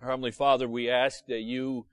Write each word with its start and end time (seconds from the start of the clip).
Our 0.00 0.10
Heavenly 0.10 0.30
Father, 0.30 0.68
we 0.68 0.88
ask 0.88 1.26
that 1.26 1.40
you 1.40 1.86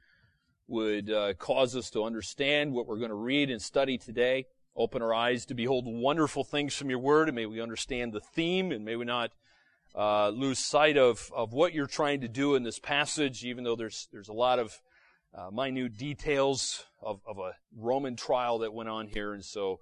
would 0.67 1.09
uh, 1.09 1.33
cause 1.33 1.75
us 1.75 1.89
to 1.89 2.03
understand 2.03 2.71
what 2.71 2.85
we're 2.85 2.99
going 2.99 3.09
to 3.09 3.15
read 3.15 3.49
and 3.49 3.59
study 3.59 3.97
today. 3.97 4.45
Open 4.75 5.01
our 5.01 5.11
eyes 5.11 5.43
to 5.47 5.55
behold 5.55 5.85
wonderful 5.87 6.43
things 6.43 6.75
from 6.75 6.91
your 6.91 6.99
word, 6.99 7.29
and 7.29 7.35
may 7.35 7.47
we 7.47 7.59
understand 7.59 8.13
the 8.13 8.19
theme, 8.19 8.71
and 8.71 8.85
may 8.85 8.95
we 8.95 9.05
not 9.05 9.31
uh, 9.95 10.29
lose 10.29 10.59
sight 10.59 10.97
of, 10.97 11.31
of 11.35 11.53
what 11.53 11.73
you're 11.73 11.87
trying 11.87 12.21
to 12.21 12.27
do 12.27 12.53
in 12.53 12.61
this 12.61 12.77
passage, 12.77 13.43
even 13.43 13.63
though 13.63 13.75
there's, 13.75 14.07
there's 14.11 14.29
a 14.29 14.33
lot 14.33 14.59
of 14.59 14.79
uh, 15.33 15.49
minute 15.49 15.97
details 15.97 16.85
of, 17.01 17.21
of 17.25 17.39
a 17.39 17.53
Roman 17.75 18.15
trial 18.15 18.59
that 18.59 18.71
went 18.71 18.87
on 18.87 19.07
here. 19.07 19.33
And 19.33 19.43
so 19.43 19.79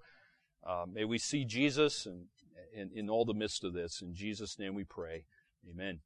uh, 0.65 0.85
may 0.89 1.03
we 1.03 1.17
see 1.17 1.43
Jesus 1.43 2.05
and, 2.05 2.89
in 2.95 3.09
all 3.09 3.25
the 3.25 3.33
midst 3.33 3.65
of 3.65 3.73
this. 3.73 4.01
In 4.01 4.15
Jesus' 4.15 4.57
name 4.57 4.75
we 4.75 4.85
pray. 4.85 5.25
Amen. 5.69 5.99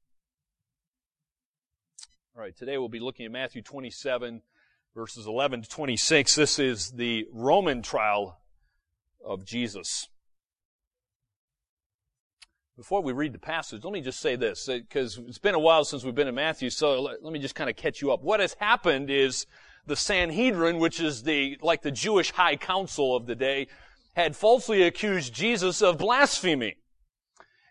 All 2.38 2.44
right, 2.44 2.56
today 2.56 2.78
we'll 2.78 2.88
be 2.88 3.00
looking 3.00 3.26
at 3.26 3.32
Matthew 3.32 3.62
27, 3.62 4.42
verses 4.94 5.26
11 5.26 5.62
to 5.62 5.68
26. 5.68 6.36
This 6.36 6.60
is 6.60 6.92
the 6.92 7.26
Roman 7.32 7.82
trial 7.82 8.38
of 9.26 9.44
Jesus. 9.44 10.06
Before 12.76 13.02
we 13.02 13.12
read 13.12 13.32
the 13.32 13.40
passage, 13.40 13.82
let 13.82 13.92
me 13.92 14.00
just 14.00 14.20
say 14.20 14.36
this, 14.36 14.68
because 14.68 15.18
it's 15.26 15.38
been 15.38 15.56
a 15.56 15.58
while 15.58 15.84
since 15.84 16.04
we've 16.04 16.14
been 16.14 16.28
in 16.28 16.36
Matthew, 16.36 16.70
so 16.70 17.02
let, 17.02 17.24
let 17.24 17.32
me 17.32 17.40
just 17.40 17.56
kind 17.56 17.68
of 17.68 17.74
catch 17.74 18.00
you 18.00 18.12
up. 18.12 18.22
What 18.22 18.38
has 18.38 18.54
happened 18.60 19.10
is 19.10 19.44
the 19.86 19.96
Sanhedrin, 19.96 20.78
which 20.78 21.00
is 21.00 21.24
the, 21.24 21.58
like 21.60 21.82
the 21.82 21.90
Jewish 21.90 22.30
high 22.30 22.54
council 22.54 23.16
of 23.16 23.26
the 23.26 23.34
day, 23.34 23.66
had 24.14 24.36
falsely 24.36 24.84
accused 24.84 25.34
Jesus 25.34 25.82
of 25.82 25.98
blasphemy. 25.98 26.76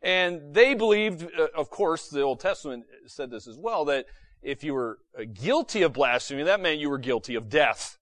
And 0.04 0.54
they 0.54 0.74
believed, 0.74 1.26
uh, 1.40 1.48
of 1.56 1.70
course, 1.70 2.10
the 2.10 2.22
Old 2.22 2.42
Testament 2.42 2.84
said 3.06 3.32
this 3.32 3.48
as 3.48 3.58
well, 3.58 3.86
that 3.86 4.08
if 4.42 4.64
you 4.64 4.74
were 4.74 5.00
uh, 5.18 5.24
guilty 5.34 5.82
of 5.82 5.94
blasphemy, 5.94 6.44
that 6.44 6.62
meant 6.62 6.80
you 6.80 6.90
were 6.90 6.98
guilty 6.98 7.36
of 7.36 7.50
death. 7.50 7.98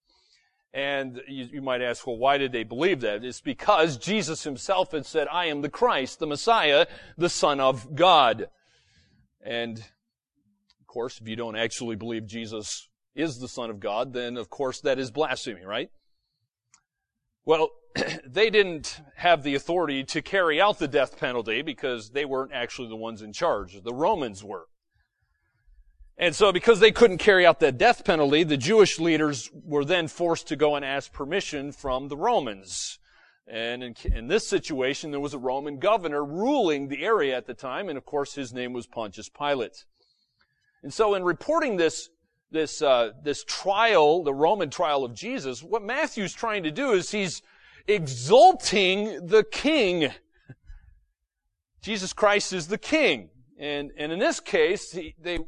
And 0.73 1.21
you, 1.27 1.45
you, 1.53 1.61
might 1.61 1.81
ask, 1.81 2.05
well, 2.05 2.17
why 2.17 2.37
did 2.37 2.51
they 2.51 2.63
believe 2.63 2.99
that? 3.01 3.23
It's 3.23 3.39
because 3.39 3.95
Jesus 3.95 4.43
himself 4.43 4.91
had 4.91 5.05
said, 5.05 5.27
I 5.31 5.45
am 5.45 5.61
the 5.61 5.69
Christ, 5.69 6.19
the 6.19 6.27
Messiah, 6.27 6.85
the 7.17 7.29
Son 7.29 7.61
of 7.61 7.95
God. 7.95 8.49
And, 9.41 9.77
of 9.77 10.87
course, 10.87 11.21
if 11.21 11.29
you 11.29 11.37
don't 11.37 11.55
actually 11.55 11.95
believe 11.95 12.25
Jesus 12.25 12.89
is 13.15 13.39
the 13.39 13.47
Son 13.47 13.69
of 13.69 13.79
God, 13.79 14.11
then 14.13 14.35
of 14.35 14.49
course 14.49 14.81
that 14.81 14.99
is 14.99 15.11
blasphemy, 15.11 15.65
right? 15.65 15.89
Well, 17.45 17.69
they 18.27 18.49
didn't 18.49 18.99
have 19.15 19.43
the 19.43 19.55
authority 19.55 20.03
to 20.05 20.21
carry 20.21 20.59
out 20.59 20.79
the 20.79 20.87
death 20.87 21.17
penalty 21.17 21.61
because 21.61 22.09
they 22.09 22.25
weren't 22.25 22.51
actually 22.51 22.89
the 22.89 22.95
ones 22.95 23.21
in 23.21 23.31
charge. 23.31 23.81
The 23.81 23.93
Romans 23.93 24.43
were. 24.43 24.65
And 26.17 26.33
so 26.33 26.53
because 26.53 26.79
they 26.79 26.91
couldn't 26.91 27.17
carry 27.17 27.45
out 27.45 27.59
that 27.59 27.77
death 27.77 28.05
penalty, 28.05 28.43
the 28.43 28.57
Jewish 28.57 28.99
leaders 28.99 29.49
were 29.53 29.83
then 29.83 30.07
forced 30.07 30.47
to 30.47 30.55
go 30.55 30.75
and 30.75 30.85
ask 30.85 31.11
permission 31.11 31.73
from 31.73 32.07
the 32.07 32.15
Romans. 32.15 32.99
And 33.47 33.83
in, 33.83 33.95
in, 34.05 34.27
this 34.27 34.47
situation, 34.47 35.11
there 35.11 35.19
was 35.19 35.33
a 35.33 35.39
Roman 35.39 35.77
governor 35.77 36.23
ruling 36.23 36.87
the 36.87 37.03
area 37.03 37.35
at 37.35 37.45
the 37.45 37.53
time, 37.53 37.89
and 37.89 37.97
of 37.97 38.05
course 38.05 38.33
his 38.33 38.53
name 38.53 38.73
was 38.73 38.87
Pontius 38.87 39.29
Pilate. 39.29 39.85
And 40.81 40.93
so 40.93 41.15
in 41.15 41.23
reporting 41.23 41.75
this, 41.75 42.09
this, 42.49 42.81
uh, 42.81 43.11
this 43.21 43.43
trial, 43.43 44.23
the 44.23 44.33
Roman 44.33 44.69
trial 44.69 45.03
of 45.03 45.13
Jesus, 45.13 45.61
what 45.61 45.83
Matthew's 45.83 46.33
trying 46.33 46.63
to 46.63 46.71
do 46.71 46.93
is 46.93 47.11
he's 47.11 47.41
exalting 47.87 49.27
the 49.27 49.43
king. 49.43 50.11
Jesus 51.81 52.13
Christ 52.13 52.53
is 52.53 52.67
the 52.67 52.77
king. 52.77 53.29
And, 53.57 53.91
and 53.97 54.11
in 54.11 54.19
this 54.19 54.39
case, 54.39 54.91
he, 54.91 55.15
they, 55.21 55.39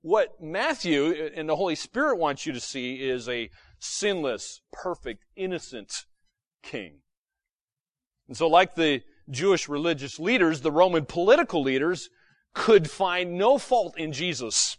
what 0.00 0.40
Matthew 0.40 1.30
and 1.34 1.48
the 1.48 1.56
Holy 1.56 1.74
Spirit 1.74 2.18
wants 2.18 2.46
you 2.46 2.52
to 2.52 2.60
see 2.60 2.96
is 2.96 3.28
a 3.28 3.50
sinless, 3.78 4.60
perfect, 4.72 5.24
innocent 5.36 6.06
king. 6.62 7.00
And 8.28 8.36
so 8.36 8.46
like 8.48 8.74
the 8.74 9.02
Jewish 9.28 9.68
religious 9.68 10.20
leaders, 10.20 10.60
the 10.60 10.72
Roman 10.72 11.04
political 11.04 11.62
leaders 11.62 12.10
could 12.54 12.90
find 12.90 13.36
no 13.36 13.58
fault 13.58 13.98
in 13.98 14.12
Jesus. 14.12 14.76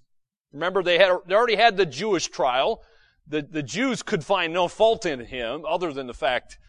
Remember, 0.54 0.84
they 0.84 0.98
had, 0.98 1.12
they 1.28 1.36
already 1.36 1.56
had 1.56 1.78
the 1.78 1.86
Jewish 1.86 2.28
trial. 2.28 2.82
The, 3.28 3.42
the 3.42 3.64
Jews 3.64 4.04
could 4.04 4.24
find 4.24 4.52
no 4.54 4.68
fault 4.68 5.06
in 5.06 5.22
him 5.22 5.64
other 5.68 5.94
than 5.94 6.08
the 6.08 6.14
fact 6.14 6.60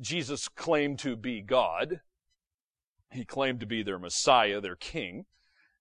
Jesus 0.00 0.48
claimed 0.48 0.98
to 1.00 1.16
be 1.16 1.40
God. 1.40 2.00
He 3.10 3.24
claimed 3.24 3.60
to 3.60 3.66
be 3.66 3.82
their 3.82 3.98
Messiah, 3.98 4.60
their 4.60 4.76
King. 4.76 5.24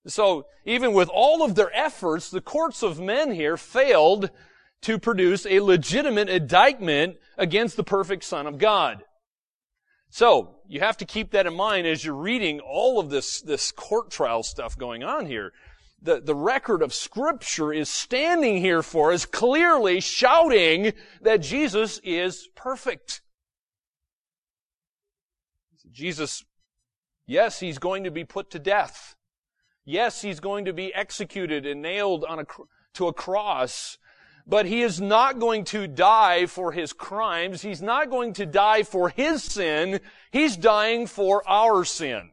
So 0.08 0.46
even 0.66 0.94
with 0.94 1.10
all 1.10 1.44
of 1.44 1.56
their 1.56 1.76
efforts, 1.76 2.30
the 2.30 2.42
courts 2.42 2.82
of 2.82 3.00
men 3.00 3.32
here 3.32 3.58
failed 3.58 4.30
to 4.82 5.00
produce 5.00 5.46
a 5.46 5.60
legitimate 5.60 6.30
indictment 6.30 7.18
against 7.38 7.76
the 7.76 7.84
perfect 7.84 8.24
Son 8.24 8.48
of 8.48 8.58
God. 8.58 9.04
So 10.10 10.56
you 10.68 10.80
have 10.80 10.98
to 10.98 11.06
keep 11.06 11.32
that 11.32 11.48
in 11.48 11.54
mind 11.54 11.86
as 11.86 12.06
you're 12.06 12.16
reading 12.16 12.60
all 12.62 13.00
of 13.00 13.10
this, 13.10 13.42
this 13.42 13.72
court 13.72 14.10
trial 14.10 14.44
stuff 14.44 14.78
going 14.78 15.04
on 15.04 15.26
here. 15.26 15.52
The, 16.02 16.22
the 16.22 16.36
record 16.36 16.82
of 16.82 16.94
scripture 16.94 17.74
is 17.74 17.90
standing 17.90 18.58
here 18.58 18.84
for 18.84 19.12
us 19.12 19.26
clearly 19.26 20.00
shouting 20.00 20.94
that 21.22 21.38
Jesus 21.38 22.00
is 22.04 22.48
perfect. 22.56 23.22
Jesus 25.92 26.44
Yes, 27.28 27.60
he's 27.60 27.78
going 27.78 28.06
to 28.06 28.12
be 28.12 28.24
put 28.24 28.50
to 28.52 28.60
death. 28.60 29.16
Yes, 29.84 30.22
he's 30.22 30.40
going 30.40 30.66
to 30.66 30.74
be 30.74 30.94
executed 30.94 31.66
and 31.66 31.82
nailed 31.82 32.24
on 32.24 32.40
a, 32.40 32.46
to 32.94 33.08
a 33.08 33.14
cross. 33.14 33.98
But 34.48 34.66
he 34.66 34.82
is 34.82 35.02
not 35.02 35.40
going 35.40 35.66
to 35.66 35.88
die 35.88 36.46
for 36.46 36.72
his 36.72 36.94
crimes. 36.94 37.62
He's 37.62 37.82
not 37.82 38.10
going 38.10 38.32
to 38.34 38.46
die 38.46 38.84
for 38.84 39.10
his 39.10 39.44
sin. 39.44 40.00
He's 40.32 40.56
dying 40.56 41.06
for 41.06 41.48
our 41.48 41.84
sin. 41.84 42.32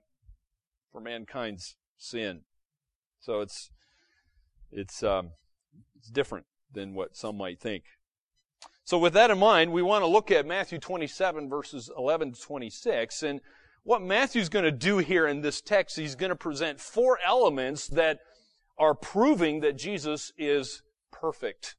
For 0.93 1.01
mankind's 1.01 1.75
sin. 1.99 2.43
So 3.19 3.41
it's, 3.41 3.71
it's, 4.71 5.03
um, 5.03 5.31
it's 5.97 6.09
different 6.09 6.47
than 6.73 6.95
what 6.95 7.17
some 7.17 7.37
might 7.37 7.61
think. 7.61 7.83
So 8.85 8.99
with 8.99 9.15
that 9.15 9.31
in 9.31 9.39
mind, 9.39 9.73
we 9.73 9.83
want 9.83 10.03
to 10.03 10.07
look 10.07 10.31
at 10.31 10.47
Matthew 10.47 10.79
27 10.79 11.49
verses 11.49 11.91
11 11.97 12.33
to 12.33 12.41
26 12.41 13.23
and 13.25 13.41
what 13.85 14.03
Matthew's 14.03 14.49
going 14.49 14.65
to 14.65 14.73
do 14.73 14.99
here 14.99 15.27
in 15.27 15.43
this 15.43 15.61
text, 15.61 15.97
he's 15.97 16.17
going 16.17 16.31
to 16.31 16.37
present 16.37 16.81
four 16.81 17.19
elements 17.25 17.87
that 17.89 18.21
are 18.79 18.95
proving 18.95 19.61
that 19.61 19.77
Jesus 19.77 20.33
is 20.37 20.83
perfect. 21.13 21.77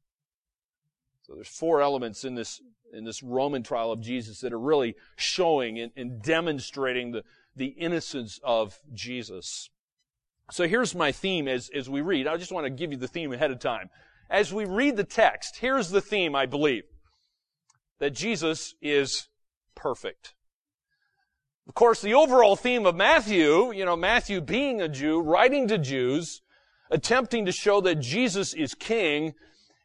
So 1.24 1.34
there's 1.34 1.48
four 1.48 1.82
elements 1.82 2.24
in 2.24 2.36
this, 2.36 2.62
in 2.94 3.04
this 3.04 3.24
Roman 3.24 3.64
trial 3.64 3.92
of 3.92 4.02
Jesus 4.02 4.40
that 4.42 4.54
are 4.54 4.60
really 4.60 4.96
showing 5.16 5.80
and, 5.80 5.92
and 5.98 6.22
demonstrating 6.22 7.12
the, 7.12 7.24
the 7.56 7.68
innocence 7.68 8.40
of 8.44 8.80
Jesus. 8.94 9.70
So 10.52 10.68
here's 10.68 10.94
my 10.94 11.12
theme 11.12 11.48
as, 11.48 11.72
as 11.74 11.90
we 11.90 12.02
read. 12.02 12.28
I 12.28 12.38
just 12.38 12.52
want 12.52 12.66
to 12.66 12.70
give 12.70 12.92
you 12.92 12.98
the 12.98 13.08
theme 13.08 13.34
ahead 13.34 13.50
of 13.50 13.60
time. 13.60 13.90
As 14.30 14.54
we 14.54 14.66
read 14.66 14.96
the 14.96 15.04
text, 15.04 15.58
here's 15.58 15.90
the 15.90 16.02
theme, 16.02 16.36
I 16.36 16.46
believe. 16.46 16.84
That 17.98 18.12
Jesus 18.12 18.76
is 18.80 19.28
perfect. 19.74 20.36
Of 21.68 21.74
course, 21.74 22.02
the 22.02 22.14
overall 22.14 22.56
theme 22.56 22.86
of 22.86 22.96
Matthew, 22.96 23.74
you 23.74 23.86
know, 23.86 23.96
Matthew 23.96 24.40
being 24.40 24.82
a 24.82 24.88
Jew, 24.88 25.20
writing 25.20 25.68
to 25.70 25.78
Jews, 25.78 26.42
attempting 26.92 27.46
to 27.46 27.52
show 27.52 27.82
that 27.82 27.96
Jesus 27.96 28.54
is 28.54 28.76
king, 28.76 29.34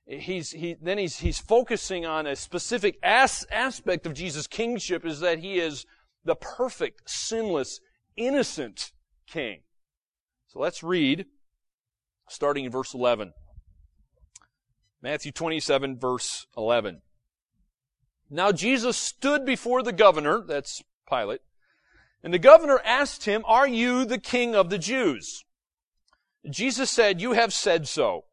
he's, 0.06 0.50
he, 0.50 0.76
then 0.80 0.98
he's, 0.98 1.18
he's 1.18 1.38
focusing 1.38 2.04
on 2.04 2.26
a 2.26 2.36
specific 2.36 2.98
as, 3.02 3.46
aspect 3.50 4.06
of 4.06 4.14
Jesus' 4.14 4.46
kingship 4.46 5.06
is 5.06 5.20
that 5.20 5.38
he 5.38 5.58
is 5.58 5.86
the 6.24 6.36
perfect, 6.36 7.08
sinless, 7.08 7.80
innocent 8.16 8.92
king. 9.26 9.60
So 10.48 10.58
let's 10.58 10.82
read, 10.82 11.26
starting 12.28 12.64
in 12.64 12.70
verse 12.70 12.92
11. 12.92 13.32
Matthew 15.02 15.32
27 15.32 15.98
verse 15.98 16.46
11. 16.56 17.00
Now 18.28 18.52
Jesus 18.52 18.96
stood 18.96 19.46
before 19.46 19.82
the 19.82 19.92
governor, 19.92 20.44
that's 20.46 20.82
Pilate, 21.08 21.40
and 22.22 22.34
the 22.34 22.38
governor 22.38 22.80
asked 22.84 23.24
him, 23.24 23.44
Are 23.46 23.68
you 23.68 24.04
the 24.04 24.18
king 24.18 24.54
of 24.54 24.70
the 24.70 24.78
Jews? 24.78 25.44
Jesus 26.48 26.90
said, 26.90 27.20
You 27.20 27.32
have 27.32 27.52
said 27.52 27.88
so. 27.88 28.24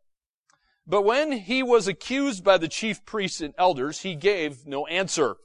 But 0.85 1.03
when 1.03 1.33
he 1.33 1.61
was 1.61 1.87
accused 1.87 2.43
by 2.43 2.57
the 2.57 2.69
chief 2.69 3.05
priests 3.05 3.41
and 3.41 3.53
elders, 3.57 4.01
he 4.01 4.15
gave 4.15 4.65
no 4.65 4.85
answer. 4.87 5.35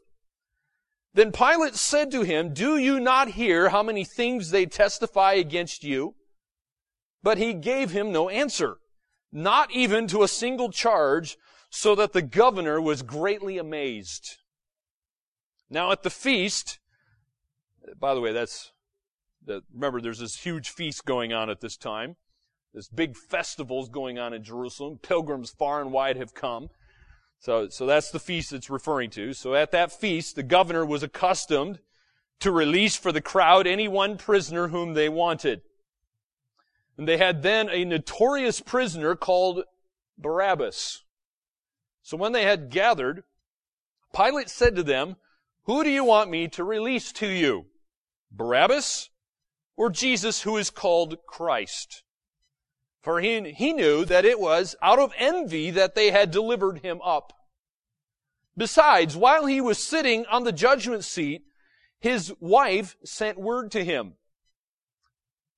Then 1.15 1.33
Pilate 1.33 1.75
said 1.75 2.11
to 2.13 2.23
him, 2.23 2.55
Do 2.55 2.79
you 2.79 2.99
not 2.99 3.31
hear 3.31 3.69
how 3.69 3.83
many 3.83 4.05
things 4.05 4.51
they 4.51 4.67
testify 4.67 5.33
against 5.33 5.85
you? 5.85 6.15
But 7.23 7.39
he 7.39 7.55
gave 7.55 7.91
him 7.91 8.13
no 8.13 8.29
answer, 8.29 8.79
not 9.31 9.71
even 9.73 10.07
to 10.09 10.23
a 10.23 10.29
single 10.29 10.71
charge, 10.71 11.37
so 11.71 11.95
that 11.95 12.13
the 12.13 12.23
governor 12.23 12.81
was 12.81 13.03
greatly 13.03 13.59
amazed. 13.59 14.39
Now 15.69 15.91
at 15.91 16.03
the 16.03 16.11
feast, 16.11 16.79
by 17.99 18.15
the 18.15 18.21
way, 18.21 18.33
that's, 18.33 18.73
the, 19.45 19.63
remember 19.73 20.01
there's 20.01 20.19
this 20.19 20.37
huge 20.37 20.71
feast 20.71 21.05
going 21.05 21.33
on 21.33 21.51
at 21.51 21.61
this 21.61 21.77
time. 21.77 22.17
this 22.75 22.89
big 22.89 23.17
festival's 23.17 23.89
going 23.89 24.19
on 24.19 24.33
in 24.33 24.43
Jerusalem. 24.43 24.99
Pilgrims 25.03 25.51
far 25.51 25.81
and 25.81 25.93
wide 25.93 26.17
have 26.17 26.35
come. 26.35 26.69
So, 27.39 27.69
so 27.69 27.87
that's 27.87 28.11
the 28.11 28.21
feast 28.21 28.53
it's 28.53 28.71
referring 28.71 29.11
to. 29.11 29.33
So 29.33 29.55
at 29.55 29.73
that 29.73 29.91
feast, 29.91 30.37
the 30.37 30.45
governor 30.45 30.87
was 30.87 31.03
accustomed 31.03 31.81
to 32.39 32.53
release 32.53 32.97
for 32.97 33.11
the 33.11 33.21
crowd 33.21 33.67
any 33.67 33.89
one 33.89 34.17
prisoner 34.17 34.69
whom 34.69 34.95
they 34.95 35.09
wanted. 35.09 35.63
And 36.97 37.09
they 37.09 37.17
had 37.17 37.43
then 37.43 37.69
a 37.69 37.85
notorious 37.85 38.61
prisoner 38.61 39.17
called 39.17 39.65
Barabbas. 40.19 41.03
So 42.03 42.17
when 42.17 42.33
they 42.33 42.45
had 42.45 42.71
gathered, 42.71 43.25
Pilate 44.15 44.51
said 44.51 44.77
to 44.77 44.83
them, 44.83 45.17
Who 45.65 45.83
do 45.83 45.91
you 45.91 46.05
want 46.05 46.31
me 46.31 46.49
to 46.49 46.65
release 46.65 47.13
to 47.15 47.27
you? 47.27 47.67
Barabbas 48.33 49.11
or 49.77 49.91
Jesus 49.91 50.43
who 50.43 50.57
is 50.57 50.71
called 50.71 51.19
Christ? 51.27 52.03
For 53.03 53.21
he, 53.21 53.53
he 53.53 53.73
knew 53.73 54.05
that 54.05 54.25
it 54.25 54.39
was 54.39 54.77
out 54.81 54.99
of 54.99 55.13
envy 55.19 55.71
that 55.71 55.95
they 55.95 56.11
had 56.11 56.31
delivered 56.31 56.81
him 56.81 57.01
up. 57.03 57.33
Besides, 58.57 59.17
while 59.17 59.47
he 59.47 59.61
was 59.61 59.83
sitting 59.83 60.25
on 60.27 60.45
the 60.45 60.53
judgment 60.53 61.05
seat, 61.05 61.43
his 61.99 62.33
wife 62.39 62.97
sent 63.05 63.39
word 63.39 63.71
to 63.73 63.85
him. 63.85 64.15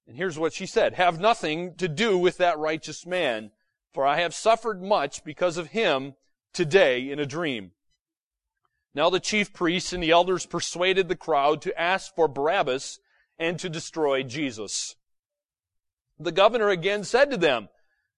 And 0.07 0.17
here's 0.17 0.39
what 0.39 0.53
she 0.53 0.67
said, 0.67 0.95
have 0.95 1.19
nothing 1.19 1.75
to 1.77 1.89
do 1.89 2.19
with 2.19 2.37
that 2.39 2.59
righteous 2.59 3.07
man, 3.07 3.51
for 3.93 4.07
I 4.07 4.21
have 4.21 4.35
suffered 4.35 4.83
much 4.83 5.25
because 5.25 5.57
of 5.57 5.69
him 5.69 6.15
today 6.53 7.11
in 7.11 7.19
a 7.19 7.27
dream. 7.27 7.73
Now 8.95 9.11
the 9.11 9.21
chief 9.21 9.53
priests 9.53 9.93
and 9.93 10.03
the 10.03 10.13
elders 10.13 10.47
persuaded 10.47 11.09
the 11.09 11.17
crowd 11.17 11.63
to 11.63 11.81
ask 11.81 12.15
for 12.15 12.29
Barabbas 12.29 13.01
and 13.39 13.59
to 13.59 13.69
destroy 13.69 14.23
Jesus. 14.23 14.95
The 16.19 16.33
governor 16.33 16.69
again 16.69 17.03
said 17.03 17.31
to 17.33 17.37
them, 17.37 17.69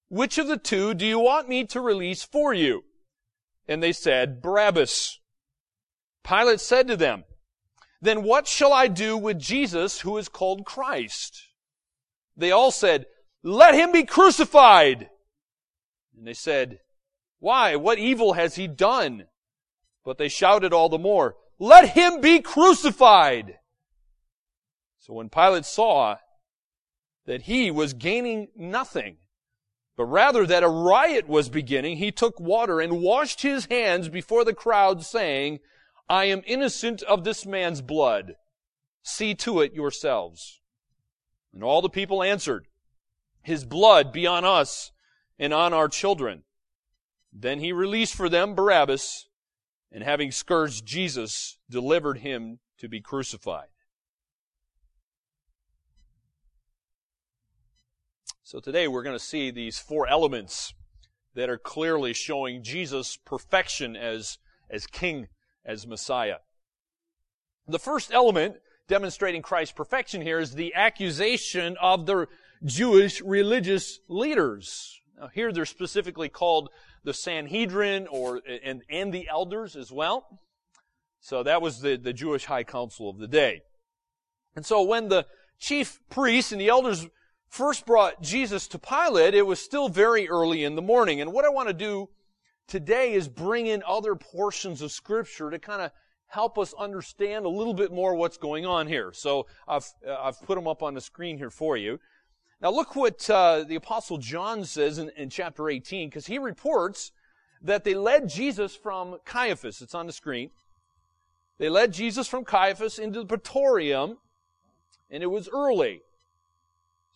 Which 0.09 0.37
of 0.37 0.49
the 0.49 0.59
two 0.59 0.93
do 0.93 1.07
you 1.07 1.19
want 1.19 1.49
me 1.49 1.65
to 1.65 1.81
release 1.81 2.23
for 2.23 2.53
you? 2.53 2.85
And 3.67 3.83
they 3.83 3.93
said, 3.93 4.43
Barabbas. 4.43 5.19
Pilate 6.23 6.61
said 6.61 6.89
to 6.89 6.97
them, 6.97 7.25
Then 8.03 8.23
what 8.23 8.47
shall 8.47 8.73
I 8.73 8.89
do 8.89 9.17
with 9.17 9.39
Jesus 9.39 10.01
who 10.01 10.19
is 10.19 10.29
called 10.29 10.67
Christ? 10.67 11.49
They 12.37 12.51
all 12.51 12.71
said, 12.71 13.07
Let 13.43 13.75
him 13.75 13.93
be 13.93 14.05
crucified. 14.05 15.09
And 16.17 16.27
they 16.27 16.35
said, 16.35 16.81
Why? 17.39 17.77
What 17.77 17.99
evil 17.99 18.35
has 18.35 18.57
he 18.57 18.69
done? 18.69 19.27
But 20.07 20.19
they 20.19 20.29
shouted 20.29 20.73
all 20.73 20.89
the 20.89 20.99
more, 20.99 21.35
Let 21.59 21.91
him 21.91 22.21
be 22.21 22.41
crucified! 22.41 23.59
So 25.01 25.15
when 25.15 25.29
Pilate 25.29 25.67
saw 25.67 26.19
that 27.27 27.43
he 27.43 27.73
was 27.73 27.93
gaining 27.93 28.49
nothing, 28.55 29.17
but 29.97 30.05
rather 30.05 30.47
that 30.47 30.63
a 30.63 30.69
riot 30.69 31.29
was 31.29 31.49
beginning, 31.49 31.97
he 31.97 32.13
took 32.13 32.39
water 32.39 32.81
and 32.81 33.03
washed 33.03 33.43
his 33.43 33.67
hands 33.67 34.09
before 34.09 34.45
the 34.45 34.55
crowd, 34.55 35.05
saying, 35.05 35.59
I 36.09 36.27
am 36.27 36.43
innocent 36.47 37.03
of 37.03 37.25
this 37.25 37.45
man's 37.45 37.83
blood. 37.83 38.37
See 39.03 39.35
to 39.37 39.61
it 39.61 39.75
yourselves. 39.75 40.61
And 41.53 41.65
all 41.65 41.83
the 41.83 41.89
people 41.89 42.23
answered, 42.23 42.69
His 43.43 43.65
blood 43.65 44.13
be 44.13 44.25
on 44.25 44.45
us 44.45 44.93
and 45.37 45.53
on 45.53 45.73
our 45.73 45.89
children. 45.89 46.45
Then 47.33 47.59
he 47.59 47.73
released 47.73 48.15
for 48.15 48.29
them 48.29 48.55
Barabbas, 48.55 49.26
and 49.97 50.05
having 50.05 50.31
scourged 50.31 50.85
Jesus, 50.85 51.57
delivered 51.71 52.19
him 52.19 52.59
to 52.77 52.87
be 52.87 53.01
crucified. 53.01 53.69
So 58.43 58.61
today 58.61 58.89
we're 58.89 59.03
going 59.03 59.17
to 59.17 59.25
see 59.25 59.51
these 59.51 59.79
four 59.79 60.07
elements 60.07 60.75
that 61.35 61.49
are 61.49 61.57
clearly 61.57 62.13
showing 62.13 62.63
Jesus' 62.63 63.17
perfection 63.17 63.97
as, 63.97 64.37
as 64.69 64.87
King, 64.87 65.29
as 65.65 65.87
Messiah. 65.87 66.41
The 67.67 67.79
first 67.79 68.13
element 68.13 68.57
demonstrating 68.89 69.41
Christ's 69.41 69.73
perfection 69.73 70.21
here 70.21 70.41
is 70.41 70.53
the 70.53 70.75
accusation 70.75 71.75
of 71.81 72.05
the 72.05 72.27
Jewish 72.63 73.23
religious 73.23 74.01
leaders. 74.09 75.01
Now 75.19 75.29
here 75.33 75.53
they're 75.53 75.65
specifically 75.65 76.29
called 76.29 76.69
the 77.07 77.15
Sanhedrin 77.15 78.09
or, 78.09 78.43
and, 78.65 78.83
and 78.91 79.15
the 79.15 79.29
elders 79.29 79.77
as 79.77 79.93
well. 79.93 80.41
So 81.21 81.45
that 81.45 81.63
was 81.63 81.81
the, 81.81 81.97
the 81.97 82.13
Jewish 82.13 82.45
high 82.45 82.65
council 82.65 83.09
of 83.09 83.19
the 83.19 83.29
day. 83.29 83.63
And 84.57 84.67
so 84.67 84.83
when 84.83 85.09
the 85.09 85.25
chief 85.59 86.01
priests 86.11 86.51
and 86.51 86.61
the 86.61 86.69
elders 86.69 87.07
first 87.49 87.87
brought 87.87 88.21
Jesus 88.23 88.67
to 88.69 88.79
Pilate, 88.79 89.35
it 89.35 89.47
was 89.47 89.61
still 89.61 89.89
very 89.89 90.29
early 90.29 90.65
in 90.65 90.75
the 90.75 90.83
morning. 90.83 91.21
And 91.21 91.33
what 91.33 91.45
I 91.45 91.49
want 91.49 91.69
to 91.69 91.75
do 91.75 92.09
today 92.67 93.13
is 93.13 93.29
bring 93.29 93.69
in 93.69 93.85
other 93.87 94.17
portions 94.17 94.83
of 94.83 94.91
scripture 94.91 95.49
to 95.51 95.61
kind 95.61 95.83
of 95.83 95.93
help 96.27 96.59
us 96.59 96.75
understand 96.77 97.47
a 97.47 97.49
little 97.49 97.75
bit 97.75 97.93
more 97.93 98.17
what's 98.17 98.37
going 98.37 98.67
on 98.67 98.89
here. 98.89 99.13
So 99.15 99.47
I've, 99.69 99.87
I've 100.09 100.43
put 100.43 100.57
them 100.57 100.67
up 100.67 100.83
on 100.83 100.95
the 100.95 101.01
screen 101.01 101.39
here 101.39 101.51
for 101.51 101.77
you. 101.77 102.01
Now 102.61 102.71
look 102.71 102.97
what 102.97 103.29
uh, 103.29 103.65
the 103.65 103.75
apostle 103.75 104.19
John 104.19 104.65
says 104.65 104.99
in, 104.99 105.11
in 105.17 105.29
chapter 105.29 105.69
18, 105.69 106.09
because 106.09 106.27
he 106.27 106.39
reports 106.39 107.13
that 107.63 107.85
they 107.85 107.95
led 107.95 108.29
Jesus 108.29 108.75
from 108.75 109.19
Caiaphas. 109.25 109.83
It's 109.83 109.95
on 109.95 110.07
the 110.07 110.13
screen. 110.13 110.51
They 111.59 111.69
led 111.69 111.93
Jesus 111.93 112.29
from 112.29 112.45
Caiaphas 112.45 112.99
into 112.99 113.21
the 113.21 113.27
praetorium, 113.27 114.19
and 115.11 115.23
it 115.23 115.27
was 115.27 115.49
early. 115.53 116.03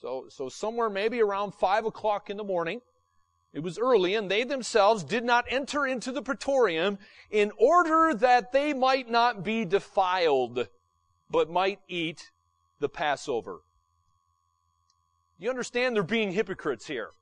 So, 0.01 0.27
so 0.29 0.49
somewhere 0.49 0.89
maybe 0.89 1.21
around 1.21 1.53
five 1.55 1.85
o'clock 1.85 2.31
in 2.31 2.37
the 2.37 2.45
morning. 2.45 2.81
It 3.53 3.61
was 3.61 3.79
early, 3.79 4.15
and 4.15 4.31
they 4.31 4.45
themselves 4.45 5.03
did 5.03 5.25
not 5.25 5.45
enter 5.49 5.87
into 5.87 6.13
the 6.13 6.23
praetorium 6.23 6.99
in 7.31 7.51
order 7.59 8.15
that 8.15 8.53
they 8.53 8.73
might 8.73 9.11
not 9.11 9.43
be 9.43 9.65
defiled, 9.65 10.69
but 11.29 11.51
might 11.51 11.81
eat 11.89 12.31
the 12.79 12.89
Passover. 12.89 13.61
You 15.41 15.49
understand 15.49 15.97
they're 15.97 16.03
being 16.03 16.33
hypocrites 16.33 16.87
here. 16.87 17.13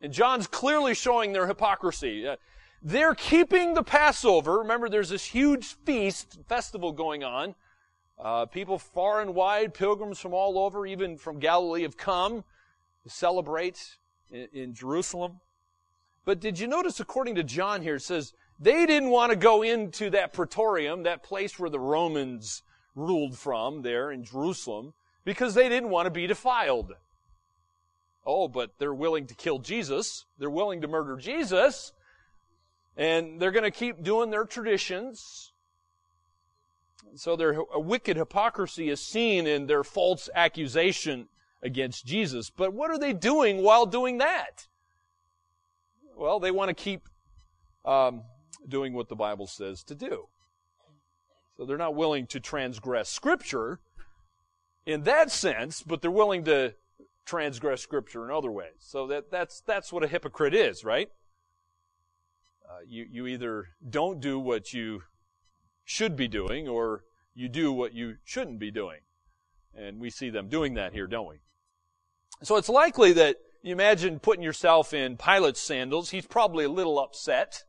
And 0.00 0.10
John's 0.10 0.46
clearly 0.46 0.94
showing 0.94 1.34
their 1.34 1.46
hypocrisy. 1.46 2.26
Uh, 2.26 2.36
they're 2.82 3.14
keeping 3.14 3.74
the 3.74 3.82
Passover. 3.82 4.60
Remember, 4.60 4.88
there's 4.88 5.10
this 5.10 5.26
huge 5.26 5.76
feast, 5.84 6.38
festival 6.48 6.92
going 6.92 7.22
on. 7.22 7.54
Uh, 8.18 8.46
people 8.46 8.78
far 8.78 9.20
and 9.20 9.34
wide, 9.34 9.74
pilgrims 9.74 10.18
from 10.18 10.32
all 10.32 10.58
over, 10.58 10.86
even 10.86 11.18
from 11.18 11.38
Galilee, 11.38 11.82
have 11.82 11.98
come 11.98 12.42
to 13.04 13.10
celebrate 13.10 13.98
in, 14.30 14.48
in 14.54 14.74
Jerusalem. 14.74 15.40
But 16.24 16.40
did 16.40 16.58
you 16.58 16.66
notice, 16.66 17.00
according 17.00 17.34
to 17.34 17.44
John 17.44 17.82
here, 17.82 17.96
it 17.96 18.02
says 18.02 18.32
they 18.58 18.86
didn't 18.86 19.10
want 19.10 19.30
to 19.30 19.36
go 19.36 19.62
into 19.62 20.08
that 20.10 20.32
praetorium, 20.32 21.02
that 21.02 21.22
place 21.22 21.58
where 21.58 21.70
the 21.70 21.80
Romans 21.80 22.62
ruled 22.94 23.36
from 23.36 23.82
there 23.82 24.10
in 24.10 24.24
Jerusalem, 24.24 24.94
because 25.24 25.54
they 25.54 25.68
didn't 25.68 25.90
want 25.90 26.06
to 26.06 26.10
be 26.10 26.26
defiled. 26.26 26.94
Oh, 28.24 28.48
but 28.48 28.72
they're 28.78 28.94
willing 28.94 29.26
to 29.26 29.34
kill 29.34 29.58
Jesus. 29.58 30.26
They're 30.38 30.50
willing 30.50 30.82
to 30.82 30.88
murder 30.88 31.16
Jesus. 31.16 31.92
And 32.96 33.40
they're 33.40 33.50
going 33.50 33.64
to 33.64 33.70
keep 33.70 34.02
doing 34.02 34.30
their 34.30 34.44
traditions. 34.44 35.52
So 37.14 37.36
their 37.36 37.56
wicked 37.74 38.16
hypocrisy 38.16 38.88
is 38.88 39.00
seen 39.00 39.46
in 39.46 39.66
their 39.66 39.84
false 39.84 40.28
accusation 40.34 41.28
against 41.62 42.06
Jesus. 42.06 42.50
But 42.50 42.72
what 42.72 42.90
are 42.90 42.98
they 42.98 43.12
doing 43.12 43.62
while 43.62 43.86
doing 43.86 44.18
that? 44.18 44.66
Well, 46.16 46.40
they 46.40 46.50
want 46.50 46.68
to 46.68 46.74
keep 46.74 47.08
um, 47.84 48.22
doing 48.68 48.92
what 48.92 49.08
the 49.08 49.16
Bible 49.16 49.46
says 49.46 49.82
to 49.84 49.94
do. 49.94 50.28
So 51.56 51.64
they're 51.64 51.76
not 51.76 51.94
willing 51.94 52.26
to 52.28 52.40
transgress 52.40 53.08
Scripture 53.08 53.80
in 54.86 55.02
that 55.04 55.30
sense, 55.30 55.82
but 55.82 56.02
they're 56.02 56.10
willing 56.10 56.44
to 56.44 56.74
transgress 57.24 57.82
Scripture 57.82 58.24
in 58.24 58.34
other 58.34 58.50
ways. 58.50 58.74
So 58.78 59.06
that, 59.08 59.30
that's, 59.30 59.62
that's 59.66 59.92
what 59.92 60.02
a 60.02 60.08
hypocrite 60.08 60.54
is, 60.54 60.84
right? 60.84 61.08
Uh, 62.68 62.80
you, 62.86 63.06
you 63.10 63.26
either 63.26 63.68
don't 63.88 64.20
do 64.20 64.38
what 64.38 64.72
you 64.72 65.02
should 65.84 66.16
be 66.16 66.28
doing 66.28 66.68
or 66.68 67.04
you 67.34 67.48
do 67.48 67.72
what 67.72 67.94
you 67.94 68.16
shouldn't 68.24 68.58
be 68.58 68.70
doing. 68.70 69.00
And 69.74 70.00
we 70.00 70.10
see 70.10 70.30
them 70.30 70.48
doing 70.48 70.74
that 70.74 70.92
here, 70.92 71.06
don't 71.06 71.28
we? 71.28 71.36
So 72.42 72.56
it's 72.56 72.68
likely 72.68 73.12
that 73.14 73.36
you 73.62 73.72
imagine 73.72 74.18
putting 74.18 74.42
yourself 74.42 74.92
in 74.92 75.16
Pilate's 75.16 75.60
sandals. 75.60 76.10
He's 76.10 76.26
probably 76.26 76.64
a 76.64 76.68
little 76.68 76.98
upset. 76.98 77.62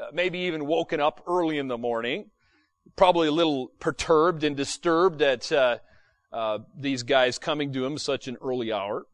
Uh, 0.00 0.06
maybe 0.12 0.40
even 0.40 0.66
woken 0.66 1.00
up 1.00 1.22
early 1.26 1.58
in 1.58 1.68
the 1.68 1.78
morning. 1.78 2.30
Probably 2.96 3.28
a 3.28 3.32
little 3.32 3.68
perturbed 3.78 4.42
and 4.44 4.56
disturbed 4.56 5.22
at 5.22 5.52
uh, 5.52 5.78
uh, 6.34 6.58
these 6.76 7.04
guys 7.04 7.38
coming 7.38 7.72
to 7.72 7.86
him 7.86 7.96
such 7.96 8.26
an 8.26 8.36
early 8.42 8.72
hour. 8.72 9.06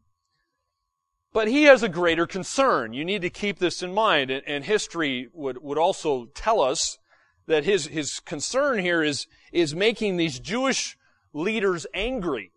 But 1.33 1.49
he 1.49 1.65
has 1.65 1.83
a 1.83 1.89
greater 1.89 2.27
concern. 2.27 2.93
You 2.95 3.05
need 3.05 3.23
to 3.23 3.31
keep 3.31 3.59
this 3.59 3.83
in 3.83 3.93
mind. 3.93 4.31
And, 4.31 4.43
and 4.47 4.65
history 4.65 5.29
would, 5.33 5.63
would 5.63 5.79
also 5.79 6.27
tell 6.35 6.61
us 6.61 6.99
that 7.47 7.65
his, 7.65 7.87
his 7.89 8.21
concern 8.21 8.79
here 8.79 9.03
is, 9.03 9.27
is 9.53 9.75
making 9.75 10.17
these 10.17 10.41
Jewish 10.41 10.97
leaders 11.33 11.87
angry. 11.93 12.53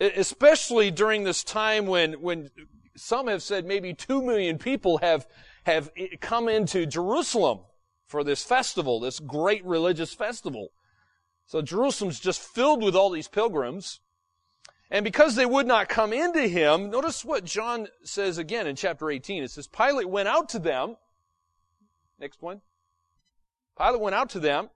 Especially 0.00 0.90
during 0.90 1.24
this 1.24 1.44
time 1.44 1.86
when, 1.86 2.14
when 2.14 2.50
some 2.96 3.28
have 3.28 3.42
said 3.42 3.64
maybe 3.64 3.94
two 3.94 4.20
million 4.20 4.58
people 4.58 4.98
have, 4.98 5.26
have 5.64 5.90
come 6.20 6.48
into 6.48 6.86
Jerusalem 6.86 7.60
for 8.08 8.24
this 8.24 8.42
festival, 8.44 9.00
this 9.00 9.20
great 9.20 9.64
religious 9.64 10.12
festival. 10.12 10.72
So 11.46 11.62
Jerusalem's 11.62 12.20
just 12.20 12.40
filled 12.40 12.82
with 12.82 12.96
all 12.96 13.10
these 13.10 13.28
pilgrims. 13.28 14.00
And 14.90 15.04
because 15.04 15.34
they 15.34 15.46
would 15.46 15.66
not 15.66 15.88
come 15.88 16.12
into 16.12 16.46
him, 16.46 16.90
notice 16.90 17.24
what 17.24 17.44
John 17.44 17.88
says 18.04 18.38
again 18.38 18.66
in 18.66 18.76
chapter 18.76 19.10
18. 19.10 19.42
It 19.42 19.50
says, 19.50 19.66
Pilate 19.66 20.08
went 20.08 20.28
out 20.28 20.48
to 20.50 20.58
them. 20.58 20.96
Next 22.20 22.42
one. 22.42 22.60
Pilate 23.78 24.00
went 24.00 24.14
out 24.14 24.30
to 24.30 24.40
them 24.40 24.70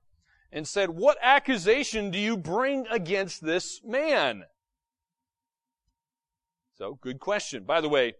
and 0.53 0.67
said, 0.67 0.91
What 0.91 1.17
accusation 1.21 2.11
do 2.11 2.19
you 2.19 2.37
bring 2.37 2.87
against 2.89 3.45
this 3.45 3.81
man? 3.85 4.45
So, 6.75 6.99
good 7.01 7.21
question. 7.21 7.65
By 7.65 7.81
the 7.81 7.89
way, 7.89 8.15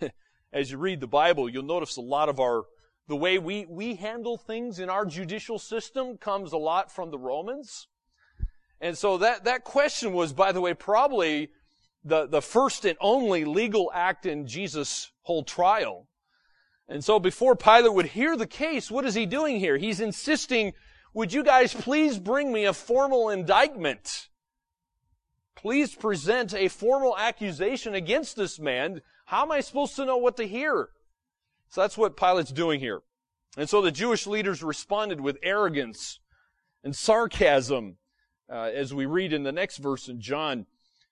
as 0.52 0.70
you 0.70 0.78
read 0.78 1.00
the 1.00 1.06
Bible, 1.06 1.48
you'll 1.48 1.62
notice 1.62 1.96
a 1.96 2.02
lot 2.02 2.28
of 2.28 2.40
our, 2.40 2.64
the 3.10 3.16
way 3.16 3.38
we, 3.38 3.66
we 3.68 3.96
handle 3.96 4.38
things 4.38 4.78
in 4.78 4.88
our 4.88 5.04
judicial 5.04 5.58
system 5.58 6.16
comes 6.16 6.52
a 6.52 6.56
lot 6.56 6.92
from 6.92 7.10
the 7.10 7.18
Romans. 7.18 7.88
And 8.80 8.96
so 8.96 9.18
that, 9.18 9.42
that 9.44 9.64
question 9.64 10.12
was, 10.12 10.32
by 10.32 10.52
the 10.52 10.60
way, 10.60 10.74
probably 10.74 11.50
the, 12.04 12.26
the 12.26 12.40
first 12.40 12.84
and 12.84 12.96
only 13.00 13.44
legal 13.44 13.90
act 13.92 14.26
in 14.26 14.46
Jesus' 14.46 15.10
whole 15.22 15.42
trial. 15.42 16.06
And 16.88 17.04
so 17.04 17.18
before 17.18 17.56
Pilate 17.56 17.92
would 17.92 18.06
hear 18.06 18.36
the 18.36 18.46
case, 18.46 18.92
what 18.92 19.04
is 19.04 19.16
he 19.16 19.26
doing 19.26 19.58
here? 19.58 19.76
He's 19.76 19.98
insisting, 19.98 20.72
would 21.12 21.32
you 21.32 21.42
guys 21.42 21.74
please 21.74 22.16
bring 22.16 22.52
me 22.52 22.64
a 22.64 22.72
formal 22.72 23.28
indictment? 23.28 24.28
Please 25.56 25.96
present 25.96 26.54
a 26.54 26.68
formal 26.68 27.18
accusation 27.18 27.92
against 27.92 28.36
this 28.36 28.60
man. 28.60 29.02
How 29.26 29.42
am 29.42 29.50
I 29.50 29.62
supposed 29.62 29.96
to 29.96 30.04
know 30.04 30.16
what 30.16 30.36
to 30.36 30.46
hear? 30.46 30.90
So 31.70 31.80
that's 31.80 31.96
what 31.96 32.16
Pilate's 32.16 32.52
doing 32.52 32.80
here. 32.80 33.00
And 33.56 33.68
so 33.68 33.80
the 33.80 33.90
Jewish 33.90 34.26
leaders 34.26 34.62
responded 34.62 35.20
with 35.20 35.38
arrogance 35.42 36.20
and 36.84 36.94
sarcasm 36.94 37.96
uh, 38.50 38.70
as 38.74 38.92
we 38.92 39.06
read 39.06 39.32
in 39.32 39.44
the 39.44 39.52
next 39.52 39.78
verse 39.78 40.08
in 40.08 40.20
John, 40.20 40.66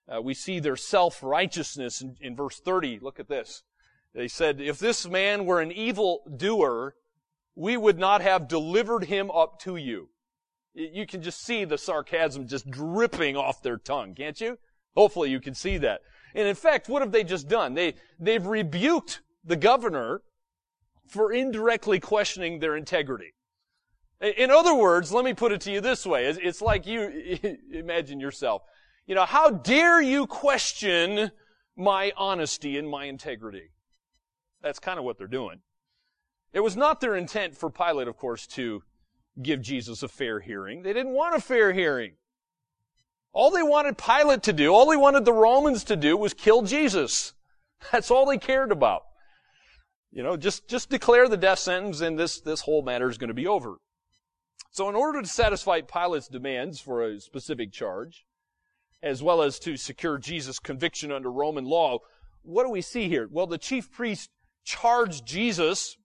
uh, 0.08 0.20
we 0.20 0.34
see 0.34 0.58
their 0.58 0.76
self-righteousness 0.76 2.00
in, 2.00 2.16
in 2.20 2.34
verse 2.34 2.58
30. 2.58 2.98
Look 3.00 3.20
at 3.20 3.28
this. 3.28 3.62
They 4.14 4.26
said, 4.26 4.60
if 4.60 4.78
this 4.78 5.06
man 5.06 5.44
were 5.44 5.60
an 5.60 5.70
evil 5.70 6.22
doer, 6.36 6.96
we 7.54 7.76
would 7.76 7.98
not 7.98 8.20
have 8.20 8.48
delivered 8.48 9.04
him 9.04 9.30
up 9.30 9.60
to 9.60 9.76
you. 9.76 10.08
You 10.74 11.06
can 11.06 11.22
just 11.22 11.42
see 11.42 11.64
the 11.64 11.78
sarcasm 11.78 12.48
just 12.48 12.70
dripping 12.70 13.36
off 13.36 13.62
their 13.62 13.76
tongue, 13.76 14.14
can't 14.14 14.40
you? 14.40 14.58
Hopefully 14.96 15.30
you 15.30 15.40
can 15.40 15.54
see 15.54 15.76
that. 15.78 16.00
And 16.34 16.48
in 16.48 16.54
fact, 16.54 16.88
what 16.88 17.02
have 17.02 17.12
they 17.12 17.24
just 17.24 17.48
done? 17.48 17.74
They, 17.74 17.94
they've 18.18 18.44
rebuked 18.44 19.20
the 19.44 19.56
governor 19.56 20.22
for 21.08 21.32
indirectly 21.32 22.00
questioning 22.00 22.58
their 22.58 22.76
integrity. 22.76 23.34
In 24.20 24.50
other 24.50 24.74
words, 24.74 25.12
let 25.12 25.24
me 25.24 25.32
put 25.32 25.52
it 25.52 25.60
to 25.62 25.72
you 25.72 25.80
this 25.80 26.04
way. 26.04 26.26
It's 26.26 26.60
like 26.60 26.86
you, 26.86 27.38
imagine 27.72 28.20
yourself. 28.20 28.62
You 29.06 29.14
know, 29.14 29.24
how 29.24 29.50
dare 29.50 30.02
you 30.02 30.26
question 30.26 31.30
my 31.76 32.12
honesty 32.16 32.76
and 32.76 32.88
my 32.88 33.04
integrity? 33.04 33.70
That's 34.60 34.80
kind 34.80 34.98
of 34.98 35.04
what 35.04 35.18
they're 35.18 35.28
doing. 35.28 35.60
It 36.52 36.60
was 36.60 36.76
not 36.76 37.00
their 37.00 37.14
intent 37.14 37.56
for 37.56 37.70
Pilate, 37.70 38.08
of 38.08 38.16
course, 38.16 38.46
to 38.48 38.82
give 39.40 39.62
Jesus 39.62 40.02
a 40.02 40.08
fair 40.08 40.40
hearing. 40.40 40.82
They 40.82 40.92
didn't 40.92 41.12
want 41.14 41.36
a 41.36 41.40
fair 41.40 41.72
hearing. 41.72 42.14
All 43.32 43.50
they 43.50 43.62
wanted 43.62 43.96
Pilate 43.98 44.42
to 44.44 44.52
do, 44.52 44.74
all 44.74 44.90
they 44.90 44.96
wanted 44.96 45.24
the 45.24 45.32
Romans 45.32 45.84
to 45.84 45.96
do 45.96 46.16
was 46.16 46.34
kill 46.34 46.62
Jesus. 46.62 47.34
That's 47.92 48.10
all 48.10 48.26
they 48.26 48.38
cared 48.38 48.72
about. 48.72 49.02
You 50.10 50.22
know, 50.22 50.36
just, 50.36 50.68
just 50.68 50.90
declare 50.90 51.28
the 51.28 51.36
death 51.36 51.58
sentence 51.58 52.00
and 52.00 52.18
this, 52.18 52.40
this 52.40 52.62
whole 52.62 52.82
matter 52.82 53.08
is 53.08 53.18
going 53.18 53.28
to 53.28 53.34
be 53.34 53.46
over. 53.46 53.76
So 54.70 54.88
in 54.88 54.94
order 54.94 55.22
to 55.22 55.28
satisfy 55.28 55.80
Pilate's 55.80 56.28
demands 56.28 56.80
for 56.80 57.04
a 57.04 57.20
specific 57.20 57.72
charge, 57.72 58.24
as 59.02 59.22
well 59.22 59.42
as 59.42 59.58
to 59.60 59.76
secure 59.76 60.18
Jesus' 60.18 60.58
conviction 60.58 61.12
under 61.12 61.30
Roman 61.30 61.64
law, 61.64 61.98
what 62.42 62.64
do 62.64 62.70
we 62.70 62.80
see 62.80 63.08
here? 63.08 63.28
Well, 63.30 63.46
the 63.46 63.58
chief 63.58 63.90
priest 63.90 64.30
charged 64.64 65.26
Jesus 65.26 65.96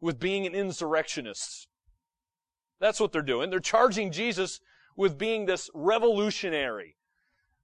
with 0.00 0.18
being 0.18 0.46
an 0.46 0.54
insurrectionist. 0.54 1.68
That's 2.80 3.00
what 3.00 3.12
they're 3.12 3.22
doing. 3.22 3.50
They're 3.50 3.60
charging 3.60 4.12
Jesus 4.12 4.60
with 4.96 5.18
being 5.18 5.46
this 5.46 5.70
revolutionary. 5.74 6.96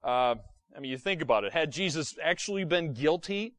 Uh, 0.03 0.37
I 0.77 0.81
mean, 0.81 0.91
you 0.91 0.99
think 0.99 1.23
about 1.23 1.45
it. 1.45 1.53
Had 1.53 1.73
Jesus 1.73 2.17
actually 2.23 2.65
been 2.65 2.93
guilty 2.93 3.55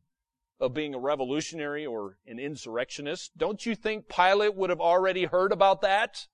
of 0.59 0.73
being 0.73 0.93
a 0.93 0.99
revolutionary 0.99 1.85
or 1.85 2.17
an 2.25 2.39
insurrectionist, 2.39 3.37
don't 3.37 3.65
you 3.65 3.75
think 3.75 4.07
Pilate 4.07 4.55
would 4.55 4.69
have 4.69 4.79
already 4.79 5.25
heard 5.25 5.51
about 5.51 5.81
that? 5.81 6.27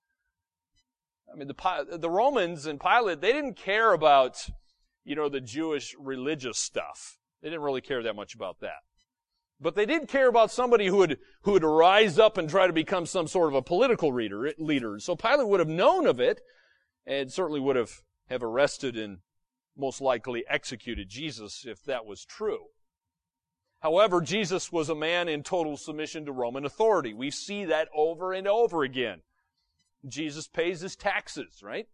I 1.32 1.36
mean, 1.36 1.48
the, 1.48 1.98
the 1.98 2.10
Romans 2.10 2.66
and 2.66 2.80
Pilate, 2.80 3.20
they 3.20 3.32
didn't 3.32 3.56
care 3.56 3.92
about, 3.92 4.48
you 5.04 5.16
know, 5.16 5.28
the 5.28 5.40
Jewish 5.40 5.94
religious 5.98 6.58
stuff. 6.58 7.18
They 7.42 7.48
didn't 7.48 7.62
really 7.62 7.80
care 7.80 8.02
that 8.02 8.14
much 8.14 8.34
about 8.34 8.60
that. 8.60 8.82
But 9.60 9.74
they 9.74 9.86
did 9.86 10.08
care 10.08 10.28
about 10.28 10.50
somebody 10.50 10.86
who 10.86 10.96
would, 10.98 11.18
who 11.42 11.52
would 11.52 11.64
rise 11.64 12.18
up 12.18 12.36
and 12.36 12.50
try 12.50 12.66
to 12.66 12.72
become 12.72 13.06
some 13.06 13.28
sort 13.28 13.48
of 13.48 13.54
a 13.54 13.62
political 13.62 14.12
leader, 14.12 14.52
leader. 14.58 14.98
So 14.98 15.16
Pilate 15.16 15.48
would 15.48 15.60
have 15.60 15.68
known 15.68 16.06
of 16.06 16.20
it 16.20 16.40
and 17.06 17.32
certainly 17.32 17.60
would 17.60 17.76
have, 17.76 18.02
have 18.28 18.42
arrested 18.42 18.96
and 18.96 19.18
most 19.76 20.00
likely 20.00 20.44
executed 20.48 21.08
Jesus 21.08 21.64
if 21.66 21.82
that 21.84 22.04
was 22.04 22.24
true. 22.24 22.66
However, 23.82 24.20
Jesus 24.20 24.70
was 24.70 24.88
a 24.88 24.94
man 24.94 25.28
in 25.28 25.42
total 25.42 25.76
submission 25.76 26.24
to 26.26 26.32
Roman 26.32 26.64
authority. 26.64 27.12
We 27.12 27.32
see 27.32 27.64
that 27.64 27.88
over 27.92 28.32
and 28.32 28.46
over 28.46 28.84
again. 28.84 29.22
Jesus 30.06 30.46
pays 30.46 30.80
his 30.80 30.94
taxes, 30.94 31.62
right? 31.64 31.88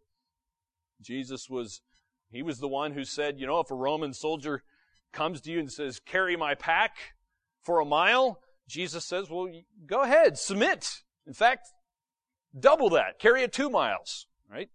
Jesus 1.00 1.48
was, 1.48 1.80
he 2.30 2.42
was 2.42 2.58
the 2.58 2.68
one 2.68 2.92
who 2.92 3.04
said, 3.04 3.40
you 3.40 3.46
know, 3.46 3.60
if 3.60 3.70
a 3.70 3.74
Roman 3.74 4.12
soldier 4.12 4.62
comes 5.14 5.40
to 5.40 5.50
you 5.50 5.60
and 5.60 5.72
says, 5.72 5.98
carry 5.98 6.36
my 6.36 6.54
pack 6.54 7.14
for 7.62 7.80
a 7.80 7.86
mile, 7.86 8.40
Jesus 8.68 9.06
says, 9.06 9.30
well, 9.30 9.48
go 9.86 10.02
ahead, 10.02 10.36
submit. 10.36 11.02
In 11.26 11.32
fact, 11.32 11.68
double 12.58 12.90
that, 12.90 13.18
carry 13.18 13.42
it 13.42 13.52
two 13.52 13.70
miles, 13.70 14.26
right? 14.50 14.68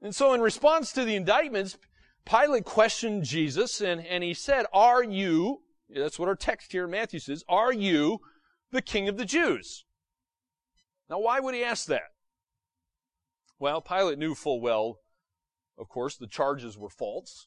And 0.00 0.14
so 0.14 0.32
in 0.32 0.40
response 0.40 0.92
to 0.92 1.04
the 1.04 1.16
indictments, 1.16 1.76
Pilate 2.24 2.64
questioned 2.64 3.24
Jesus 3.24 3.80
and, 3.80 4.06
and 4.06 4.22
he 4.22 4.32
said, 4.32 4.66
are 4.72 5.02
you, 5.02 5.62
that's 5.88 6.18
what 6.18 6.28
our 6.28 6.36
text 6.36 6.72
here 6.72 6.84
in 6.84 6.90
Matthew 6.90 7.20
says, 7.20 7.44
are 7.48 7.72
you 7.72 8.20
the 8.70 8.82
king 8.82 9.08
of 9.08 9.16
the 9.16 9.24
Jews? 9.24 9.84
Now 11.08 11.20
why 11.20 11.40
would 11.40 11.54
he 11.54 11.64
ask 11.64 11.86
that? 11.86 12.10
Well, 13.58 13.80
Pilate 13.80 14.18
knew 14.18 14.34
full 14.34 14.60
well, 14.60 14.98
of 15.78 15.88
course, 15.88 16.16
the 16.16 16.26
charges 16.26 16.76
were 16.76 16.90
false. 16.90 17.46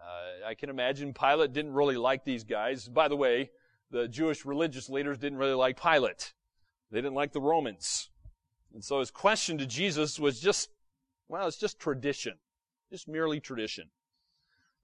Uh, 0.00 0.46
I 0.46 0.54
can 0.54 0.70
imagine 0.70 1.12
Pilate 1.12 1.52
didn't 1.52 1.72
really 1.72 1.96
like 1.96 2.24
these 2.24 2.44
guys. 2.44 2.88
By 2.88 3.08
the 3.08 3.16
way, 3.16 3.50
the 3.90 4.08
Jewish 4.08 4.44
religious 4.44 4.88
leaders 4.88 5.18
didn't 5.18 5.38
really 5.38 5.54
like 5.54 5.80
Pilate. 5.80 6.34
They 6.90 6.98
didn't 6.98 7.14
like 7.14 7.32
the 7.32 7.40
Romans. 7.40 8.10
And 8.72 8.84
so 8.84 9.00
his 9.00 9.10
question 9.10 9.58
to 9.58 9.66
Jesus 9.66 10.18
was 10.18 10.40
just, 10.40 10.70
well, 11.28 11.46
it's 11.46 11.58
just 11.58 11.78
tradition. 11.78 12.34
Just 12.90 13.08
merely 13.08 13.40
tradition. 13.40 13.90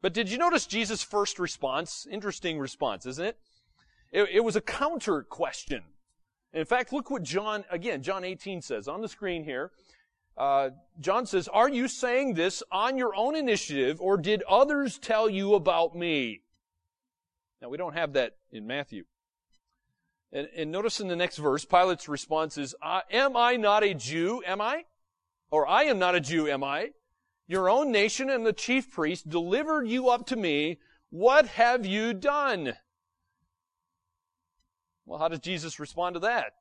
But 0.05 0.13
did 0.13 0.31
you 0.31 0.37
notice 0.37 0.67
Jesus' 0.67 1.03
first 1.03 1.39
response? 1.39 2.07
Interesting 2.11 2.59
response, 2.59 3.07
isn't 3.07 3.25
it? 3.25 3.39
It, 4.13 4.29
it 4.35 4.41
was 4.41 4.55
a 4.55 4.61
counter 4.61 5.23
question. 5.23 5.83
In 6.53 6.67
fact, 6.67 6.93
look 6.93 7.11
what 7.11 7.23
John, 7.23 7.65
again, 7.71 8.03
John 8.03 8.23
18 8.23 8.61
says 8.61 8.87
on 8.87 9.01
the 9.01 9.09
screen 9.09 9.45
here. 9.45 9.71
Uh, 10.37 10.71
John 11.01 11.25
says, 11.25 11.49
Are 11.49 11.71
you 11.71 11.89
saying 11.89 12.35
this 12.35 12.63
on 12.71 12.99
your 12.99 13.15
own 13.15 13.35
initiative, 13.35 13.99
or 13.99 14.19
did 14.19 14.43
others 14.43 14.99
tell 14.99 15.31
you 15.31 15.55
about 15.55 15.97
me? 15.97 16.43
Now, 17.63 17.71
we 17.71 17.79
don't 17.79 17.95
have 17.95 18.13
that 18.13 18.37
in 18.53 18.67
Matthew. 18.67 19.05
And, 20.35 20.49
and 20.55 20.71
notice 20.71 21.01
in 21.01 21.09
the 21.09 21.17
next 21.17 21.39
verse, 21.39 21.65
Pilate's 21.65 22.11
response 22.11 22.59
is, 22.59 22.75
Am 22.83 23.39
I 23.39 23.57
not 23.57 23.83
a 23.83 23.95
Jew, 23.95 24.43
am 24.47 24.61
I? 24.61 24.85
Or 25.51 25.67
I 25.67 25.85
am 25.85 25.99
not 25.99 26.15
a 26.15 26.21
Jew, 26.21 26.47
am 26.47 26.63
I? 26.63 26.91
Your 27.47 27.69
own 27.69 27.93
nation 27.93 28.31
and 28.31 28.47
the 28.47 28.53
chief 28.53 28.91
priest 28.91 29.29
delivered 29.29 29.87
you 29.87 30.09
up 30.09 30.27
to 30.27 30.37
me. 30.37 30.79
What 31.11 31.47
have 31.47 31.85
you 31.85 32.15
done? 32.15 32.75
Well, 35.07 35.19
how 35.19 35.29
does 35.29 35.41
Jesus 35.41 35.79
respond 35.79 36.15
to 36.15 36.21
that? 36.21 36.55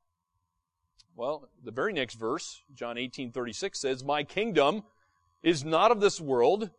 Well, 1.16 1.48
the 1.63 1.72
very 1.72 1.94
next 1.94 2.16
verse, 2.16 2.63
John 2.74 2.98
18:36 2.98 3.80
says, 3.80 4.04
"My 4.04 4.24
kingdom 4.24 4.84
is 5.42 5.63
not 5.63 5.92
of 5.92 6.02
this 6.02 6.20
world. 6.20 6.72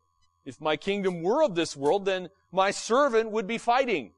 If 0.44 0.60
my 0.60 0.76
kingdom 0.76 1.22
were 1.22 1.42
of 1.42 1.54
this 1.54 1.76
world, 1.76 2.04
then 2.04 2.30
my 2.52 2.70
servant 2.70 3.30
would 3.30 3.46
be 3.46 3.58
fighting. 3.58 4.14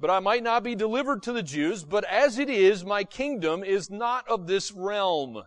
But 0.00 0.10
I 0.10 0.20
might 0.20 0.42
not 0.42 0.62
be 0.62 0.74
delivered 0.74 1.22
to 1.22 1.32
the 1.32 1.42
Jews, 1.42 1.84
but 1.84 2.04
as 2.04 2.38
it 2.38 2.50
is, 2.50 2.84
my 2.84 3.04
kingdom 3.04 3.62
is 3.62 3.90
not 3.90 4.26
of 4.26 4.46
this 4.46 4.72
realm." 4.72 5.44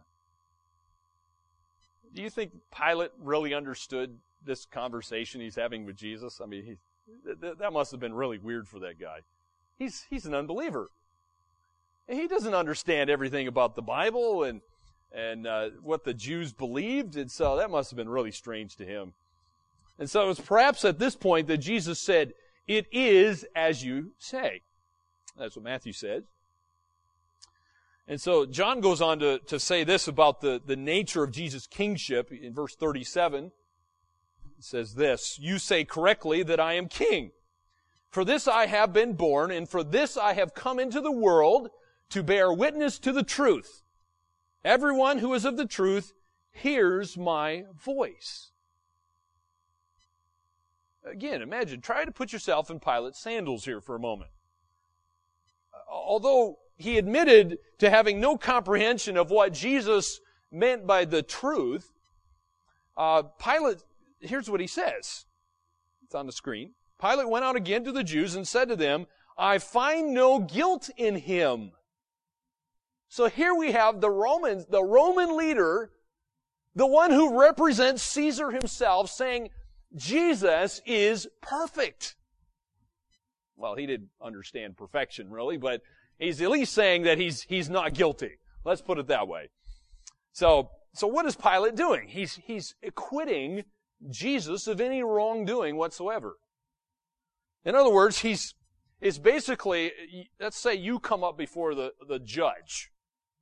Do 2.13 2.21
you 2.21 2.29
think 2.29 2.51
Pilate 2.75 3.11
really 3.19 3.53
understood 3.53 4.17
this 4.45 4.65
conversation 4.65 5.41
he's 5.41 5.55
having 5.55 5.85
with 5.85 5.95
Jesus? 5.95 6.41
I 6.41 6.45
mean, 6.45 6.63
he, 6.63 6.77
that 7.41 7.73
must 7.73 7.91
have 7.91 7.99
been 7.99 8.13
really 8.13 8.37
weird 8.37 8.67
for 8.67 8.79
that 8.79 8.99
guy. 8.99 9.19
He's, 9.77 10.05
he's 10.09 10.25
an 10.25 10.33
unbeliever. 10.33 10.89
He 12.07 12.27
doesn't 12.27 12.55
understand 12.55 13.09
everything 13.09 13.47
about 13.47 13.75
the 13.75 13.81
Bible 13.81 14.43
and, 14.43 14.61
and 15.11 15.45
uh, 15.45 15.69
what 15.81 16.03
the 16.03 16.13
Jews 16.13 16.51
believed, 16.51 17.15
and 17.15 17.29
so 17.29 17.57
that 17.57 17.69
must 17.69 17.91
have 17.91 17.97
been 17.97 18.09
really 18.09 18.31
strange 18.31 18.75
to 18.77 18.85
him. 18.85 19.13
And 19.99 20.09
so 20.09 20.23
it 20.23 20.27
was 20.27 20.39
perhaps 20.39 20.85
at 20.85 20.97
this 20.97 21.15
point 21.15 21.47
that 21.47 21.57
Jesus 21.57 21.99
said, 21.99 22.33
It 22.67 22.87
is 22.91 23.45
as 23.55 23.83
you 23.83 24.11
say. 24.17 24.61
That's 25.37 25.55
what 25.55 25.65
Matthew 25.65 25.93
said. 25.93 26.23
And 28.09 28.19
so 28.19 28.47
John 28.47 28.81
goes 28.81 29.01
on 29.01 29.19
to, 29.19 29.37
to 29.37 29.59
say 29.59 29.83
this 29.83 30.07
about 30.07 30.41
the, 30.41 30.59
the 30.65 30.75
nature 30.75 31.23
of 31.23 31.31
Jesus' 31.31 31.67
kingship 31.67 32.31
in 32.31 32.55
verse 32.55 32.75
37. 32.75 33.45
It 33.45 33.51
says 34.63 34.95
this, 34.95 35.37
You 35.39 35.59
say 35.59 35.85
correctly 35.85 36.41
that 36.41 36.59
I 36.59 36.73
am 36.73 36.87
king. 36.87 37.29
For 38.09 38.25
this 38.25 38.47
I 38.47 38.65
have 38.65 38.91
been 38.91 39.13
born, 39.13 39.51
and 39.51 39.69
for 39.69 39.83
this 39.83 40.17
I 40.17 40.33
have 40.33 40.55
come 40.55 40.79
into 40.79 41.01
the 41.01 41.11
world 41.11 41.69
to 42.09 42.23
bear 42.23 42.51
witness 42.51 42.97
to 42.99 43.11
the 43.11 43.21
truth. 43.21 43.83
Everyone 44.65 45.19
who 45.19 45.35
is 45.35 45.45
of 45.45 45.55
the 45.55 45.67
truth 45.67 46.13
hears 46.51 47.15
my 47.15 47.65
voice. 47.79 48.49
Again, 51.05 51.43
imagine, 51.43 51.79
try 51.79 52.05
to 52.05 52.11
put 52.11 52.33
yourself 52.33 52.71
in 52.71 52.79
Pilate's 52.79 53.19
sandals 53.19 53.65
here 53.65 53.79
for 53.79 53.95
a 53.95 53.99
moment. 53.99 54.31
Although 55.87 56.57
he 56.79 56.97
admitted 56.97 57.59
to 57.79 57.89
having 57.89 58.21
no 58.21 58.37
comprehension 58.37 59.17
of 59.17 59.29
what 59.29 59.53
Jesus 59.53 60.21
meant 60.49 60.87
by 60.87 61.03
the 61.03 61.21
truth, 61.21 61.91
uh, 62.97 63.23
Pilate, 63.37 63.83
here's 64.21 64.49
what 64.49 64.61
he 64.61 64.67
says. 64.67 65.25
It's 66.03 66.15
on 66.15 66.25
the 66.25 66.31
screen. 66.31 66.71
Pilate 66.99 67.29
went 67.29 67.43
out 67.43 67.57
again 67.57 67.83
to 67.83 67.91
the 67.91 68.03
Jews 68.03 68.33
and 68.33 68.47
said 68.47 68.69
to 68.69 68.77
them, 68.77 69.07
I 69.37 69.57
find 69.57 70.13
no 70.13 70.39
guilt 70.39 70.89
in 70.95 71.17
him. 71.17 71.73
So 73.09 73.27
here 73.27 73.53
we 73.53 73.73
have 73.73 73.99
the 73.99 74.09
Romans, 74.09 74.65
the 74.65 74.83
Roman 74.83 75.35
leader, 75.35 75.91
the 76.75 76.87
one 76.87 77.11
who 77.11 77.39
represents 77.39 78.03
Caesar 78.03 78.51
himself 78.51 79.09
saying, 79.09 79.49
Jesus 79.95 80.81
is 80.85 81.27
perfect. 81.41 82.15
Well, 83.57 83.75
he 83.75 83.85
didn't 83.85 84.09
understand 84.21 84.77
perfection 84.77 85.29
really, 85.29 85.57
but 85.57 85.81
he's 86.19 86.41
at 86.41 86.51
least 86.51 86.73
saying 86.73 87.03
that 87.03 87.17
he's, 87.17 87.43
he's 87.43 87.69
not 87.69 87.93
guilty. 87.93 88.37
Let's 88.63 88.81
put 88.81 88.99
it 88.99 89.07
that 89.07 89.27
way. 89.27 89.49
So, 90.31 90.69
so 90.93 91.07
what 91.07 91.25
is 91.25 91.35
Pilate 91.35 91.75
doing? 91.75 92.07
He's, 92.07 92.35
he's 92.35 92.75
acquitting 92.83 93.63
Jesus 94.09 94.67
of 94.67 94.79
any 94.79 95.01
wrongdoing 95.03 95.75
whatsoever. 95.75 96.37
In 97.65 97.75
other 97.75 97.91
words, 97.91 98.19
he's, 98.19 98.53
it's 99.01 99.17
basically, 99.17 99.91
let's 100.39 100.57
say 100.57 100.75
you 100.75 100.99
come 100.99 101.23
up 101.23 101.37
before 101.37 101.73
the, 101.73 101.93
the 102.07 102.19
judge 102.19 102.91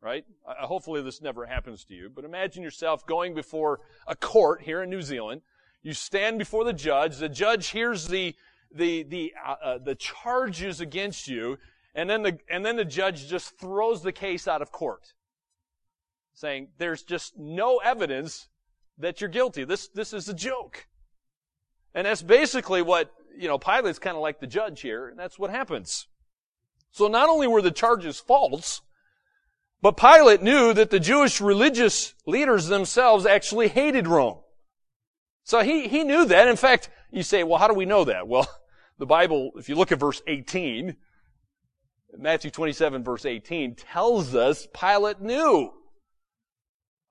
right? 0.02 0.26
hopefully 0.46 1.02
this 1.02 1.22
never 1.22 1.46
happens 1.46 1.84
to 1.86 1.94
you, 1.94 2.10
but 2.14 2.24
imagine 2.24 2.64
yourself 2.64 3.06
going 3.06 3.34
before 3.34 3.82
a 4.08 4.16
court 4.16 4.62
here 4.62 4.84
in 4.84 4.90
New 4.90 5.02
Zealand. 5.02 5.42
You 5.84 5.94
stand 5.94 6.38
before 6.38 6.64
the 6.64 6.74
judge. 6.74 7.18
The 7.18 7.30
judge 7.30 7.68
hears 7.68 8.08
the 8.08 8.36
the 8.74 9.04
the 9.04 9.34
uh, 9.46 9.56
uh, 9.64 9.78
the 9.78 9.96
charges 9.96 10.82
against 10.82 11.28
you, 11.28 11.58
and 11.98 12.08
then 12.08 12.22
the 12.22 12.40
and 12.50 12.64
then 12.64 12.78
the 12.78 12.86
judge 12.86 13.28
just 13.28 13.60
throws 13.60 14.04
the 14.04 14.12
case 14.14 14.48
out 14.48 14.62
of 14.62 14.72
court, 14.72 15.14
saying 16.34 16.70
there's 16.78 17.02
just 17.02 17.38
no 17.38 17.80
evidence 17.80 18.48
that 19.00 19.20
you're 19.20 19.30
guilty. 19.30 19.64
This 19.64 19.88
this 19.90 20.14
is 20.14 20.30
a 20.30 20.34
joke, 20.34 20.86
and 21.96 22.06
that's 22.06 22.22
basically 22.22 22.84
what 22.84 23.12
you 23.36 23.48
know. 23.48 23.58
Pilate's 23.58 23.98
kind 23.98 24.16
of 24.16 24.22
like 24.22 24.40
the 24.40 24.48
judge 24.48 24.82
here, 24.82 25.10
and 25.10 25.18
that's 25.18 25.40
what 25.40 25.50
happens. 25.50 26.08
So 26.92 27.08
not 27.08 27.30
only 27.30 27.48
were 27.48 27.64
the 27.64 27.72
charges 27.72 28.20
false, 28.20 28.82
but 29.82 29.98
Pilate 29.98 30.44
knew 30.44 30.74
that 30.74 30.92
the 30.92 31.00
Jewish 31.00 31.42
religious 31.42 32.14
leaders 32.28 32.68
themselves 32.68 33.26
actually 33.26 33.70
hated 33.70 34.08
Rome. 34.08 34.40
So 35.44 35.62
he, 35.62 35.88
he 35.88 36.04
knew 36.04 36.26
that. 36.26 36.48
In 36.48 36.56
fact, 36.56 36.90
you 37.12 37.24
say, 37.24 37.44
well, 37.44 37.60
how 37.60 37.68
do 37.68 37.74
we 37.74 37.86
know 37.86 38.04
that? 38.06 38.28
Well, 38.28 38.50
the 38.98 39.06
Bible, 39.06 39.52
if 39.58 39.70
you 39.70 39.76
look 39.76 39.92
at 39.92 40.00
verse 40.00 40.22
18, 40.28 40.96
Matthew 42.18 42.52
27 42.52 43.04
verse 43.04 43.26
18 43.26 43.76
tells 43.76 44.36
us 44.36 44.68
Pilate 44.74 45.22
knew. 45.22 45.74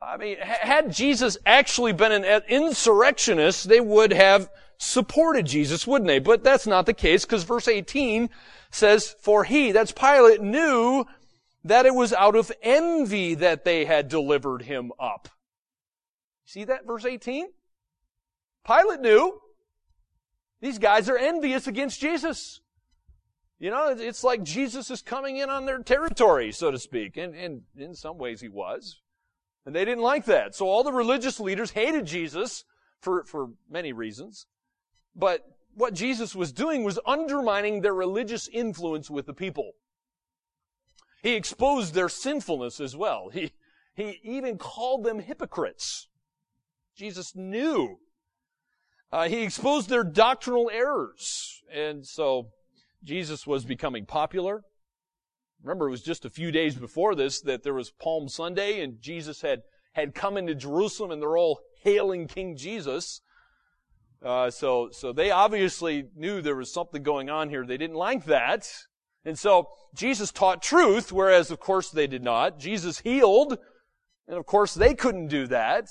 I 0.00 0.16
mean, 0.16 0.36
had 0.38 0.92
Jesus 0.92 1.38
actually 1.46 1.92
been 1.92 2.12
an 2.12 2.42
insurrectionist, 2.48 3.68
they 3.68 3.80
would 3.80 4.12
have 4.12 4.50
supported 4.78 5.46
Jesus, 5.46 5.86
wouldn't 5.86 6.08
they? 6.08 6.18
But 6.18 6.44
that's 6.44 6.66
not 6.66 6.86
the 6.86 6.92
case 6.92 7.24
because 7.24 7.44
verse 7.44 7.66
18 7.66 8.28
says, 8.70 9.14
for 9.20 9.44
he, 9.44 9.72
that's 9.72 9.92
Pilate, 9.92 10.42
knew 10.42 11.06
that 11.64 11.86
it 11.86 11.94
was 11.94 12.12
out 12.12 12.36
of 12.36 12.52
envy 12.62 13.34
that 13.34 13.64
they 13.64 13.84
had 13.84 14.08
delivered 14.08 14.62
him 14.62 14.92
up. 15.00 15.28
See 16.44 16.64
that 16.64 16.86
verse 16.86 17.04
18? 17.04 17.48
Pilate 18.66 19.00
knew. 19.00 19.40
These 20.60 20.78
guys 20.78 21.08
are 21.08 21.18
envious 21.18 21.66
against 21.66 22.00
Jesus. 22.00 22.60
You 23.58 23.70
know, 23.70 23.88
it's 23.88 24.22
like 24.22 24.42
Jesus 24.42 24.90
is 24.90 25.00
coming 25.00 25.38
in 25.38 25.48
on 25.48 25.64
their 25.64 25.82
territory, 25.82 26.52
so 26.52 26.70
to 26.70 26.78
speak. 26.78 27.16
And, 27.16 27.34
and 27.34 27.62
in 27.76 27.94
some 27.94 28.18
ways 28.18 28.40
he 28.40 28.48
was. 28.48 29.00
And 29.64 29.74
they 29.74 29.84
didn't 29.84 30.04
like 30.04 30.26
that. 30.26 30.54
So 30.54 30.66
all 30.66 30.84
the 30.84 30.92
religious 30.92 31.40
leaders 31.40 31.70
hated 31.70 32.06
Jesus 32.06 32.64
for, 33.00 33.24
for 33.24 33.50
many 33.70 33.92
reasons. 33.92 34.46
But 35.14 35.44
what 35.74 35.94
Jesus 35.94 36.34
was 36.34 36.52
doing 36.52 36.84
was 36.84 36.98
undermining 37.06 37.80
their 37.80 37.94
religious 37.94 38.48
influence 38.48 39.10
with 39.10 39.26
the 39.26 39.32
people. 39.34 39.72
He 41.22 41.34
exposed 41.34 41.94
their 41.94 42.08
sinfulness 42.08 42.78
as 42.78 42.94
well. 42.94 43.30
He, 43.32 43.52
he 43.94 44.20
even 44.22 44.58
called 44.58 45.04
them 45.04 45.18
hypocrites. 45.18 46.08
Jesus 46.94 47.34
knew. 47.34 47.98
Uh, 49.10 49.28
he 49.28 49.42
exposed 49.42 49.88
their 49.88 50.04
doctrinal 50.04 50.70
errors. 50.72 51.62
And 51.72 52.06
so 52.06 52.50
Jesus 53.04 53.46
was 53.46 53.64
becoming 53.64 54.06
popular. 54.06 54.62
Remember, 55.62 55.88
it 55.88 55.90
was 55.90 56.02
just 56.02 56.24
a 56.24 56.30
few 56.30 56.50
days 56.50 56.74
before 56.74 57.14
this 57.14 57.40
that 57.42 57.62
there 57.62 57.74
was 57.74 57.90
Palm 57.90 58.28
Sunday 58.28 58.82
and 58.82 59.00
Jesus 59.00 59.42
had, 59.42 59.62
had 59.92 60.14
come 60.14 60.36
into 60.36 60.54
Jerusalem 60.54 61.10
and 61.10 61.22
they're 61.22 61.36
all 61.36 61.60
hailing 61.82 62.28
King 62.28 62.56
Jesus. 62.56 63.20
Uh, 64.24 64.50
so, 64.50 64.88
so 64.92 65.12
they 65.12 65.30
obviously 65.30 66.08
knew 66.16 66.40
there 66.40 66.56
was 66.56 66.72
something 66.72 67.02
going 67.02 67.30
on 67.30 67.48
here. 67.48 67.64
They 67.64 67.76
didn't 67.76 67.96
like 67.96 68.24
that. 68.26 68.68
And 69.24 69.38
so 69.38 69.68
Jesus 69.94 70.30
taught 70.30 70.62
truth, 70.62 71.12
whereas 71.12 71.50
of 71.50 71.60
course 71.60 71.90
they 71.90 72.06
did 72.06 72.22
not. 72.22 72.58
Jesus 72.58 73.00
healed, 73.00 73.58
and 74.28 74.38
of 74.38 74.46
course 74.46 74.74
they 74.74 74.94
couldn't 74.94 75.28
do 75.28 75.46
that. 75.48 75.88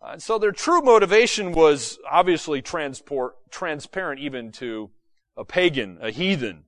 Uh, 0.00 0.12
and 0.12 0.22
so 0.22 0.38
their 0.38 0.52
true 0.52 0.82
motivation 0.82 1.52
was 1.52 1.98
obviously 2.10 2.62
transport, 2.62 3.34
transparent 3.50 4.20
even 4.20 4.52
to 4.52 4.90
a 5.36 5.44
pagan, 5.44 5.98
a 6.00 6.10
heathen, 6.10 6.64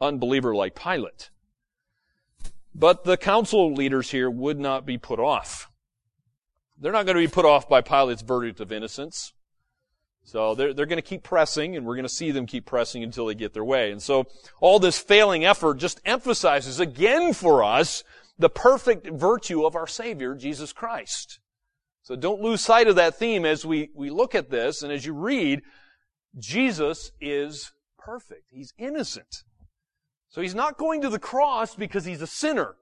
unbeliever 0.00 0.54
like 0.54 0.74
Pilate. 0.74 1.30
But 2.74 3.04
the 3.04 3.16
council 3.16 3.72
leaders 3.74 4.10
here 4.10 4.30
would 4.30 4.58
not 4.58 4.86
be 4.86 4.96
put 4.96 5.18
off. 5.18 5.70
They're 6.78 6.92
not 6.92 7.04
going 7.04 7.16
to 7.16 7.22
be 7.22 7.32
put 7.32 7.44
off 7.44 7.68
by 7.68 7.82
Pilate's 7.82 8.22
verdict 8.22 8.60
of 8.60 8.72
innocence. 8.72 9.32
So 10.24 10.54
they're, 10.54 10.72
they're 10.72 10.86
going 10.86 10.96
to 10.96 11.02
keep 11.02 11.22
pressing, 11.22 11.76
and 11.76 11.84
we're 11.84 11.96
going 11.96 12.04
to 12.04 12.08
see 12.08 12.30
them 12.30 12.46
keep 12.46 12.64
pressing 12.64 13.02
until 13.02 13.26
they 13.26 13.34
get 13.34 13.52
their 13.52 13.64
way. 13.64 13.90
And 13.90 14.00
so 14.00 14.26
all 14.60 14.78
this 14.78 14.98
failing 14.98 15.44
effort 15.44 15.74
just 15.78 16.00
emphasizes 16.04 16.80
again 16.80 17.32
for 17.32 17.64
us 17.64 18.04
the 18.38 18.48
perfect 18.48 19.08
virtue 19.08 19.66
of 19.66 19.76
our 19.76 19.86
Savior, 19.86 20.34
Jesus 20.34 20.72
Christ. 20.72 21.40
So 22.02 22.16
don't 22.16 22.40
lose 22.40 22.62
sight 22.62 22.88
of 22.88 22.96
that 22.96 23.16
theme 23.16 23.44
as 23.44 23.66
we, 23.66 23.90
we 23.94 24.08
look 24.08 24.34
at 24.34 24.50
this 24.50 24.82
and 24.82 24.92
as 24.92 25.04
you 25.04 25.12
read, 25.12 25.62
Jesus 26.38 27.12
is 27.20 27.72
perfect. 28.00 28.50
He's 28.50 28.72
innocent. 28.78 29.44
So 30.28 30.40
he's 30.40 30.54
not 30.54 30.78
going 30.78 31.02
to 31.02 31.08
the 31.08 31.18
cross 31.18 31.74
because 31.74 32.04
he's 32.04 32.22
a 32.22 32.26
sinner. 32.26 32.76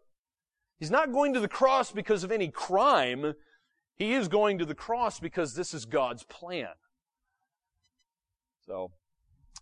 He's 0.79 0.91
not 0.91 1.13
going 1.13 1.35
to 1.35 1.41
the 1.41 1.49
cross 1.49 1.91
because 1.91 2.25
of 2.25 2.31
any 2.31 2.49
crime. 2.49 3.35
He 3.97 4.13
is 4.13 4.29
going 4.29 4.59
to 4.59 4.65
the 4.65 4.75
cross 4.75 5.19
because 5.19 5.55
this 5.55 5.75
is 5.75 5.85
God's 5.85 6.23
plan. 6.25 6.69
So 8.65 8.93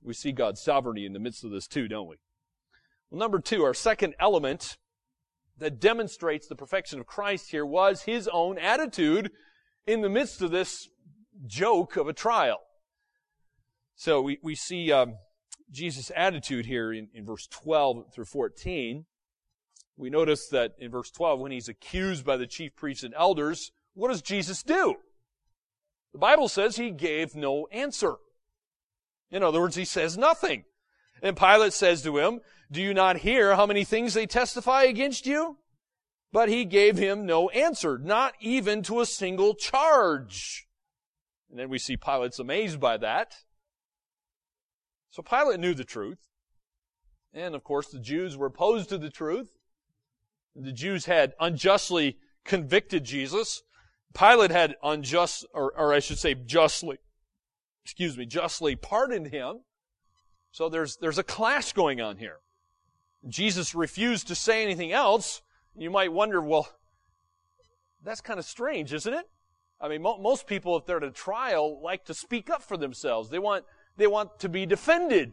we 0.02 0.14
see 0.14 0.32
God's 0.32 0.60
sovereignty 0.60 1.06
in 1.06 1.12
the 1.12 1.18
midst 1.18 1.44
of 1.44 1.50
this 1.50 1.66
too, 1.66 1.88
don't 1.88 2.08
we? 2.08 2.16
Well, 3.10 3.20
number 3.20 3.38
two, 3.38 3.62
our 3.62 3.74
second 3.74 4.14
element 4.20 4.76
that 5.58 5.80
demonstrates 5.80 6.48
the 6.48 6.56
perfection 6.56 7.00
of 7.00 7.06
Christ 7.06 7.50
here 7.50 7.64
was 7.64 8.02
his 8.02 8.28
own 8.30 8.58
attitude 8.58 9.30
in 9.86 10.02
the 10.02 10.10
midst 10.10 10.42
of 10.42 10.50
this 10.50 10.88
joke 11.46 11.96
of 11.96 12.08
a 12.08 12.12
trial. 12.12 12.58
So 13.94 14.20
we, 14.20 14.38
we 14.42 14.54
see 14.54 14.92
um, 14.92 15.14
Jesus' 15.70 16.12
attitude 16.14 16.66
here 16.66 16.92
in, 16.92 17.08
in 17.14 17.24
verse 17.24 17.46
12 17.48 18.12
through 18.12 18.24
14. 18.24 19.04
We 19.96 20.10
notice 20.10 20.48
that 20.48 20.74
in 20.78 20.90
verse 20.90 21.10
12, 21.10 21.40
when 21.40 21.52
he's 21.52 21.68
accused 21.68 22.24
by 22.24 22.36
the 22.36 22.46
chief 22.46 22.76
priests 22.76 23.02
and 23.02 23.14
elders, 23.14 23.72
what 23.94 24.08
does 24.08 24.22
Jesus 24.22 24.62
do? 24.62 24.96
The 26.12 26.18
Bible 26.18 26.48
says 26.48 26.76
he 26.76 26.90
gave 26.90 27.34
no 27.34 27.66
answer. 27.72 28.16
In 29.30 29.42
other 29.42 29.60
words, 29.60 29.76
he 29.76 29.84
says 29.84 30.16
nothing. 30.16 30.64
And 31.22 31.36
Pilate 31.36 31.72
says 31.72 32.02
to 32.02 32.18
him, 32.18 32.40
Do 32.70 32.80
you 32.80 32.94
not 32.94 33.18
hear 33.18 33.56
how 33.56 33.66
many 33.66 33.84
things 33.84 34.14
they 34.14 34.26
testify 34.26 34.82
against 34.82 35.26
you? 35.26 35.58
But 36.32 36.48
he 36.48 36.64
gave 36.64 36.98
him 36.98 37.24
no 37.24 37.48
answer, 37.50 37.98
not 37.98 38.34
even 38.40 38.82
to 38.84 39.00
a 39.00 39.06
single 39.06 39.54
charge. 39.54 40.66
And 41.50 41.58
then 41.58 41.68
we 41.68 41.78
see 41.78 41.96
Pilate's 41.96 42.38
amazed 42.38 42.80
by 42.80 42.98
that. 42.98 43.34
So 45.16 45.22
Pilate 45.22 45.58
knew 45.58 45.72
the 45.72 45.82
truth. 45.82 46.28
And 47.32 47.54
of 47.54 47.64
course, 47.64 47.86
the 47.86 47.98
Jews 47.98 48.36
were 48.36 48.48
opposed 48.48 48.90
to 48.90 48.98
the 48.98 49.08
truth. 49.08 49.56
The 50.54 50.72
Jews 50.72 51.06
had 51.06 51.32
unjustly 51.40 52.18
convicted 52.44 53.02
Jesus. 53.02 53.62
Pilate 54.12 54.50
had 54.50 54.74
unjust, 54.82 55.46
or, 55.54 55.72
or 55.74 55.94
I 55.94 56.00
should 56.00 56.18
say 56.18 56.34
justly, 56.34 56.98
excuse 57.82 58.18
me, 58.18 58.26
justly 58.26 58.76
pardoned 58.76 59.28
him. 59.28 59.60
So 60.52 60.68
there's, 60.68 60.98
there's 60.98 61.16
a 61.16 61.24
clash 61.24 61.72
going 61.72 61.98
on 61.98 62.18
here. 62.18 62.40
Jesus 63.26 63.74
refused 63.74 64.28
to 64.28 64.34
say 64.34 64.62
anything 64.62 64.92
else. 64.92 65.40
You 65.74 65.90
might 65.90 66.12
wonder, 66.12 66.42
well, 66.42 66.68
that's 68.04 68.20
kind 68.20 68.38
of 68.38 68.44
strange, 68.44 68.92
isn't 68.92 69.14
it? 69.14 69.24
I 69.80 69.88
mean, 69.88 70.02
mo- 70.02 70.18
most 70.18 70.46
people, 70.46 70.76
if 70.76 70.84
they're 70.84 70.98
at 70.98 71.04
a 71.04 71.10
trial, 71.10 71.80
like 71.82 72.04
to 72.04 72.12
speak 72.12 72.50
up 72.50 72.62
for 72.62 72.76
themselves. 72.76 73.30
They 73.30 73.38
want, 73.38 73.64
they 73.96 74.06
want 74.06 74.40
to 74.40 74.48
be 74.48 74.66
defended. 74.66 75.32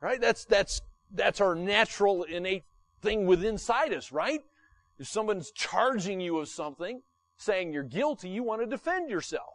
Right? 0.00 0.20
That's, 0.20 0.44
that's, 0.44 0.80
that's 1.12 1.40
our 1.40 1.54
natural 1.54 2.22
innate 2.24 2.64
thing 3.02 3.26
within 3.26 3.50
inside 3.50 3.92
us, 3.92 4.12
right? 4.12 4.40
If 4.98 5.08
someone's 5.08 5.50
charging 5.50 6.20
you 6.20 6.38
of 6.38 6.48
something, 6.48 7.02
saying 7.36 7.72
you're 7.72 7.82
guilty, 7.82 8.28
you 8.28 8.42
want 8.42 8.60
to 8.60 8.66
defend 8.66 9.10
yourself. 9.10 9.54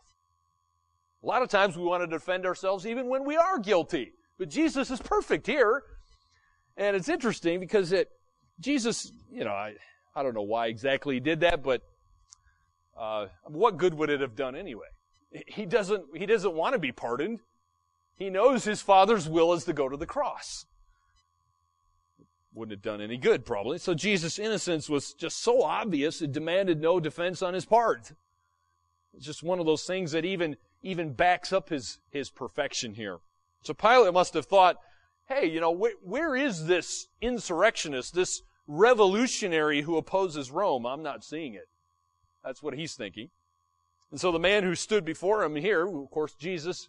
A 1.23 1.25
lot 1.25 1.41
of 1.41 1.49
times 1.49 1.77
we 1.77 1.83
want 1.83 2.03
to 2.03 2.07
defend 2.07 2.45
ourselves 2.45 2.85
even 2.85 3.07
when 3.07 3.25
we 3.25 3.37
are 3.37 3.59
guilty. 3.59 4.13
But 4.37 4.49
Jesus 4.49 4.91
is 4.91 4.99
perfect 4.99 5.47
here. 5.47 5.83
And 6.77 6.95
it's 6.95 7.09
interesting 7.09 7.59
because 7.59 7.91
it, 7.91 8.09
Jesus, 8.59 9.11
you 9.31 9.43
know, 9.43 9.51
I, 9.51 9.73
I 10.15 10.23
don't 10.23 10.33
know 10.33 10.41
why 10.41 10.67
exactly 10.67 11.15
he 11.15 11.19
did 11.19 11.39
that, 11.41 11.63
but 11.63 11.81
uh, 12.99 13.27
what 13.45 13.77
good 13.77 13.93
would 13.93 14.09
it 14.09 14.21
have 14.21 14.35
done 14.35 14.55
anyway? 14.55 14.87
He 15.47 15.65
doesn't, 15.65 16.03
he 16.15 16.25
doesn't 16.25 16.53
want 16.53 16.73
to 16.73 16.79
be 16.79 16.91
pardoned. 16.91 17.39
He 18.17 18.29
knows 18.29 18.63
his 18.63 18.81
father's 18.81 19.27
will 19.27 19.53
is 19.53 19.65
to 19.65 19.73
go 19.73 19.89
to 19.89 19.97
the 19.97 20.05
cross. 20.05 20.65
Wouldn't 22.53 22.71
have 22.71 22.81
done 22.81 23.01
any 23.01 23.17
good, 23.17 23.45
probably. 23.45 23.77
So 23.77 23.93
Jesus' 23.93 24.39
innocence 24.39 24.89
was 24.89 25.13
just 25.13 25.41
so 25.41 25.61
obvious, 25.61 26.21
it 26.21 26.31
demanded 26.31 26.81
no 26.81 26.99
defense 27.01 27.41
on 27.41 27.53
his 27.53 27.65
part. 27.65 28.13
It's 29.13 29.25
just 29.25 29.43
one 29.43 29.59
of 29.59 29.65
those 29.65 29.83
things 29.83 30.11
that 30.13 30.25
even, 30.25 30.55
even 30.81 31.13
backs 31.13 31.51
up 31.51 31.69
his, 31.69 31.99
his 32.09 32.29
perfection 32.29 32.93
here. 32.93 33.17
So 33.63 33.73
Pilate 33.73 34.13
must 34.13 34.33
have 34.33 34.45
thought, 34.45 34.77
hey, 35.27 35.45
you 35.45 35.59
know, 35.59 35.75
wh- 35.75 36.07
where 36.07 36.35
is 36.35 36.67
this 36.67 37.07
insurrectionist, 37.21 38.13
this 38.13 38.41
revolutionary 38.67 39.81
who 39.81 39.97
opposes 39.97 40.51
Rome? 40.51 40.85
I'm 40.85 41.03
not 41.03 41.23
seeing 41.23 41.55
it. 41.55 41.67
That's 42.43 42.61
what 42.61 42.75
he's 42.75 42.95
thinking. 42.95 43.29
And 44.11 44.19
so 44.19 44.31
the 44.31 44.39
man 44.39 44.63
who 44.63 44.75
stood 44.75 45.03
before 45.03 45.43
him 45.43 45.55
here, 45.55 45.87
of 45.87 46.09
course, 46.11 46.33
Jesus, 46.35 46.87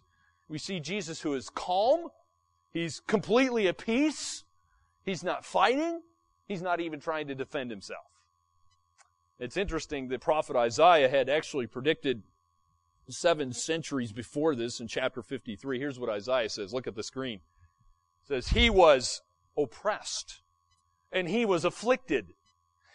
we 0.49 0.57
see 0.57 0.79
Jesus 0.79 1.21
who 1.21 1.33
is 1.33 1.49
calm. 1.49 2.07
He's 2.71 2.99
completely 2.99 3.67
at 3.67 3.77
peace. 3.77 4.43
He's 5.05 5.23
not 5.23 5.45
fighting. 5.45 6.01
He's 6.47 6.61
not 6.61 6.79
even 6.79 6.99
trying 6.99 7.27
to 7.27 7.35
defend 7.35 7.71
himself. 7.71 8.05
It's 9.39 9.57
interesting 9.57 10.07
the 10.07 10.19
prophet 10.19 10.55
Isaiah 10.55 11.09
had 11.09 11.29
actually 11.29 11.67
predicted 11.67 12.23
seven 13.09 13.53
centuries 13.53 14.11
before 14.11 14.55
this 14.55 14.79
in 14.79 14.87
chapter 14.87 15.21
53. 15.21 15.79
Here's 15.79 15.99
what 15.99 16.09
Isaiah 16.09 16.49
says. 16.49 16.73
Look 16.73 16.87
at 16.87 16.95
the 16.95 17.03
screen. 17.03 17.39
It 18.23 18.27
says, 18.27 18.49
He 18.49 18.69
was 18.69 19.21
oppressed 19.57 20.41
and 21.11 21.29
he 21.29 21.45
was 21.45 21.63
afflicted, 21.63 22.33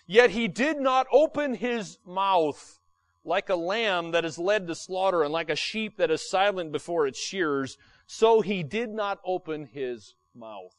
yet 0.07 0.31
he 0.31 0.49
did 0.49 0.79
not 0.79 1.07
open 1.13 1.55
his 1.55 1.99
mouth 2.07 2.79
like 3.25 3.49
a 3.49 3.57
lamb 3.57 4.11
that 4.13 4.25
is 4.25 4.39
led 4.39 4.67
to 4.67 4.75
slaughter 4.75 5.23
and 5.23 5.33
like 5.33 5.51
a 5.51 5.57
sheep 5.57 5.97
that 5.97 6.11
is 6.11 6.29
silent 6.29 6.73
before 6.73 7.07
its 7.07 7.19
shears, 7.19 7.79
so 8.07 8.41
he 8.41 8.63
did 8.63 8.91
not 8.91 9.21
open 9.25 9.67
his 9.67 10.15
mouth. 10.35 10.75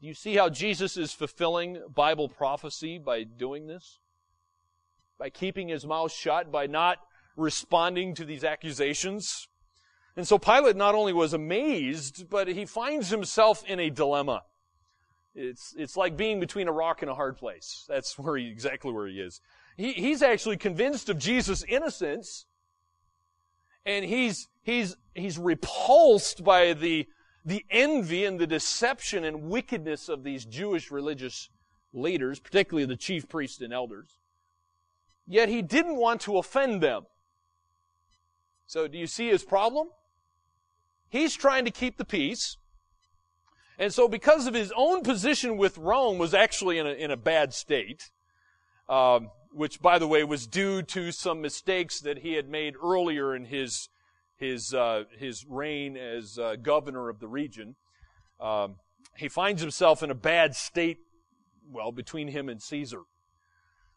Do 0.00 0.08
you 0.08 0.14
see 0.14 0.34
how 0.34 0.48
Jesus 0.48 0.96
is 0.96 1.12
fulfilling 1.12 1.82
Bible 1.94 2.28
prophecy 2.28 2.98
by 2.98 3.24
doing 3.24 3.66
this? 3.66 4.00
By 5.18 5.30
keeping 5.30 5.68
his 5.68 5.86
mouth 5.86 6.12
shut, 6.12 6.50
by 6.50 6.66
not 6.66 6.98
responding 7.36 8.14
to 8.16 8.24
these 8.24 8.44
accusations? 8.44 9.48
And 10.16 10.26
so 10.26 10.38
Pilate 10.38 10.76
not 10.76 10.94
only 10.94 11.12
was 11.12 11.32
amazed, 11.32 12.28
but 12.28 12.48
he 12.48 12.66
finds 12.66 13.10
himself 13.10 13.64
in 13.66 13.80
a 13.80 13.90
dilemma. 13.90 14.42
It's, 15.34 15.74
it's 15.76 15.96
like 15.96 16.16
being 16.16 16.38
between 16.38 16.68
a 16.68 16.72
rock 16.72 17.02
and 17.02 17.10
a 17.10 17.14
hard 17.14 17.36
place. 17.36 17.84
That's 17.88 18.18
where 18.18 18.36
he, 18.36 18.48
exactly 18.48 18.92
where 18.92 19.08
he 19.08 19.20
is. 19.20 19.40
He, 19.76 19.92
he's 19.92 20.22
actually 20.22 20.56
convinced 20.56 21.08
of 21.08 21.18
Jesus' 21.18 21.64
innocence, 21.64 22.46
and 23.84 24.04
he's, 24.04 24.48
he's, 24.62 24.96
he's 25.14 25.38
repulsed 25.38 26.44
by 26.44 26.72
the, 26.72 27.06
the 27.44 27.64
envy 27.70 28.24
and 28.24 28.38
the 28.38 28.46
deception 28.46 29.24
and 29.24 29.42
wickedness 29.42 30.08
of 30.08 30.22
these 30.22 30.44
Jewish 30.44 30.90
religious 30.90 31.50
leaders, 31.92 32.40
particularly 32.40 32.86
the 32.86 32.96
chief 32.96 33.28
priests 33.28 33.60
and 33.60 33.72
elders. 33.72 34.18
Yet 35.26 35.48
he 35.48 35.62
didn't 35.62 35.96
want 35.96 36.20
to 36.22 36.38
offend 36.38 36.82
them. 36.82 37.04
So 38.66 38.88
do 38.88 38.98
you 38.98 39.06
see 39.06 39.28
his 39.28 39.44
problem? 39.44 39.88
He's 41.08 41.34
trying 41.34 41.64
to 41.64 41.70
keep 41.70 41.96
the 41.96 42.04
peace. 42.04 42.56
And 43.78 43.92
so 43.92 44.08
because 44.08 44.46
of 44.46 44.54
his 44.54 44.72
own 44.76 45.02
position 45.02 45.56
with 45.56 45.78
Rome 45.78 46.18
was 46.18 46.34
actually 46.34 46.78
in 46.78 46.86
a, 46.86 46.92
in 46.92 47.10
a 47.10 47.16
bad 47.16 47.52
state, 47.52 48.10
um, 48.88 49.30
which, 49.54 49.80
by 49.80 49.98
the 49.98 50.08
way, 50.08 50.24
was 50.24 50.46
due 50.46 50.82
to 50.82 51.12
some 51.12 51.40
mistakes 51.40 52.00
that 52.00 52.18
he 52.18 52.34
had 52.34 52.48
made 52.48 52.74
earlier 52.82 53.34
in 53.34 53.46
his 53.46 53.88
his 54.36 54.74
uh, 54.74 55.04
his 55.16 55.46
reign 55.46 55.96
as 55.96 56.38
uh, 56.38 56.56
governor 56.56 57.08
of 57.08 57.20
the 57.20 57.28
region. 57.28 57.76
Um, 58.40 58.76
he 59.16 59.28
finds 59.28 59.62
himself 59.62 60.02
in 60.02 60.10
a 60.10 60.14
bad 60.14 60.56
state, 60.56 60.98
well, 61.70 61.92
between 61.92 62.28
him 62.28 62.48
and 62.48 62.60
Caesar. 62.60 63.02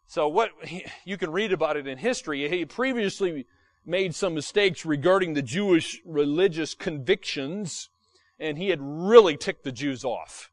So 0.05 0.27
what 0.27 0.51
he, 0.63 0.85
you 1.05 1.17
can 1.17 1.31
read 1.31 1.51
about 1.51 1.75
it 1.75 1.87
in 1.87 1.97
history. 1.97 2.47
He 2.47 2.65
previously 2.65 3.45
made 3.85 4.13
some 4.13 4.35
mistakes 4.35 4.85
regarding 4.85 5.33
the 5.33 5.41
Jewish 5.41 5.99
religious 6.05 6.75
convictions, 6.75 7.89
and 8.39 8.57
he 8.57 8.69
had 8.69 8.79
really 8.81 9.37
ticked 9.37 9.63
the 9.63 9.71
Jews 9.71 10.05
off. 10.05 10.51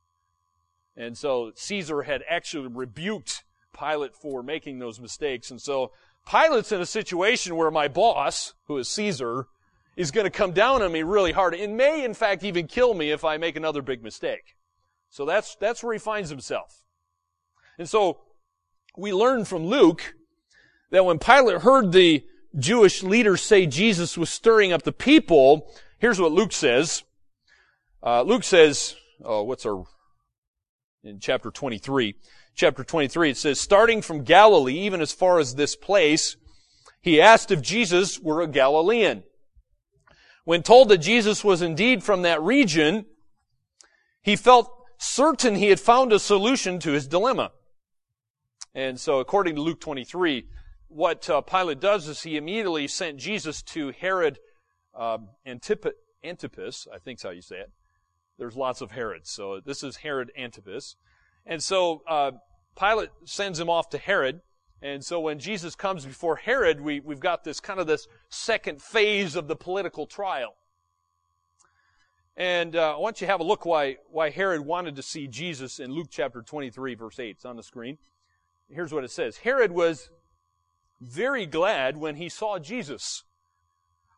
And 0.97 1.19
so 1.19 1.53
Caesar 1.55 2.03
had 2.03 2.23
actually 2.29 2.69
rebuked 2.69 3.44
Pilate 3.79 4.15
for 4.15 4.43
making 4.43 4.79
those 4.79 5.01
mistakes. 5.01 5.51
And 5.51 5.61
so 5.61 5.93
Pilate's 6.27 6.73
in 6.73 6.81
a 6.81 6.87
situation 6.87 7.57
where 7.57 7.71
my 7.71 7.89
boss, 7.89 8.55
who 8.67 8.79
is 8.79 8.89
Caesar, 8.89 9.47
is 9.97 10.11
going 10.11 10.25
to 10.25 10.31
come 10.31 10.53
down 10.53 10.83
on 10.83 10.91
me 10.93 11.03
really 11.03 11.33
hard 11.33 11.55
and 11.55 11.77
may 11.77 12.05
in 12.05 12.15
fact 12.15 12.43
even 12.45 12.67
kill 12.67 12.95
me 12.95 13.11
if 13.11 13.25
I 13.25 13.37
make 13.37 13.57
another 13.57 13.83
big 13.83 14.03
mistake. 14.03 14.57
So 15.11 15.25
that's, 15.25 15.55
that's 15.57 15.83
where 15.83 15.93
he 15.93 15.99
finds 15.99 16.31
himself. 16.31 16.83
And 17.79 17.89
so 17.89 18.21
we 18.97 19.13
learn 19.13 19.45
from 19.45 19.67
Luke 19.67 20.15
that 20.91 21.05
when 21.05 21.19
Pilate 21.19 21.63
heard 21.63 21.93
the 21.93 22.25
Jewish 22.59 23.03
leaders 23.03 23.43
say 23.43 23.67
Jesus 23.67 24.17
was 24.17 24.31
stirring 24.31 24.73
up 24.73 24.83
the 24.83 24.93
people, 24.93 25.73
here's 25.99 26.21
what 26.21 26.33
Luke 26.33 26.53
says. 26.53 27.03
Uh, 28.03 28.23
Luke 28.23 28.45
says, 28.45 28.97
oh, 29.25 29.43
what's 29.43 29.67
our, 29.67 29.85
in 31.03 31.21
chapter 31.21 31.51
23, 31.51 32.15
chapter 32.55 32.85
23, 32.85 33.31
it 33.31 33.37
says, 33.37 33.61
starting 33.61 34.03
from 34.03 34.25
Galilee, 34.25 34.79
even 34.79 35.01
as 35.01 35.13
far 35.13 35.39
as 35.39 35.55
this 35.55 35.77
place, 35.77 36.37
he 37.01 37.21
asked 37.21 37.51
if 37.51 37.61
Jesus 37.61 38.19
were 38.19 38.41
a 38.41 38.47
Galilean. 38.47 39.25
When 40.45 40.63
told 40.63 40.89
that 40.89 40.99
Jesus 40.99 41.43
was 41.43 41.63
indeed 41.63 42.03
from 42.03 42.23
that 42.23 42.41
region, 42.43 43.07
he 44.23 44.37
felt 44.37 44.71
certain 44.99 45.57
he 45.57 45.69
had 45.69 45.81
found 45.81 46.13
a 46.13 46.19
solution 46.19 46.79
to 46.81 46.93
his 46.93 47.07
dilemma. 47.07 47.53
And 48.75 48.99
so 48.99 49.21
according 49.21 49.55
to 49.57 49.61
Luke 49.61 49.81
23, 49.81 50.47
what 50.89 51.29
uh, 51.29 51.41
Pilate 51.41 51.81
does 51.81 52.09
is 52.09 52.23
he 52.23 52.37
immediately 52.37 52.87
sent 52.89 53.19
Jesus 53.19 53.63
to 53.63 53.91
Herod 53.91 54.39
um, 54.95 55.29
Antip- 55.45 55.97
Antipas, 56.23 56.87
I 56.93 56.99
think's 56.99 57.23
how 57.23 57.31
you 57.31 57.43
say 57.43 57.57
it. 57.57 57.71
There's 58.39 58.57
lots 58.57 58.81
of 58.81 58.93
Herods, 58.93 59.31
so 59.31 59.61
this 59.65 59.83
is 59.83 59.97
Herod 59.97 60.33
Antipas. 60.37 60.97
And 61.47 61.63
so 61.63 62.03
uh, 62.07 62.33
Pilate 62.79 63.11
sends 63.25 63.61
him 63.61 63.69
off 63.69 63.91
to 63.91 63.99
Herod. 63.99 64.41
And 64.83 65.05
so 65.05 65.21
when 65.21 65.39
Jesus 65.39 65.75
comes 65.75 66.05
before 66.05 66.37
Herod, 66.37 66.81
we, 66.81 67.01
we've 67.01 67.21
got 67.21 67.45
this 67.45 67.61
kind 67.61 67.81
of 67.81 67.87
this 67.87 68.07
second 68.29 68.83
phase 68.83 69.37
of 69.37 69.49
the 69.49 69.57
political 69.57 70.07
trial. 70.07 70.55
And 72.37 72.75
uh, 72.75 72.97
I 72.97 72.99
want 72.99 73.21
you 73.21 73.27
to 73.27 73.31
have 73.31 73.41
a 73.41 73.45
look 73.45 73.65
why, 73.65 73.97
why 74.11 74.31
Herod 74.31 74.63
wanted 74.63 74.97
to 74.97 75.03
see 75.03 75.29
Jesus 75.29 75.79
in 75.79 75.93
Luke 75.93 76.09
chapter 76.11 76.43
23, 76.43 76.95
verse 76.95 77.19
8. 77.19 77.31
It's 77.31 77.45
on 77.45 77.57
the 77.57 77.63
screen. 77.63 77.99
Here's 78.69 78.93
what 78.93 79.05
it 79.05 79.11
says 79.11 79.39
Herod 79.39 79.73
was 79.73 80.11
very 81.01 81.47
glad 81.47 81.97
when 81.97 82.17
he 82.17 82.29
saw 82.29 82.59
Jesus, 82.59 83.23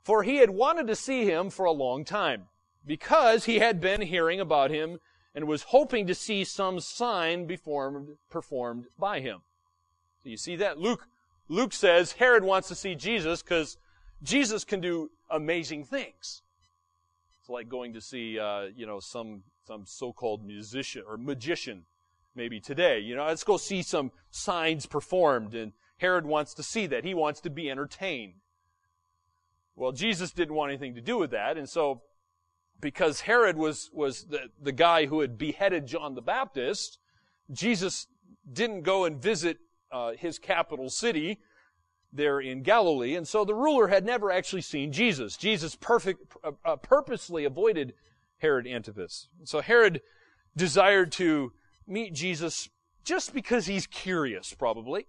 For 0.02 0.22
he 0.22 0.36
had 0.36 0.50
wanted 0.50 0.86
to 0.86 0.96
see 0.96 1.24
him 1.24 1.50
for 1.50 1.66
a 1.66 1.72
long 1.72 2.04
time, 2.04 2.44
because 2.86 3.44
he 3.44 3.58
had 3.58 3.80
been 3.80 4.00
hearing 4.00 4.40
about 4.40 4.70
him 4.70 4.98
and 5.36 5.46
was 5.46 5.64
hoping 5.64 6.06
to 6.06 6.14
see 6.14 6.42
some 6.44 6.80
sign 6.80 7.46
performed, 7.46 8.16
performed 8.30 8.86
by 8.98 9.20
him. 9.20 9.42
So 10.22 10.30
you 10.30 10.38
see 10.38 10.56
that? 10.56 10.78
Luke, 10.78 11.06
Luke 11.48 11.74
says 11.74 12.12
Herod 12.12 12.42
wants 12.42 12.68
to 12.68 12.74
see 12.74 12.94
Jesus 12.94 13.42
because 13.42 13.76
Jesus 14.22 14.64
can 14.64 14.80
do 14.80 15.10
amazing 15.30 15.84
things. 15.84 16.40
It's 17.38 17.50
like 17.50 17.68
going 17.68 17.92
to 17.92 18.00
see, 18.00 18.38
uh, 18.38 18.68
you 18.74 18.86
know, 18.86 18.98
some, 18.98 19.42
some 19.66 19.84
so-called 19.84 20.42
musician 20.42 21.04
or 21.06 21.18
magician 21.18 21.84
maybe 22.34 22.58
today. 22.58 22.98
You 22.98 23.14
know, 23.14 23.26
let's 23.26 23.44
go 23.44 23.58
see 23.58 23.82
some 23.82 24.12
signs 24.30 24.86
performed. 24.86 25.54
And 25.54 25.72
Herod 25.98 26.24
wants 26.24 26.54
to 26.54 26.62
see 26.62 26.86
that. 26.86 27.04
He 27.04 27.12
wants 27.12 27.40
to 27.42 27.50
be 27.50 27.70
entertained. 27.70 28.34
Well, 29.76 29.92
Jesus 29.92 30.30
didn't 30.30 30.54
want 30.54 30.70
anything 30.70 30.94
to 30.94 31.02
do 31.02 31.18
with 31.18 31.32
that. 31.32 31.58
And 31.58 31.68
so, 31.68 32.00
because 32.80 33.22
Herod 33.22 33.56
was, 33.56 33.90
was 33.92 34.24
the, 34.24 34.50
the 34.60 34.72
guy 34.72 35.06
who 35.06 35.20
had 35.20 35.38
beheaded 35.38 35.86
John 35.86 36.14
the 36.14 36.22
Baptist, 36.22 36.98
Jesus 37.52 38.06
didn't 38.52 38.82
go 38.82 39.04
and 39.04 39.20
visit 39.20 39.58
uh, 39.90 40.12
his 40.12 40.38
capital 40.38 40.90
city 40.90 41.38
there 42.12 42.40
in 42.40 42.62
Galilee. 42.62 43.14
And 43.14 43.26
so 43.26 43.44
the 43.44 43.54
ruler 43.54 43.88
had 43.88 44.04
never 44.04 44.30
actually 44.30 44.62
seen 44.62 44.92
Jesus. 44.92 45.36
Jesus 45.36 45.76
perfect, 45.76 46.34
uh, 46.44 46.52
uh, 46.64 46.76
purposely 46.76 47.44
avoided 47.44 47.94
Herod 48.38 48.66
Antipas. 48.66 49.28
So 49.44 49.60
Herod 49.60 50.02
desired 50.56 51.12
to 51.12 51.52
meet 51.86 52.14
Jesus 52.14 52.68
just 53.04 53.32
because 53.32 53.66
he's 53.66 53.86
curious, 53.86 54.52
probably. 54.54 55.06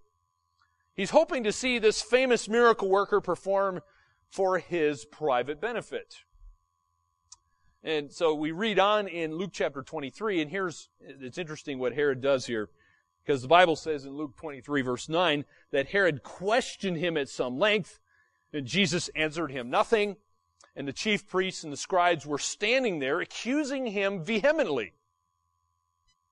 He's 0.94 1.10
hoping 1.10 1.44
to 1.44 1.52
see 1.52 1.78
this 1.78 2.02
famous 2.02 2.48
miracle 2.48 2.88
worker 2.88 3.20
perform 3.20 3.80
for 4.30 4.58
his 4.58 5.04
private 5.04 5.60
benefit. 5.60 6.16
And 7.84 8.12
so 8.12 8.34
we 8.34 8.50
read 8.50 8.78
on 8.78 9.06
in 9.06 9.36
Luke 9.36 9.50
chapter 9.52 9.82
23, 9.82 10.42
and 10.42 10.50
here's, 10.50 10.88
it's 11.00 11.38
interesting 11.38 11.78
what 11.78 11.94
Herod 11.94 12.20
does 12.20 12.46
here, 12.46 12.68
because 13.24 13.42
the 13.42 13.48
Bible 13.48 13.76
says 13.76 14.04
in 14.04 14.16
Luke 14.16 14.36
23 14.36 14.82
verse 14.82 15.08
9 15.08 15.44
that 15.70 15.88
Herod 15.88 16.22
questioned 16.22 16.96
him 16.96 17.16
at 17.16 17.28
some 17.28 17.58
length, 17.58 18.00
and 18.52 18.66
Jesus 18.66 19.08
answered 19.14 19.52
him 19.52 19.70
nothing, 19.70 20.16
and 20.74 20.88
the 20.88 20.92
chief 20.92 21.28
priests 21.28 21.62
and 21.62 21.72
the 21.72 21.76
scribes 21.76 22.26
were 22.26 22.38
standing 22.38 22.98
there 22.98 23.20
accusing 23.20 23.86
him 23.86 24.24
vehemently. 24.24 24.94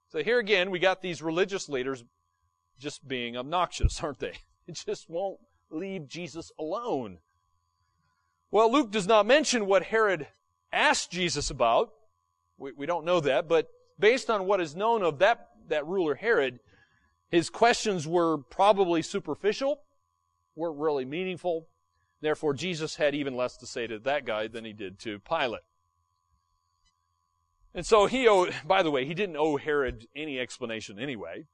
So 0.08 0.22
here 0.22 0.38
again, 0.38 0.70
we 0.70 0.78
got 0.78 1.00
these 1.00 1.22
religious 1.22 1.68
leaders 1.68 2.04
just 2.78 3.06
being 3.06 3.36
obnoxious, 3.36 4.02
aren't 4.02 4.18
they? 4.18 4.32
It 4.68 4.82
just 4.84 5.08
won't 5.08 5.38
leave 5.70 6.08
Jesus 6.08 6.50
alone. 6.58 7.18
Well, 8.50 8.72
Luke 8.72 8.90
does 8.90 9.06
not 9.06 9.24
mention 9.24 9.66
what 9.66 9.84
Herod 9.84 10.26
asked 10.72 11.10
Jesus 11.10 11.50
about. 11.50 11.92
We, 12.58 12.72
we 12.72 12.86
don't 12.86 13.04
know 13.04 13.20
that, 13.20 13.48
but 13.48 13.68
based 13.98 14.30
on 14.30 14.46
what 14.46 14.60
is 14.60 14.74
known 14.74 15.02
of 15.02 15.18
that, 15.18 15.48
that 15.68 15.86
ruler 15.86 16.14
Herod, 16.14 16.60
his 17.30 17.50
questions 17.50 18.06
were 18.06 18.38
probably 18.38 19.02
superficial, 19.02 19.80
weren't 20.54 20.78
really 20.78 21.04
meaningful. 21.04 21.68
Therefore, 22.20 22.54
Jesus 22.54 22.96
had 22.96 23.14
even 23.14 23.36
less 23.36 23.56
to 23.58 23.66
say 23.66 23.86
to 23.86 23.98
that 24.00 24.24
guy 24.24 24.48
than 24.48 24.64
he 24.64 24.72
did 24.72 24.98
to 25.00 25.18
Pilate. 25.18 25.60
And 27.74 27.84
so 27.84 28.06
he 28.06 28.26
owed, 28.26 28.54
by 28.66 28.82
the 28.82 28.90
way, 28.90 29.04
he 29.04 29.12
didn't 29.12 29.36
owe 29.36 29.58
Herod 29.58 30.06
any 30.16 30.38
explanation 30.38 30.98
anyway. 30.98 31.44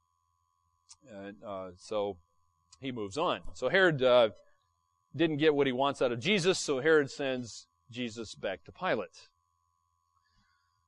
And 1.11 1.35
uh, 1.45 1.71
so 1.75 2.17
he 2.79 2.93
moves 2.93 3.17
on. 3.17 3.41
So 3.53 3.67
Herod 3.67 4.01
uh, 4.01 4.29
didn't 5.13 5.37
get 5.37 5.53
what 5.53 5.67
he 5.67 5.73
wants 5.73 6.01
out 6.01 6.13
of 6.13 6.19
Jesus, 6.19 6.59
so 6.59 6.79
Herod 6.79 7.11
sends 7.11 7.67
Jesus 7.93 8.35
back 8.35 8.63
to 8.65 8.71
Pilate. 8.71 9.29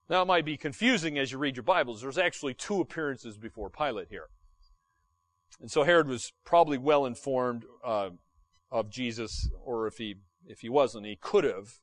Now 0.09 0.21
it 0.21 0.25
might 0.25 0.45
be 0.45 0.57
confusing 0.57 1.17
as 1.17 1.31
you 1.31 1.37
read 1.37 1.55
your 1.55 1.63
Bibles. 1.63 2.01
There's 2.01 2.17
actually 2.17 2.53
two 2.53 2.81
appearances 2.81 3.37
before 3.37 3.69
Pilate 3.69 4.09
here. 4.09 4.27
And 5.61 5.71
so 5.71 5.83
Herod 5.83 6.07
was 6.07 6.33
probably 6.43 6.77
well 6.77 7.05
informed 7.05 7.65
uh, 7.83 8.09
of 8.71 8.89
Jesus, 8.89 9.49
or 9.63 9.87
if 9.87 9.97
he 9.97 10.15
if 10.47 10.61
he 10.61 10.69
wasn't, 10.69 11.05
he 11.05 11.15
could 11.15 11.43
have. 11.43 11.79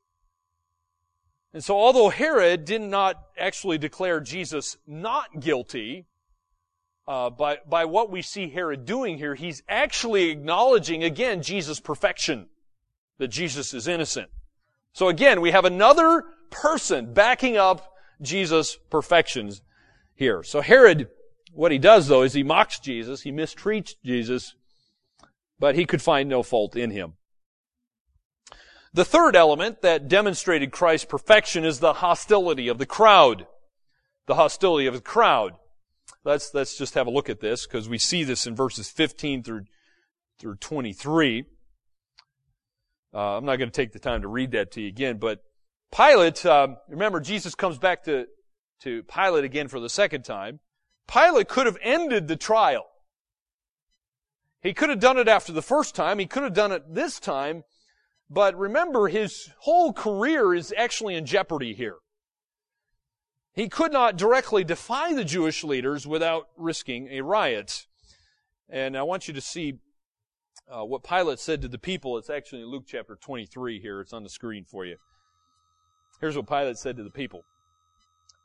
And 1.53 1.65
so 1.65 1.77
although 1.77 2.09
Herod 2.09 2.65
did 2.65 2.83
not 2.83 3.17
actually 3.39 3.79
declare 3.79 4.21
Jesus 4.21 4.77
not 4.87 5.41
guilty, 5.41 6.07
uh, 7.07 7.31
by, 7.31 7.59
by 7.69 7.85
what 7.85 8.11
we 8.11 8.23
see 8.23 8.49
Herod 8.49 8.87
doing 8.87 9.19
here, 9.19 9.35
he's 9.35 9.63
actually 9.69 10.31
acknowledging 10.31 11.03
again 11.03 11.43
Jesus' 11.43 11.81
perfection, 11.81 12.49
that 13.19 13.29
Jesus 13.29 13.75
is 13.75 13.89
innocent. 13.89 14.31
So 14.93 15.09
again, 15.09 15.41
we 15.41 15.51
have 15.51 15.65
another 15.65 16.25
person 16.51 17.13
backing 17.13 17.57
up 17.57 17.93
Jesus' 18.21 18.77
perfections 18.91 19.63
here. 20.15 20.43
So 20.43 20.61
Herod, 20.61 21.09
what 21.53 21.73
he 21.73 21.79
does 21.79 22.09
though 22.09 22.23
is 22.23 22.33
he 22.33 22.43
mocks 22.43 22.79
Jesus, 22.79 23.23
he 23.23 23.33
mistreats 23.33 23.95
Jesus, 24.05 24.55
but 25.59 25.75
he 25.75 25.85
could 25.85 26.03
find 26.03 26.29
no 26.29 26.43
fault 26.43 26.77
in 26.77 26.91
him. 26.91 27.15
The 28.95 29.05
third 29.05 29.35
element 29.35 29.81
that 29.81 30.09
demonstrated 30.09 30.71
Christ's 30.71 31.07
perfection 31.07 31.65
is 31.65 31.81
the 31.81 31.95
hostility 31.95 32.69
of 32.69 32.77
the 32.77 32.87
crowd. 32.87 33.47
The 34.27 34.35
hostility 34.35 34.87
of 34.87 34.95
the 34.95 35.01
crowd. 35.01 35.55
Let's, 36.25 36.53
let's 36.53 36.77
just 36.77 36.95
have 36.95 37.07
a 37.07 37.11
look 37.11 37.31
at 37.31 37.41
this 37.41 37.67
because 37.67 37.89
we 37.89 37.99
see 37.99 38.23
this 38.23 38.47
in 38.47 38.55
verses 38.55 38.91
15 38.91 39.43
through, 39.43 39.65
through 40.39 40.57
23. 40.57 41.47
Uh, 43.15 43.37
I'm 43.37 43.45
not 43.45 43.57
going 43.57 43.71
to 43.71 43.75
take 43.75 43.93
the 43.93 43.99
time 43.99 44.23
to 44.23 44.29
read 44.29 44.53
that 44.53 44.73
to 44.73 44.81
you 44.81 44.89
again, 44.89 45.19
but 45.19 45.43
Pilate, 45.95 46.45
um, 46.47 46.77
remember 46.89 47.21
Jesus 47.21 47.55
comes 47.55 47.79
back 47.79 48.05
to, 48.05 48.27
to 48.81 49.03
Pilate 49.03 49.45
again 49.45 49.69
for 49.69 49.81
the 49.81 49.91
second 49.91 50.25
time. 50.25 50.61
Pilate 51.07 51.49
could 51.49 51.67
have 51.67 51.77
ended 51.83 52.29
the 52.29 52.37
trial. 52.37 52.87
He 54.63 54.73
could 54.73 54.91
have 54.91 55.01
done 55.01 55.19
it 55.19 55.29
after 55.29 55.53
the 55.53 55.61
first 55.61 55.95
time. 55.95 56.19
He 56.19 56.27
could 56.27 56.45
have 56.45 56.55
done 56.55 56.73
it 56.73 56.95
this 56.95 57.21
time. 57.21 57.65
But 58.31 58.57
remember, 58.57 59.09
his 59.09 59.51
whole 59.59 59.93
career 59.93 60.55
is 60.55 60.73
actually 60.77 61.17
in 61.17 61.27
jeopardy 61.27 61.75
here. 61.75 61.97
He 63.53 63.69
could 63.69 63.93
not 63.93 64.17
directly 64.17 64.65
defy 64.65 65.13
the 65.13 65.25
Jewish 65.25 65.63
leaders 65.63 66.07
without 66.07 66.49
risking 66.57 67.09
a 67.09 67.21
riot. 67.21 67.87
And 68.71 68.97
I 68.97 69.03
want 69.03 69.29
you 69.29 69.35
to 69.35 69.43
see 69.43 69.75
uh, 70.73 70.85
what 70.85 71.03
Pilate 71.03 71.39
said 71.39 71.63
to 71.63 71.69
the 71.69 71.79
people. 71.79 72.17
It's 72.17 72.31
actually 72.31 72.63
in 72.63 72.69
Luke 72.69 72.85
chapter 72.87 73.17
23 73.17 73.81
here. 73.81 74.01
It's 74.01 74.13
on 74.13 74.23
the 74.23 74.29
screen 74.29 74.65
for 74.65 74.85
you. 74.85 74.97
Here's 76.21 76.37
what 76.37 76.49
Pilate 76.49 76.79
said 76.79 76.97
to 76.97 77.03
the 77.03 77.11
people. 77.11 77.45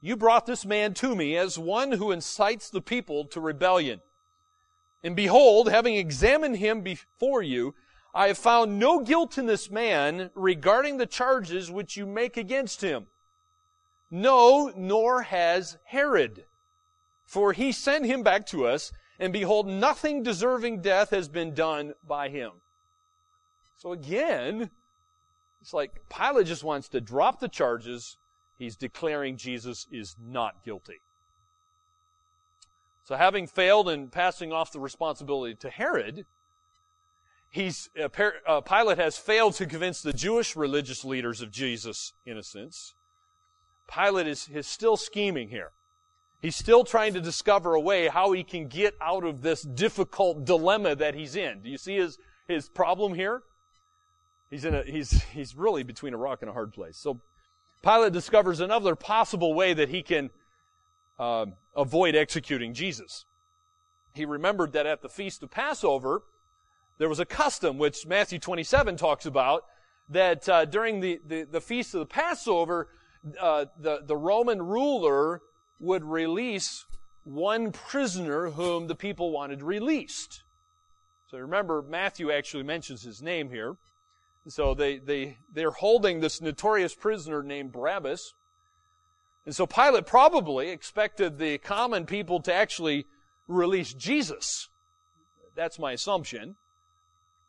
You 0.02 0.16
brought 0.16 0.46
this 0.46 0.66
man 0.66 0.94
to 0.96 1.16
me 1.16 1.38
as 1.38 1.58
one 1.58 1.94
who 1.94 2.12
incites 2.12 2.70
the 2.70 2.82
people 2.82 3.26
to 3.26 3.40
rebellion. 3.40 4.02
And 5.04 5.16
behold, 5.16 5.70
having 5.70 5.96
examined 5.96 6.58
him 6.58 6.82
before 6.82 7.42
you, 7.42 7.76
I 8.14 8.28
have 8.28 8.38
found 8.38 8.80
no 8.80 9.02
guilt 9.02 9.38
in 9.38 9.46
this 9.46 9.70
man 9.70 10.32
regarding 10.34 10.98
the 10.98 11.06
charges 11.06 11.72
which 11.72 11.98
you 11.98 12.06
make 12.06 12.36
against 12.36 12.82
him. 12.82 13.08
No, 14.10 14.72
nor 14.76 15.24
has 15.24 15.78
Herod. 15.86 16.46
For 17.26 17.54
he 17.54 17.72
sent 17.72 18.06
him 18.06 18.24
back 18.24 18.46
to 18.48 18.66
us, 18.66 18.92
and 19.20 19.34
behold, 19.34 19.68
nothing 19.68 20.24
deserving 20.24 20.82
death 20.82 21.10
has 21.10 21.28
been 21.28 21.54
done 21.54 21.94
by 22.08 22.30
him. 22.30 22.52
So 23.78 23.92
again, 23.92 24.70
it's 25.62 25.74
like 25.74 26.02
Pilate 26.10 26.48
just 26.48 26.64
wants 26.64 26.88
to 26.90 27.02
drop 27.02 27.40
the 27.40 27.48
charges. 27.48 28.18
He's 28.58 28.76
declaring 28.76 29.38
Jesus 29.38 29.88
is 29.92 30.16
not 30.24 30.64
guilty. 30.64 31.02
So 33.04 33.16
having 33.16 33.48
failed 33.48 33.90
in 33.90 34.10
passing 34.10 34.52
off 34.52 34.72
the 34.72 34.80
responsibility 34.80 35.56
to 35.56 35.70
Herod, 35.70 36.26
he's, 37.50 37.90
uh, 37.98 38.10
uh, 38.46 38.62
Pilate 38.62 38.98
has 38.98 39.18
failed 39.18 39.54
to 39.56 39.66
convince 39.66 40.02
the 40.02 40.14
Jewish 40.14 40.56
religious 40.56 41.06
leaders 41.06 41.42
of 41.42 41.52
Jesus' 41.52 42.14
innocence. 42.26 42.94
Pilate 43.88 44.28
is, 44.28 44.50
is 44.54 44.68
still 44.68 44.98
scheming 44.98 45.50
here. 45.50 45.72
He's 46.42 46.56
still 46.56 46.84
trying 46.84 47.14
to 47.16 47.22
discover 47.22 47.74
a 47.74 47.80
way 47.80 48.08
how 48.08 48.32
he 48.32 48.44
can 48.44 48.68
get 48.68 48.96
out 49.02 49.24
of 49.24 49.42
this 49.42 49.64
difficult 49.64 50.46
dilemma 50.46 50.96
that 50.96 51.16
he's 51.16 51.36
in. 51.36 51.62
Do 51.62 51.70
you 51.70 51.78
see 51.78 51.96
his, 51.96 52.20
his 52.48 52.70
problem 52.70 53.16
here? 53.16 53.42
He's 54.50 54.64
in 54.64 54.76
a, 54.76 54.84
he's, 54.84 55.24
he's 55.34 55.56
really 55.56 55.84
between 55.84 56.14
a 56.14 56.18
rock 56.18 56.40
and 56.42 56.50
a 56.50 56.54
hard 56.54 56.74
place. 56.74 56.98
So 56.98 57.20
Pilate 57.84 58.14
discovers 58.14 58.60
another 58.60 58.96
possible 58.96 59.54
way 59.54 59.74
that 59.74 59.90
he 59.90 60.04
can 60.04 60.30
uh, 61.18 61.48
avoid 61.76 62.16
executing 62.16 62.74
Jesus. 62.74 63.26
He 64.14 64.26
remembered 64.26 64.74
that 64.74 64.86
at 64.86 65.02
the 65.02 65.10
feast 65.10 65.42
of 65.44 65.50
Passover, 65.50 66.24
there 66.98 67.10
was 67.10 67.20
a 67.20 67.26
custom 67.26 67.78
which 67.78 68.06
Matthew 68.06 68.40
27 68.40 68.98
talks 68.98 69.26
about 69.26 69.66
that 70.10 70.48
uh, 70.48 70.66
during 70.66 71.00
the, 71.00 71.20
the, 71.26 71.44
the, 71.44 71.62
feast 71.62 71.94
of 71.94 72.00
the 72.00 72.06
Passover, 72.06 72.88
uh, 73.40 73.66
the, 73.80 74.02
the 74.06 74.16
Roman 74.16 74.62
ruler 74.62 75.42
would 75.80 76.04
release 76.04 76.86
one 77.24 77.72
prisoner 77.72 78.52
whom 78.52 78.88
the 78.88 78.96
people 78.96 79.32
wanted 79.32 79.62
released. 79.62 80.44
So 81.30 81.38
remember, 81.38 81.82
Matthew 81.82 82.32
actually 82.32 82.64
mentions 82.64 83.04
his 83.04 83.22
name 83.22 83.50
here. 83.50 83.76
So 84.48 84.74
they, 84.74 84.98
they, 84.98 85.38
they're 85.54 85.72
holding 85.72 86.22
this 86.22 86.42
notorious 86.42 86.96
prisoner 86.96 87.44
named 87.44 87.74
Barabbas. 87.74 88.34
And 89.46 89.54
so 89.54 89.68
Pilate 89.68 90.06
probably 90.06 90.70
expected 90.70 91.38
the 91.38 91.58
common 91.58 92.06
people 92.06 92.40
to 92.42 92.54
actually 92.54 93.08
release 93.48 93.94
Jesus. 93.94 94.70
That's 95.56 95.78
my 95.78 95.92
assumption. 95.92 96.56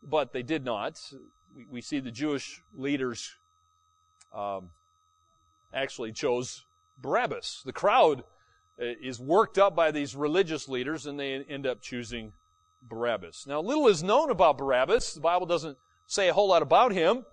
But 0.02 0.32
they 0.32 0.42
did 0.42 0.64
not. 0.64 1.00
We, 1.56 1.66
we 1.70 1.80
see 1.80 2.00
the 2.00 2.10
Jewish 2.10 2.62
leaders 2.76 3.36
um, 4.34 4.70
actually 5.72 6.12
chose 6.12 6.64
Barabbas. 7.00 7.62
The 7.64 7.72
crowd 7.72 8.24
uh, 8.80 8.84
is 9.00 9.20
worked 9.20 9.58
up 9.58 9.74
by 9.74 9.90
these 9.90 10.14
religious 10.14 10.68
leaders 10.68 11.06
and 11.06 11.18
they 11.18 11.44
end 11.48 11.66
up 11.66 11.80
choosing 11.80 12.32
Barabbas. 12.82 13.46
Now, 13.46 13.60
little 13.60 13.88
is 13.88 14.02
known 14.02 14.30
about 14.30 14.58
Barabbas. 14.58 15.14
The 15.14 15.20
Bible 15.20 15.46
doesn't 15.46 15.76
say 16.06 16.28
a 16.28 16.32
whole 16.32 16.48
lot 16.48 16.62
about 16.62 16.92
him. 16.92 17.24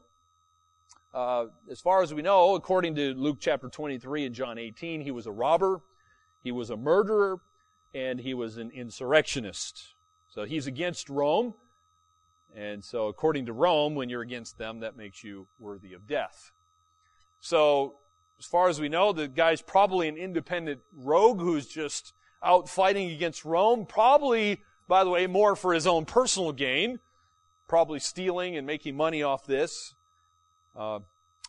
Uh, 1.13 1.45
as 1.71 1.79
far 1.79 2.03
as 2.03 2.13
we 2.13 2.21
know, 2.21 2.55
according 2.55 2.95
to 2.95 3.13
Luke 3.13 3.37
chapter 3.39 3.69
23 3.69 4.25
and 4.25 4.35
John 4.35 4.57
18, 4.57 5.01
he 5.01 5.11
was 5.11 5.27
a 5.27 5.31
robber, 5.31 5.79
he 6.43 6.51
was 6.51 6.69
a 6.69 6.75
murderer, 6.75 7.39
and 7.93 8.19
he 8.19 8.33
was 8.33 8.57
an 8.57 8.69
insurrectionist. 8.71 9.93
So 10.27 10.43
he's 10.43 10.67
against 10.67 11.09
Rome. 11.09 11.53
And 12.53 12.83
so 12.83 13.07
according 13.07 13.45
to 13.45 13.53
Rome, 13.53 13.95
when 13.95 14.09
you're 14.09 14.21
against 14.21 14.57
them, 14.57 14.81
that 14.81 14.97
makes 14.97 15.23
you 15.23 15.47
worthy 15.59 15.93
of 15.93 16.05
death. 16.05 16.51
So 17.39 17.95
as 18.39 18.45
far 18.45 18.67
as 18.67 18.79
we 18.79 18.89
know, 18.89 19.13
the 19.13 19.27
guy's 19.27 19.61
probably 19.61 20.07
an 20.07 20.17
independent 20.17 20.81
rogue 20.93 21.39
who's 21.39 21.67
just 21.67 22.13
out 22.43 22.69
fighting 22.69 23.11
against 23.11 23.45
Rome, 23.45 23.85
probably, 23.85 24.61
by 24.87 25.03
the 25.03 25.09
way, 25.09 25.25
more 25.27 25.55
for 25.55 25.73
his 25.73 25.87
own 25.87 26.05
personal 26.05 26.51
gain, 26.51 26.99
probably 27.67 27.99
stealing 27.99 28.55
and 28.55 28.67
making 28.67 28.95
money 28.95 29.23
off 29.23 29.45
this. 29.45 29.95
Uh, 30.75 30.99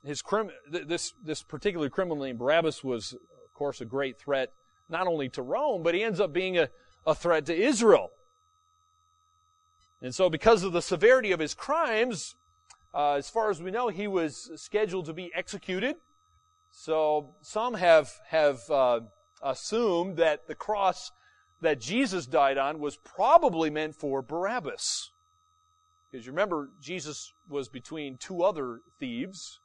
his 0.04 0.22
crim- 0.22 0.50
this 0.70 1.12
this 1.22 1.42
particular 1.42 1.90
criminal 1.90 2.24
named 2.24 2.38
Barabbas 2.38 2.84
was, 2.84 3.12
of 3.12 3.54
course, 3.54 3.80
a 3.80 3.84
great 3.84 4.18
threat 4.18 4.52
not 4.88 5.06
only 5.06 5.28
to 5.30 5.42
Rome, 5.42 5.82
but 5.82 5.94
he 5.94 6.02
ends 6.02 6.20
up 6.20 6.32
being 6.32 6.56
a, 6.56 6.68
a 7.06 7.14
threat 7.14 7.46
to 7.46 7.54
Israel. 7.54 8.10
And 10.00 10.14
so, 10.14 10.30
because 10.30 10.62
of 10.62 10.72
the 10.72 10.82
severity 10.82 11.32
of 11.32 11.40
his 11.40 11.54
crimes, 11.54 12.36
uh, 12.94 13.14
as 13.14 13.28
far 13.28 13.50
as 13.50 13.60
we 13.60 13.70
know, 13.70 13.88
he 13.88 14.06
was 14.06 14.50
scheduled 14.56 15.06
to 15.06 15.12
be 15.12 15.32
executed. 15.34 15.96
So 16.78 17.30
some 17.40 17.72
have 17.72 18.10
have 18.28 18.60
uh, 18.70 19.00
assumed 19.42 20.18
that 20.18 20.46
the 20.46 20.54
cross 20.54 21.10
that 21.62 21.80
Jesus 21.80 22.26
died 22.26 22.58
on 22.58 22.80
was 22.80 22.98
probably 22.98 23.70
meant 23.70 23.96
for 23.96 24.20
Barabbas. 24.20 25.10
Because 26.12 26.26
you 26.26 26.32
remember, 26.32 26.68
Jesus 26.82 27.32
was 27.48 27.70
between 27.70 28.18
two 28.18 28.42
other 28.42 28.80
thieves, 29.00 29.58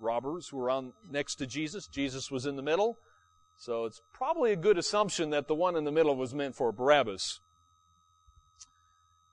robbers 0.00 0.48
who 0.48 0.56
were 0.56 0.68
on 0.68 0.94
next 1.08 1.36
to 1.36 1.46
Jesus. 1.46 1.86
Jesus 1.86 2.28
was 2.28 2.44
in 2.44 2.56
the 2.56 2.62
middle. 2.62 2.98
So 3.56 3.84
it's 3.84 4.02
probably 4.12 4.52
a 4.52 4.56
good 4.56 4.78
assumption 4.78 5.30
that 5.30 5.46
the 5.46 5.54
one 5.54 5.76
in 5.76 5.84
the 5.84 5.92
middle 5.92 6.16
was 6.16 6.34
meant 6.34 6.56
for 6.56 6.72
Barabbas. 6.72 7.38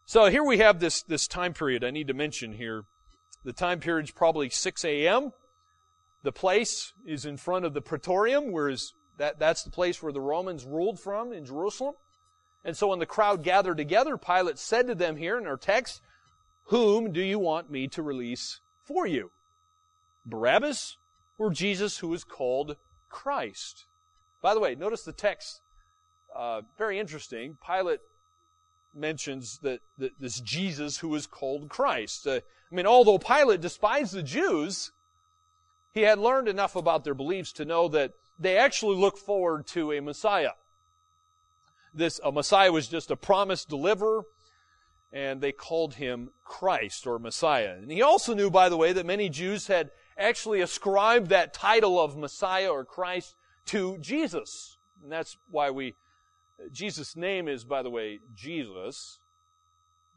So 0.06 0.28
here 0.28 0.44
we 0.44 0.60
have 0.60 0.80
this, 0.80 1.02
this 1.02 1.26
time 1.26 1.54
period 1.54 1.84
I 1.84 1.90
need 1.90 2.08
to 2.08 2.14
mention 2.14 2.54
here. 2.54 2.84
The 3.44 3.52
time 3.52 3.80
period 3.80 4.06
is 4.06 4.12
probably 4.12 4.50
6 4.52 4.86
a.m. 4.86 5.34
The 6.24 6.32
place 6.32 6.94
is 7.06 7.26
in 7.26 7.38
front 7.38 7.66
of 7.66 7.74
the 7.74 7.82
Praetorium, 7.82 8.52
whereas 8.52 8.94
that, 9.18 9.40
that's 9.40 9.64
the 9.64 9.70
place 9.70 10.02
where 10.02 10.14
the 10.14 10.22
Romans 10.22 10.66
ruled 10.66 11.00
from 11.00 11.34
in 11.34 11.46
Jerusalem. 11.46 11.96
And 12.66 12.76
so 12.78 12.88
when 12.88 13.00
the 13.00 13.06
crowd 13.06 13.44
gathered 13.44 13.78
together, 13.78 14.18
Pilate 14.18 14.58
said 14.58 14.88
to 14.88 14.96
them 14.96 15.18
here 15.18 15.38
in 15.38 15.46
our 15.46 15.58
text, 15.58 16.02
Whom 16.66 17.12
do 17.12 17.22
you 17.22 17.40
want 17.40 17.70
me 17.70 17.88
to 17.90 18.02
release 18.02 18.62
for 18.86 19.06
you? 19.06 19.32
Barabbas 20.26 20.98
or 21.38 21.52
Jesus 21.52 21.98
who 21.98 22.14
is 22.14 22.24
called 22.24 22.78
Christ? 23.10 23.86
By 24.42 24.54
the 24.54 24.62
way, 24.62 24.76
notice 24.76 25.04
the 25.04 25.12
text. 25.12 25.62
Uh, 26.34 26.62
very 26.78 27.00
interesting. 27.00 27.58
Pilate 27.66 28.00
mentions 28.96 29.60
that, 29.60 29.82
that, 29.98 30.12
this 30.20 30.40
Jesus 30.40 30.98
who 30.98 31.14
is 31.16 31.28
called 31.28 31.70
Christ. 31.70 32.26
Uh, 32.26 32.40
I 32.72 32.76
mean, 32.76 32.86
although 32.86 33.18
Pilate 33.18 33.62
despised 33.62 34.14
the 34.14 34.24
Jews, 34.24 34.92
he 35.94 36.02
had 36.02 36.20
learned 36.20 36.48
enough 36.48 36.76
about 36.76 37.04
their 37.04 37.14
beliefs 37.14 37.52
to 37.54 37.66
know 37.66 37.88
that 37.90 38.14
they 38.40 38.58
actually 38.58 38.98
looked 38.98 39.20
forward 39.20 39.68
to 39.68 39.92
a 39.92 40.00
Messiah. 40.02 40.54
This, 41.94 42.20
a 42.24 42.32
Messiah 42.32 42.72
was 42.72 42.88
just 42.88 43.12
a 43.12 43.16
promised 43.16 43.70
deliverer, 43.70 44.24
and 45.12 45.40
they 45.40 45.52
called 45.52 45.94
him 45.96 46.32
Christ 46.44 47.06
or 47.06 47.20
Messiah. 47.20 47.76
And 47.78 47.92
he 47.92 48.02
also 48.02 48.34
knew, 48.34 48.50
by 48.50 48.70
the 48.70 48.78
way, 48.78 48.94
that 48.94 49.06
many 49.06 49.30
Jews 49.30 49.68
had 49.68 49.92
actually 50.18 50.62
ascribed 50.62 51.30
that 51.30 51.54
title 51.54 52.00
of 52.00 52.18
Messiah 52.18 52.70
or 52.70 52.84
Christ 52.84 53.36
to 53.68 53.98
Jesus. 54.00 54.78
And 55.04 55.12
that's 55.12 55.38
why 55.52 55.70
we, 55.70 55.94
Jesus' 56.72 57.16
name 57.16 57.48
is, 57.48 57.64
by 57.64 57.84
the 57.84 57.92
way, 57.92 58.20
Jesus, 58.36 59.20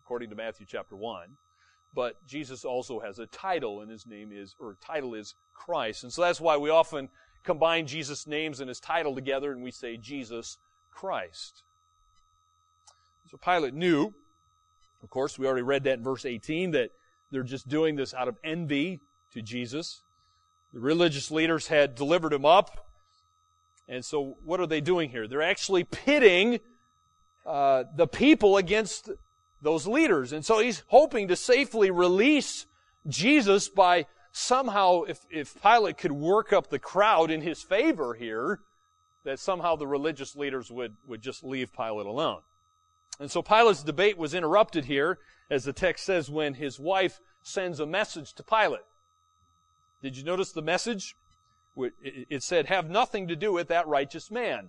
according 0.02 0.30
to 0.30 0.36
Matthew 0.36 0.64
chapter 0.66 0.96
1 0.96 1.36
but 1.96 2.24
Jesus 2.26 2.66
also 2.66 3.00
has 3.00 3.18
a 3.18 3.26
title, 3.26 3.80
and 3.80 3.90
his 3.90 4.06
name 4.06 4.30
is, 4.30 4.54
or 4.60 4.76
title 4.82 5.14
is 5.14 5.34
Christ. 5.56 6.04
And 6.04 6.12
so 6.12 6.22
that's 6.22 6.40
why 6.40 6.56
we 6.56 6.70
often 6.70 7.08
combine 7.44 7.86
Jesus' 7.86 8.26
names 8.26 8.60
and 8.60 8.68
his 8.68 8.80
title 8.80 9.14
together, 9.14 9.52
and 9.52 9.62
we 9.62 9.70
say 9.70 9.96
Jesus 9.96 10.58
Christ. 10.90 11.62
So 13.30 13.36
Pilate 13.36 13.74
knew, 13.74 14.12
of 15.02 15.10
course, 15.10 15.38
we 15.38 15.46
already 15.46 15.62
read 15.62 15.84
that 15.84 15.98
in 15.98 16.04
verse 16.04 16.24
18, 16.24 16.72
that 16.72 16.90
they're 17.30 17.42
just 17.42 17.68
doing 17.68 17.96
this 17.96 18.14
out 18.14 18.28
of 18.28 18.38
envy 18.44 19.00
to 19.32 19.42
Jesus. 19.42 20.02
The 20.72 20.80
religious 20.80 21.30
leaders 21.30 21.68
had 21.68 21.94
delivered 21.94 22.32
him 22.32 22.44
up. 22.44 22.86
And 23.88 24.04
so 24.04 24.36
what 24.44 24.60
are 24.60 24.66
they 24.66 24.80
doing 24.80 25.10
here? 25.10 25.28
They're 25.28 25.42
actually 25.42 25.84
pitting 25.84 26.60
uh, 27.44 27.84
the 27.94 28.06
people 28.06 28.56
against 28.56 29.10
those 29.62 29.86
leaders. 29.86 30.32
And 30.32 30.44
so 30.44 30.58
he's 30.58 30.82
hoping 30.88 31.28
to 31.28 31.36
safely 31.36 31.90
release 31.90 32.66
Jesus 33.08 33.68
by 33.68 34.06
somehow, 34.36 35.02
if, 35.02 35.20
if 35.30 35.60
Pilate 35.62 35.96
could 35.96 36.12
work 36.12 36.52
up 36.52 36.68
the 36.68 36.78
crowd 36.78 37.30
in 37.30 37.40
his 37.40 37.62
favor 37.62 38.12
here, 38.12 38.60
that 39.24 39.38
somehow 39.38 39.76
the 39.76 39.86
religious 39.86 40.36
leaders 40.36 40.70
would, 40.70 40.94
would 41.06 41.22
just 41.22 41.42
leave 41.42 41.74
Pilate 41.74 42.06
alone. 42.06 42.40
And 43.18 43.30
so 43.30 43.40
Pilate's 43.40 43.82
debate 43.82 44.18
was 44.18 44.34
interrupted 44.34 44.84
here, 44.84 45.18
as 45.48 45.64
the 45.64 45.72
text 45.72 46.04
says, 46.04 46.30
when 46.30 46.54
his 46.54 46.78
wife 46.78 47.18
sends 47.42 47.80
a 47.80 47.86
message 47.86 48.34
to 48.34 48.42
Pilate. 48.42 48.84
Did 50.02 50.18
you 50.18 50.22
notice 50.24 50.52
the 50.52 50.60
message? 50.60 51.16
It 51.78 52.42
said, 52.42 52.66
have 52.66 52.90
nothing 52.90 53.28
to 53.28 53.36
do 53.36 53.52
with 53.52 53.68
that 53.68 53.88
righteous 53.88 54.30
man. 54.30 54.68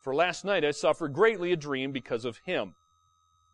For 0.00 0.14
last 0.14 0.44
night 0.44 0.64
I 0.64 0.72
suffered 0.72 1.12
greatly 1.12 1.52
a 1.52 1.56
dream 1.56 1.92
because 1.92 2.24
of 2.24 2.38
him. 2.38 2.74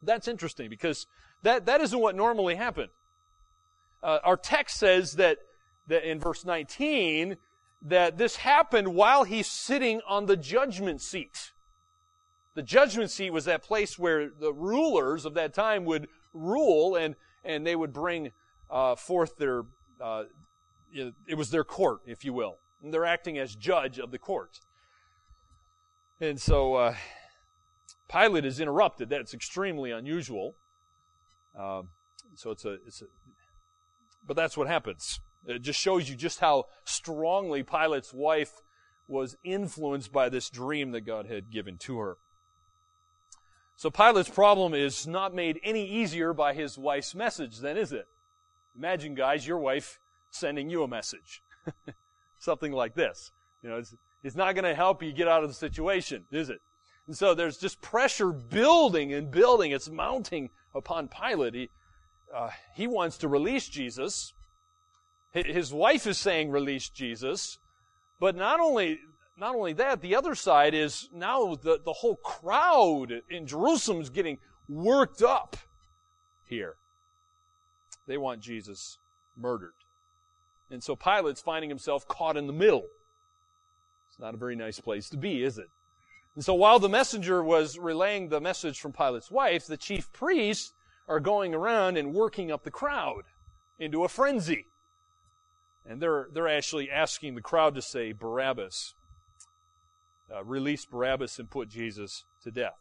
That's 0.03 0.29
interesting 0.29 0.71
because 0.71 1.07
that, 1.43 1.67
that 1.67 1.83
isn't 1.83 2.01
what 2.01 2.17
normally 2.17 2.55
happened. 2.55 2.91
Uh, 4.03 4.19
our 4.25 4.37
text 4.37 4.79
says 4.79 5.13
that, 5.15 5.39
that 5.87 6.09
in 6.09 6.19
verse 6.19 6.45
19 6.45 7.37
that 7.83 8.19
this 8.19 8.37
happened 8.37 8.89
while 8.95 9.25
he's 9.25 9.47
sitting 9.47 10.01
on 10.07 10.27
the 10.27 10.37
judgment 10.37 11.01
seat. 11.01 11.53
The 12.55 12.63
judgment 12.63 13.11
seat 13.11 13.31
was 13.31 13.47
that 13.47 13.63
place 13.63 13.99
where 13.99 14.29
the 14.29 14.53
rulers 14.53 15.25
of 15.25 15.35
that 15.35 15.55
time 15.55 15.85
would 15.87 16.09
rule 16.35 16.97
and, 16.97 17.15
and 17.45 17.67
they 17.67 17.77
would 17.77 17.93
bring 17.93 18.33
uh, 18.69 18.97
forth 18.97 19.37
their, 19.39 19.65
uh, 20.01 20.25
it 20.93 21.37
was 21.37 21.51
their 21.51 21.65
court, 21.65 22.01
if 22.07 22.25
you 22.25 22.33
will. 22.33 22.59
And 22.83 22.93
they're 22.93 23.07
acting 23.07 23.39
as 23.39 23.55
judge 23.55 23.99
of 23.99 24.11
the 24.11 24.19
court. 24.19 24.61
And 26.21 26.41
so, 26.41 26.75
uh, 26.75 26.95
Pilate 28.11 28.45
is 28.45 28.59
interrupted. 28.59 29.09
That's 29.09 29.35
extremely 29.35 29.93
unusual. 29.93 30.57
Uh, 31.57 31.83
so 32.35 32.51
it's 32.51 32.65
a, 32.65 32.73
it's 32.87 33.03
a, 33.03 33.07
but 34.27 34.37
that's 34.37 34.57
what 34.57 34.69
happens. 34.69 35.21
It 35.47 35.63
just 35.63 35.81
shows 35.81 36.09
you 36.09 36.17
just 36.17 36.41
how 36.41 36.67
strongly 36.85 37.63
Pilate's 37.63 38.13
wife 38.13 38.63
was 39.09 39.37
influenced 39.43 40.13
by 40.13 40.29
this 40.29 40.51
dream 40.51 40.93
that 40.93 41.01
God 41.03 41.27
had 41.27 41.51
given 41.51 41.79
to 41.79 41.99
her. 41.99 42.17
So 43.77 43.91
Pilate's 43.91 44.29
problem 44.29 44.75
is 44.75 45.07
not 45.07 45.35
made 45.35 45.59
any 45.65 45.87
easier 45.87 46.35
by 46.35 46.53
his 46.53 46.77
wife's 46.77 47.15
message, 47.15 47.59
then 47.59 47.77
is 47.77 47.93
it? 47.93 48.07
Imagine, 48.77 49.15
guys, 49.15 49.47
your 49.47 49.59
wife 49.59 49.99
sending 50.31 50.71
you 50.71 50.83
a 50.83 50.89
message. 50.89 51.43
Something 52.39 52.73
like 52.73 52.95
this. 52.95 53.33
You 53.63 53.71
know, 53.71 53.79
it's, 53.79 53.95
it's 54.23 54.37
not 54.37 54.55
going 54.55 54.65
to 54.65 54.75
help 54.75 55.03
you 55.03 55.13
get 55.13 55.29
out 55.29 55.43
of 55.43 55.49
the 55.49 55.55
situation, 55.55 56.25
is 56.31 56.51
it? 56.51 56.61
And 57.07 57.17
so 57.17 57.35
there's 57.35 57.57
just 57.57 57.81
pressure 57.81 58.31
building 58.33 59.13
and 59.13 59.31
building. 59.31 59.73
It's 59.73 59.91
mounting 59.91 60.51
upon 60.75 61.09
Pilate. 61.09 61.55
He, 61.55 61.71
uh, 62.35 62.51
he 62.75 62.87
wants 62.87 63.19
to 63.19 63.29
release 63.29 63.69
Jesus. 63.69 64.33
His 65.33 65.73
wife 65.73 66.07
is 66.07 66.19
saying 66.19 66.51
release 66.51 66.89
Jesus. 66.89 67.59
But 68.19 68.37
not 68.37 68.61
only, 68.61 68.99
not 69.39 69.55
only 69.55 69.73
that, 69.75 70.01
the 70.03 70.15
other 70.15 70.35
side 70.35 70.75
is 70.75 71.09
now 71.13 71.55
the, 71.55 71.81
the 71.85 71.93
whole 71.93 72.17
crowd 72.17 73.23
in 73.31 73.47
Jerusalem 73.47 74.01
is 74.01 74.11
getting 74.11 74.39
worked 74.69 75.23
up 75.23 75.57
here. 76.45 76.75
They 78.07 78.19
want 78.19 78.41
Jesus 78.41 78.99
murdered. 79.37 79.73
And 80.71 80.83
so 80.83 80.95
Pilate's 80.95 81.41
finding 81.41 81.71
himself 81.71 82.07
caught 82.07 82.37
in 82.37 82.47
the 82.47 82.53
middle. 82.53 82.87
It's 84.09 84.21
not 84.21 84.35
a 84.35 84.37
very 84.37 84.57
nice 84.57 84.79
place 84.79 85.09
to 85.11 85.17
be, 85.17 85.43
is 85.43 85.59
it? 85.59 85.69
And 86.35 86.45
so 86.45 86.55
while 86.55 86.79
the 86.79 86.89
messenger 86.89 87.43
was 87.43 87.79
relaying 87.79 88.29
the 88.29 88.41
message 88.41 88.79
from 88.79 88.93
Pilate's 88.93 89.31
wife, 89.31 89.67
the 89.67 89.77
chief 89.77 90.13
priests 90.13 90.73
are 91.09 91.21
going 91.21 91.55
around 91.55 91.97
and 91.97 92.15
working 92.15 92.51
up 92.53 92.65
the 92.65 92.71
crowd 92.71 93.23
into 93.79 94.05
a 94.05 94.09
frenzy. 94.09 94.67
And 95.87 96.01
they're, 96.01 96.29
they're 96.33 96.49
actually 96.49 96.91
asking 96.91 97.35
the 97.35 97.41
crowd 97.41 97.75
to 97.75 97.83
say, 97.83 98.13
Barabbas. 98.13 98.95
Uh, 100.33 100.45
release 100.45 100.85
Barabbas 100.85 101.39
and 101.39 101.51
put 101.51 101.69
Jesus 101.69 102.25
to 102.45 102.51
death. 102.51 102.79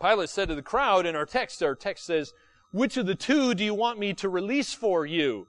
Pilate 0.00 0.28
said 0.28 0.48
to 0.48 0.54
the 0.54 0.62
crowd 0.62 1.04
in 1.04 1.16
our 1.16 1.26
text, 1.26 1.62
our 1.62 1.74
text 1.74 2.06
says, 2.06 2.32
which 2.72 2.96
of 2.96 3.06
the 3.06 3.16
two 3.16 3.54
do 3.54 3.64
you 3.64 3.74
want 3.74 3.98
me 3.98 4.14
to 4.14 4.28
release 4.28 4.72
for 4.72 5.04
you? 5.04 5.48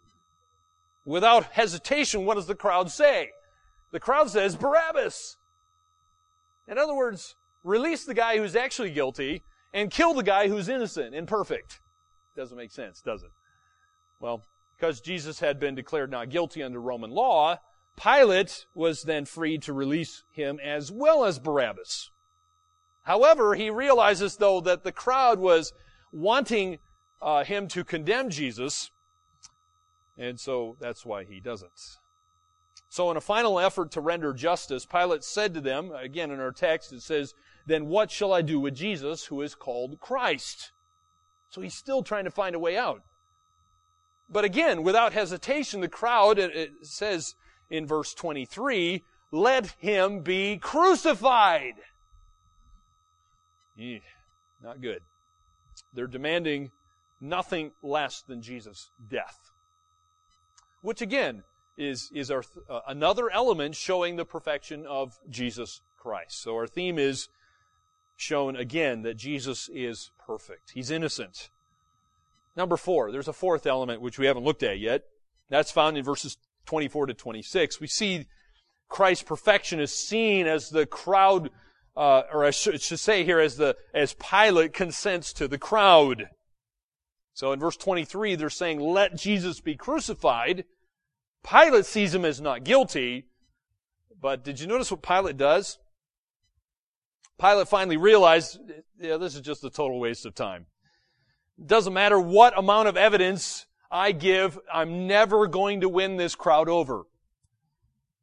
Without 1.06 1.52
hesitation, 1.54 2.26
what 2.26 2.36
does 2.36 2.47
the 2.47 2.56
crowd 2.56 2.89
say? 2.89 3.30
The 3.91 3.99
crowd 3.99 4.30
says, 4.30 4.56
Barabbas. 4.56 5.38
In 6.68 6.78
other 6.78 6.95
words, 6.95 7.36
release 7.64 8.06
the 8.06 8.14
guy 8.14 8.38
who's 8.38 8.56
actually 8.56 8.91
guilty 8.91 9.43
and 9.74 9.91
kill 9.91 10.13
the 10.13 10.24
guy 10.24 10.47
who's 10.47 10.69
innocent 10.69 11.15
and 11.15 11.28
perfect. 11.28 11.80
Doesn't 12.36 12.57
make 12.57 12.72
sense, 12.72 13.01
does 13.01 13.24
it? 13.24 13.32
Well, 14.19 14.43
because 14.78 15.01
Jesus 15.01 15.39
had 15.39 15.59
been 15.59 15.76
declared 15.76 16.11
not 16.11 16.30
guilty 16.30 16.63
under 16.63 16.80
Roman 16.80 17.11
law, 17.11 17.59
Pilate 18.01 18.65
was 18.74 19.03
then 19.03 19.26
free 19.26 19.57
to 19.59 19.74
release 19.74 20.24
him 20.32 20.59
as 20.63 20.91
well 20.91 21.26
as 21.26 21.39
Barabbas. 21.39 22.09
However, 23.03 23.55
he 23.55 23.69
realizes 23.69 24.38
though 24.38 24.61
that 24.61 24.84
the 24.84 24.91
crowd 24.91 25.39
was 25.39 25.74
wanting 26.11 26.80
uh, 27.22 27.43
him 27.43 27.67
to 27.69 27.84
condemn 27.84 28.30
Jesus, 28.30 28.91
and 30.17 30.39
so 30.39 30.78
that's 30.80 31.05
why 31.05 31.24
he 31.24 31.39
doesn't. 31.39 31.97
So 32.89 33.09
in 33.09 33.17
a 33.17 33.22
final 33.22 33.59
effort 33.59 33.91
to 33.91 34.01
render 34.01 34.34
justice, 34.34 34.86
Pilate 34.86 35.24
said 35.24 35.53
to 35.53 35.61
them, 35.61 35.91
again 35.91 36.32
in 36.32 36.39
our 36.39 36.51
text, 36.51 36.91
it 36.91 37.01
says, 37.01 37.34
Then 37.66 37.88
what 37.88 38.12
shall 38.12 38.34
I 38.34 38.41
do 38.41 38.59
with 38.59 38.76
Jesus 38.76 39.26
who 39.26 39.41
is 39.41 39.55
called 39.55 39.99
Christ? 39.99 40.72
So 41.49 41.62
he's 41.62 41.76
still 41.76 42.01
trying 42.01 42.26
to 42.26 42.32
find 42.32 42.55
a 42.55 42.59
way 42.59 42.78
out. 42.78 43.01
But 44.30 44.45
again, 44.45 44.84
without 44.84 45.14
hesitation, 45.14 45.82
the 45.82 45.89
crowd, 45.89 46.39
it 46.39 46.72
says 46.84 47.36
in 47.70 47.86
verse 47.86 48.14
23, 48.14 49.03
let 49.32 49.68
him 49.80 50.22
be 50.22 50.57
crucified. 50.57 51.76
not 54.64 54.82
good. 54.82 55.01
They're 55.93 56.07
demanding 56.07 56.72
nothing 57.20 57.72
less 57.82 58.22
than 58.22 58.41
Jesus' 58.41 58.89
death. 59.09 59.51
Which 60.82 61.01
again 61.01 61.43
is, 61.78 62.12
is 62.14 62.32
our, 62.32 62.43
uh, 62.70 62.82
another 62.88 63.30
element 63.30 63.76
showing 63.76 64.16
the 64.16 64.26
perfection 64.26 64.86
of 64.86 65.20
Jesus 65.30 65.82
Christ. 65.97 66.41
So 66.41 66.55
our 66.55 66.68
theme 66.68 66.97
is 66.97 67.30
shown 68.22 68.55
again 68.55 69.01
that 69.01 69.17
Jesus 69.17 69.69
is 69.74 70.11
perfect. 70.26 70.72
He's 70.74 70.91
innocent. 70.91 71.49
Number 72.55 72.78
four, 72.78 73.11
there's 73.11 73.28
a 73.28 73.34
fourth 73.34 73.65
element 73.65 74.01
which 74.01 74.19
we 74.19 74.28
haven't 74.28 74.43
looked 74.43 74.63
at 74.63 74.80
yet. 74.80 75.03
That's 75.49 75.72
found 75.72 75.97
in 75.97 76.03
verses 76.03 76.38
24 76.65 77.07
to 77.07 77.13
26. 77.13 77.80
We 77.80 77.88
see 77.88 78.28
Christ's 78.88 79.24
perfection 79.24 79.80
is 79.80 79.93
seen 79.93 80.47
as 80.47 80.69
the 80.69 80.86
crowd, 80.86 81.49
uh, 81.95 82.24
or 82.32 82.45
I 82.45 82.51
should, 82.51 82.82
say 82.82 83.24
here, 83.24 83.39
as 83.39 83.57
the 83.57 83.76
as 83.93 84.13
Pilate 84.13 84.74
consents 84.74 85.34
to 85.34 85.47
the 85.47 85.57
crowd. 85.57 86.30
So 87.34 87.53
in 87.53 87.59
verse 87.59 87.78
23, 87.78 88.36
they're 88.36 88.49
saying, 88.49 88.80
let 88.80 89.15
Jesus 89.15 89.61
be 89.61 89.76
crucified. 89.76 90.65
Pilate 91.49 91.86
sees 91.86 92.13
him 92.13 92.26
as 92.26 92.39
not 92.39 92.63
guilty. 92.63 93.26
But 94.22 94.43
did 94.43 94.59
you 94.59 94.67
notice 94.67 94.91
what 94.91 95.01
Pilate 95.01 95.38
does? 95.38 95.80
Pilate 97.41 97.67
finally 97.67 97.97
realized, 97.97 98.59
yeah, 98.99 99.17
this 99.17 99.33
is 99.33 99.41
just 99.41 99.63
a 99.63 99.69
total 99.71 99.99
waste 99.99 100.27
of 100.27 100.35
time. 100.35 100.67
Doesn't 101.63 101.93
matter 101.93 102.19
what 102.19 102.57
amount 102.57 102.87
of 102.87 102.95
evidence 102.95 103.65
I 103.89 104.11
give, 104.11 104.59
I'm 104.71 105.07
never 105.07 105.47
going 105.47 105.81
to 105.81 105.89
win 105.89 106.17
this 106.17 106.35
crowd 106.35 106.69
over. 106.69 107.03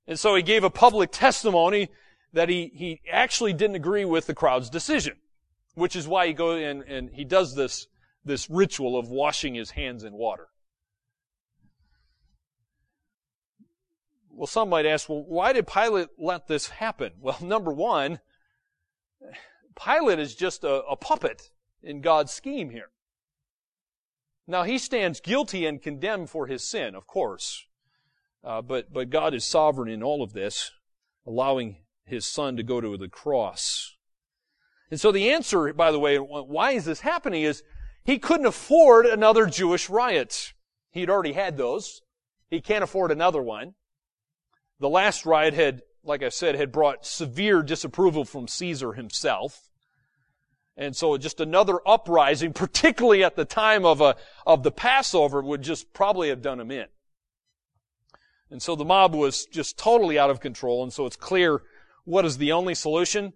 And 0.06 0.18
so 0.18 0.34
he 0.36 0.42
gave 0.42 0.62
a 0.62 0.70
public 0.70 1.10
testimony 1.10 1.88
that 2.32 2.48
he, 2.48 2.70
he 2.72 3.00
actually 3.10 3.52
didn't 3.52 3.76
agree 3.76 4.04
with 4.04 4.26
the 4.26 4.34
crowd's 4.34 4.70
decision, 4.70 5.16
which 5.74 5.96
is 5.96 6.06
why 6.06 6.28
he 6.28 6.32
goes 6.32 6.62
and, 6.62 6.82
and 6.82 7.10
he 7.10 7.24
does 7.24 7.54
this 7.54 7.88
this 8.24 8.50
ritual 8.50 8.98
of 8.98 9.08
washing 9.08 9.54
his 9.54 9.70
hands 9.70 10.04
in 10.04 10.12
water. 10.12 10.48
Well, 14.30 14.46
some 14.46 14.68
might 14.68 14.86
ask, 14.86 15.08
well, 15.08 15.24
why 15.26 15.52
did 15.52 15.66
Pilate 15.66 16.08
let 16.18 16.46
this 16.46 16.68
happen? 16.68 17.12
Well, 17.20 17.38
number 17.42 17.72
one, 17.72 18.20
Pilate 19.82 20.18
is 20.18 20.34
just 20.34 20.64
a, 20.64 20.82
a 20.84 20.96
puppet 20.96 21.50
in 21.82 22.00
God's 22.00 22.32
scheme 22.32 22.70
here. 22.70 22.90
Now, 24.46 24.62
he 24.62 24.78
stands 24.78 25.20
guilty 25.20 25.66
and 25.66 25.80
condemned 25.80 26.30
for 26.30 26.46
his 26.46 26.66
sin, 26.66 26.94
of 26.94 27.06
course. 27.06 27.66
Uh, 28.42 28.62
but, 28.62 28.92
but 28.92 29.10
God 29.10 29.34
is 29.34 29.44
sovereign 29.44 29.90
in 29.90 30.02
all 30.02 30.22
of 30.22 30.32
this, 30.32 30.70
allowing 31.26 31.76
his 32.04 32.24
son 32.24 32.56
to 32.56 32.62
go 32.62 32.80
to 32.80 32.96
the 32.96 33.08
cross. 33.08 33.96
And 34.90 34.98
so 34.98 35.12
the 35.12 35.30
answer, 35.30 35.72
by 35.74 35.92
the 35.92 35.98
way, 35.98 36.16
why 36.16 36.72
is 36.72 36.86
this 36.86 37.00
happening 37.00 37.42
is 37.42 37.62
he 38.04 38.18
couldn't 38.18 38.46
afford 38.46 39.04
another 39.04 39.44
Jewish 39.44 39.90
riot. 39.90 40.54
He'd 40.92 41.10
already 41.10 41.34
had 41.34 41.58
those. 41.58 42.00
He 42.48 42.62
can't 42.62 42.84
afford 42.84 43.12
another 43.12 43.42
one. 43.42 43.74
The 44.80 44.88
last 44.88 45.26
riot 45.26 45.52
had, 45.52 45.82
like 46.08 46.22
I 46.22 46.30
said, 46.30 46.54
had 46.54 46.72
brought 46.72 47.06
severe 47.06 47.62
disapproval 47.62 48.24
from 48.24 48.48
Caesar 48.48 48.94
himself. 48.94 49.70
And 50.76 50.96
so 50.96 51.16
just 51.18 51.40
another 51.40 51.80
uprising, 51.86 52.52
particularly 52.54 53.22
at 53.22 53.36
the 53.36 53.44
time 53.44 53.84
of 53.84 54.00
a, 54.00 54.16
of 54.46 54.62
the 54.62 54.72
Passover, 54.72 55.42
would 55.42 55.62
just 55.62 55.92
probably 55.92 56.30
have 56.30 56.42
done 56.42 56.60
him 56.60 56.70
in. 56.70 56.86
And 58.50 58.62
so 58.62 58.74
the 58.74 58.84
mob 58.84 59.14
was 59.14 59.44
just 59.44 59.78
totally 59.78 60.18
out 60.18 60.30
of 60.30 60.40
control. 60.40 60.82
And 60.82 60.92
so 60.92 61.04
it's 61.04 61.16
clear 61.16 61.62
what 62.04 62.24
is 62.24 62.38
the 62.38 62.52
only 62.52 62.74
solution? 62.74 63.34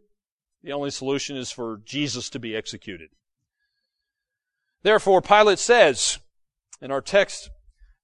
The 0.62 0.72
only 0.72 0.90
solution 0.90 1.36
is 1.36 1.50
for 1.50 1.82
Jesus 1.84 2.30
to 2.30 2.38
be 2.38 2.56
executed. 2.56 3.10
Therefore, 4.82 5.20
Pilate 5.20 5.58
says 5.58 6.18
in 6.80 6.90
our 6.90 7.02
text, 7.02 7.50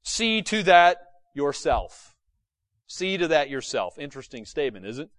see 0.03 0.43
to 0.43 0.63
that 0.65 0.99
yourself. 1.35 2.15
See 2.89 3.19
to 3.19 3.29
that 3.29 3.51
yourself. 3.51 3.99
Interesting 3.99 4.45
statement, 4.45 4.87
isn't 4.87 5.05
it? 5.05 5.11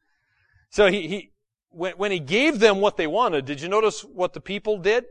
So 0.72 0.88
he, 0.88 1.08
he 1.08 1.32
when, 1.70 1.94
when 1.94 2.12
he 2.12 2.20
gave 2.20 2.60
them 2.60 2.82
what 2.82 2.98
they 2.98 3.08
wanted, 3.08 3.46
did 3.46 3.62
you 3.62 3.70
notice 3.70 4.02
what 4.02 4.34
the 4.34 4.42
people 4.42 4.78
did? 4.80 5.06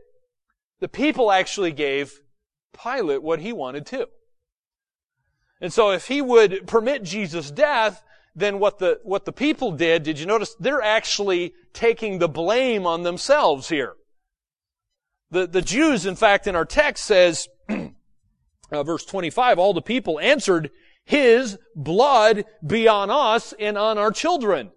The 0.79 0.89
people 0.89 1.31
actually 1.31 1.71
gave 1.71 2.19
Pilate 2.73 3.23
what 3.23 3.39
he 3.39 3.53
wanted 3.53 3.85
too. 3.85 4.07
And 5.61 5.73
so 5.73 5.91
if 5.91 6.07
he 6.07 6.21
would 6.21 6.67
permit 6.67 7.03
Jesus' 7.03 7.49
death, 7.49 8.03
then 8.35 8.59
what 8.59 8.79
the, 8.79 8.99
what 9.03 9.25
the 9.25 9.31
people 9.31 9.71
did, 9.71 10.03
did 10.03 10.19
you 10.19 10.25
notice? 10.25 10.55
They're 10.59 10.81
actually 10.81 11.53
taking 11.73 12.19
the 12.19 12.29
blame 12.29 12.85
on 12.85 13.03
themselves 13.03 13.69
here. 13.69 13.93
The, 15.31 15.47
the 15.47 15.61
Jews, 15.61 16.05
in 16.05 16.15
fact, 16.15 16.47
in 16.47 16.55
our 16.55 16.65
text 16.65 17.05
says, 17.05 17.47
uh, 17.69 18.83
verse 18.83 19.05
25, 19.05 19.59
all 19.59 19.73
the 19.73 19.81
people 19.81 20.19
answered, 20.19 20.71
His 21.09 21.57
blood 21.75 22.45
be 22.63 22.87
on 22.87 23.09
us 23.09 23.51
and 23.59 23.79
on 23.79 23.97
our 23.97 24.11
children. 24.11 24.69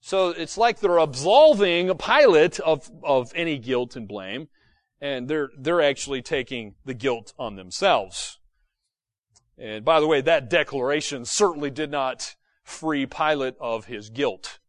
So 0.00 0.30
it's 0.30 0.56
like 0.56 0.80
they're 0.80 0.96
absolving 0.96 1.94
Pilate 1.98 2.60
of, 2.60 2.90
of 3.02 3.30
any 3.34 3.58
guilt 3.58 3.94
and 3.94 4.08
blame, 4.08 4.48
and 5.02 5.28
they're, 5.28 5.50
they're 5.58 5.82
actually 5.82 6.22
taking 6.22 6.76
the 6.86 6.94
guilt 6.94 7.34
on 7.38 7.56
themselves. 7.56 8.38
And 9.58 9.84
by 9.84 10.00
the 10.00 10.06
way, 10.06 10.22
that 10.22 10.48
declaration 10.48 11.26
certainly 11.26 11.70
did 11.70 11.90
not 11.90 12.36
free 12.64 13.04
Pilate 13.04 13.56
of 13.60 13.84
his 13.84 14.08
guilt. 14.08 14.60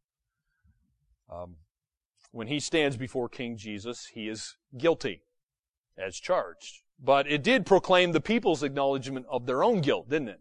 Um, 1.32 1.56
when 2.34 2.48
he 2.48 2.60
stands 2.60 2.98
before 2.98 3.30
King 3.30 3.56
Jesus, 3.56 4.08
he 4.14 4.28
is 4.28 4.58
guilty 4.78 5.22
as 5.98 6.18
charged. 6.18 6.82
But 7.02 7.32
it 7.32 7.44
did 7.44 7.66
proclaim 7.66 8.12
the 8.12 8.22
people's 8.22 8.64
acknowledgement 8.64 9.26
of 9.30 9.46
their 9.46 9.64
own 9.64 9.82
guilt, 9.82 10.10
didn't 10.10 10.30
it? 10.30 10.40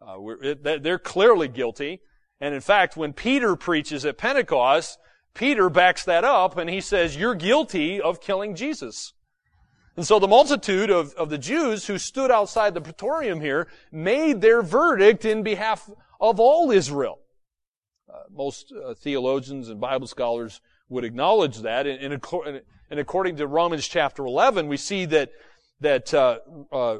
Uh, 0.00 0.16
it 0.42 0.82
they're 0.82 0.98
clearly 0.98 1.48
guilty. 1.48 2.00
And 2.40 2.54
in 2.54 2.60
fact, 2.60 2.96
when 2.96 3.12
Peter 3.12 3.56
preaches 3.56 4.04
at 4.04 4.18
Pentecost, 4.18 4.98
Peter 5.34 5.68
backs 5.68 6.04
that 6.04 6.24
up 6.24 6.56
and 6.56 6.68
he 6.68 6.80
says, 6.80 7.16
you're 7.16 7.34
guilty 7.34 8.00
of 8.00 8.20
killing 8.20 8.54
Jesus. 8.54 9.12
And 9.96 10.06
so 10.06 10.18
the 10.18 10.28
multitude 10.28 10.90
of, 10.90 11.14
of 11.14 11.30
the 11.30 11.38
Jews 11.38 11.86
who 11.86 11.98
stood 11.98 12.30
outside 12.30 12.74
the 12.74 12.80
praetorium 12.80 13.40
here 13.40 13.68
made 13.90 14.40
their 14.40 14.62
verdict 14.62 15.24
in 15.24 15.42
behalf 15.42 15.90
of 16.20 16.38
all 16.38 16.70
Israel. 16.70 17.20
Uh, 18.12 18.22
most 18.30 18.72
uh, 18.72 18.94
theologians 18.94 19.68
and 19.68 19.80
Bible 19.80 20.06
scholars 20.06 20.60
would 20.88 21.04
acknowledge 21.04 21.58
that. 21.58 21.86
And, 21.86 22.12
and, 22.12 22.62
and 22.90 23.00
according 23.00 23.36
to 23.36 23.46
Romans 23.46 23.88
chapter 23.88 24.24
11, 24.24 24.68
we 24.68 24.76
see 24.76 25.06
that, 25.06 25.32
that, 25.80 26.12
uh, 26.14 26.38
uh, 26.72 26.98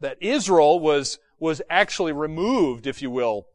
that 0.00 0.18
Israel 0.20 0.80
was, 0.80 1.18
was 1.38 1.62
actually 1.70 2.12
removed, 2.12 2.86
if 2.86 3.02
you 3.02 3.10
will. 3.10 3.46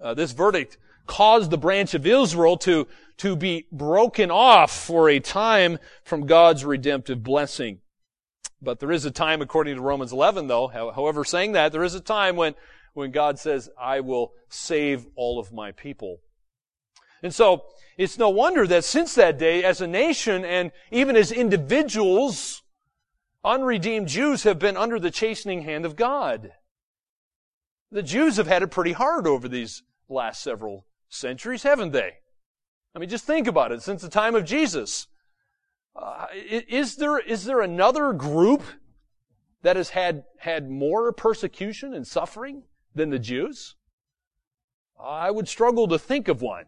Uh, 0.00 0.14
this 0.14 0.32
verdict 0.32 0.78
caused 1.06 1.50
the 1.50 1.58
branch 1.58 1.94
of 1.94 2.06
Israel 2.06 2.56
to, 2.58 2.86
to 3.18 3.36
be 3.36 3.66
broken 3.70 4.30
off 4.30 4.72
for 4.72 5.08
a 5.08 5.20
time 5.20 5.78
from 6.02 6.26
God's 6.26 6.64
redemptive 6.64 7.22
blessing. 7.22 7.80
But 8.60 8.80
there 8.80 8.92
is 8.92 9.04
a 9.04 9.10
time, 9.10 9.42
according 9.42 9.76
to 9.76 9.82
Romans 9.82 10.12
11, 10.12 10.46
though, 10.46 10.68
however 10.68 11.24
saying 11.24 11.52
that, 11.52 11.72
there 11.72 11.84
is 11.84 11.94
a 11.94 12.00
time 12.00 12.36
when, 12.36 12.54
when 12.94 13.10
God 13.10 13.38
says, 13.38 13.68
I 13.78 14.00
will 14.00 14.32
save 14.48 15.06
all 15.16 15.38
of 15.38 15.52
my 15.52 15.72
people. 15.72 16.20
And 17.22 17.34
so, 17.34 17.64
it's 17.96 18.18
no 18.18 18.28
wonder 18.28 18.66
that 18.66 18.84
since 18.84 19.14
that 19.14 19.38
day, 19.38 19.62
as 19.62 19.80
a 19.80 19.86
nation 19.86 20.44
and 20.44 20.72
even 20.90 21.16
as 21.16 21.30
individuals, 21.30 22.62
unredeemed 23.44 24.08
Jews 24.08 24.44
have 24.44 24.58
been 24.58 24.76
under 24.76 24.98
the 24.98 25.10
chastening 25.10 25.62
hand 25.62 25.84
of 25.84 25.96
God. 25.96 26.52
The 27.90 28.02
Jews 28.02 28.38
have 28.38 28.46
had 28.46 28.62
it 28.62 28.70
pretty 28.70 28.92
hard 28.92 29.26
over 29.26 29.48
these 29.48 29.82
last 30.08 30.42
several 30.42 30.86
centuries, 31.08 31.62
haven't 31.62 31.92
they? 31.92 32.14
I 32.94 32.98
mean, 32.98 33.08
just 33.08 33.26
think 33.26 33.46
about 33.46 33.72
it. 33.72 33.82
Since 33.82 34.02
the 34.02 34.08
time 34.08 34.34
of 34.34 34.44
Jesus, 34.44 35.08
uh, 35.94 36.26
is 36.32 36.96
there 36.96 37.18
is 37.18 37.44
there 37.44 37.60
another 37.60 38.12
group 38.12 38.62
that 39.62 39.76
has 39.76 39.90
had 39.90 40.24
had 40.38 40.70
more 40.70 41.12
persecution 41.12 41.94
and 41.94 42.06
suffering 42.06 42.64
than 42.94 43.10
the 43.10 43.18
Jews? 43.18 43.76
I 45.00 45.30
would 45.30 45.48
struggle 45.48 45.88
to 45.88 45.98
think 45.98 46.28
of 46.28 46.40
one. 46.40 46.66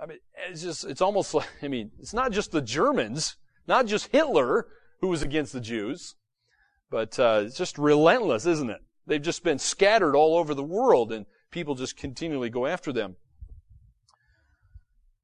I 0.00 0.06
mean, 0.06 0.18
it's 0.48 0.62
just 0.62 0.84
it's 0.84 1.00
almost 1.00 1.34
like 1.34 1.48
I 1.62 1.68
mean, 1.68 1.90
it's 1.98 2.14
not 2.14 2.32
just 2.32 2.52
the 2.52 2.62
Germans, 2.62 3.36
not 3.66 3.86
just 3.86 4.08
Hitler 4.08 4.66
who 5.00 5.08
was 5.08 5.22
against 5.22 5.52
the 5.52 5.60
Jews, 5.60 6.14
but 6.90 7.18
uh, 7.18 7.42
it's 7.44 7.56
just 7.56 7.78
relentless, 7.78 8.46
isn't 8.46 8.70
it? 8.70 8.80
They've 9.06 9.22
just 9.22 9.42
been 9.42 9.58
scattered 9.58 10.14
all 10.14 10.36
over 10.36 10.54
the 10.54 10.62
world, 10.62 11.12
and 11.12 11.26
people 11.50 11.74
just 11.74 11.96
continually 11.96 12.50
go 12.50 12.66
after 12.66 12.92
them. 12.92 13.16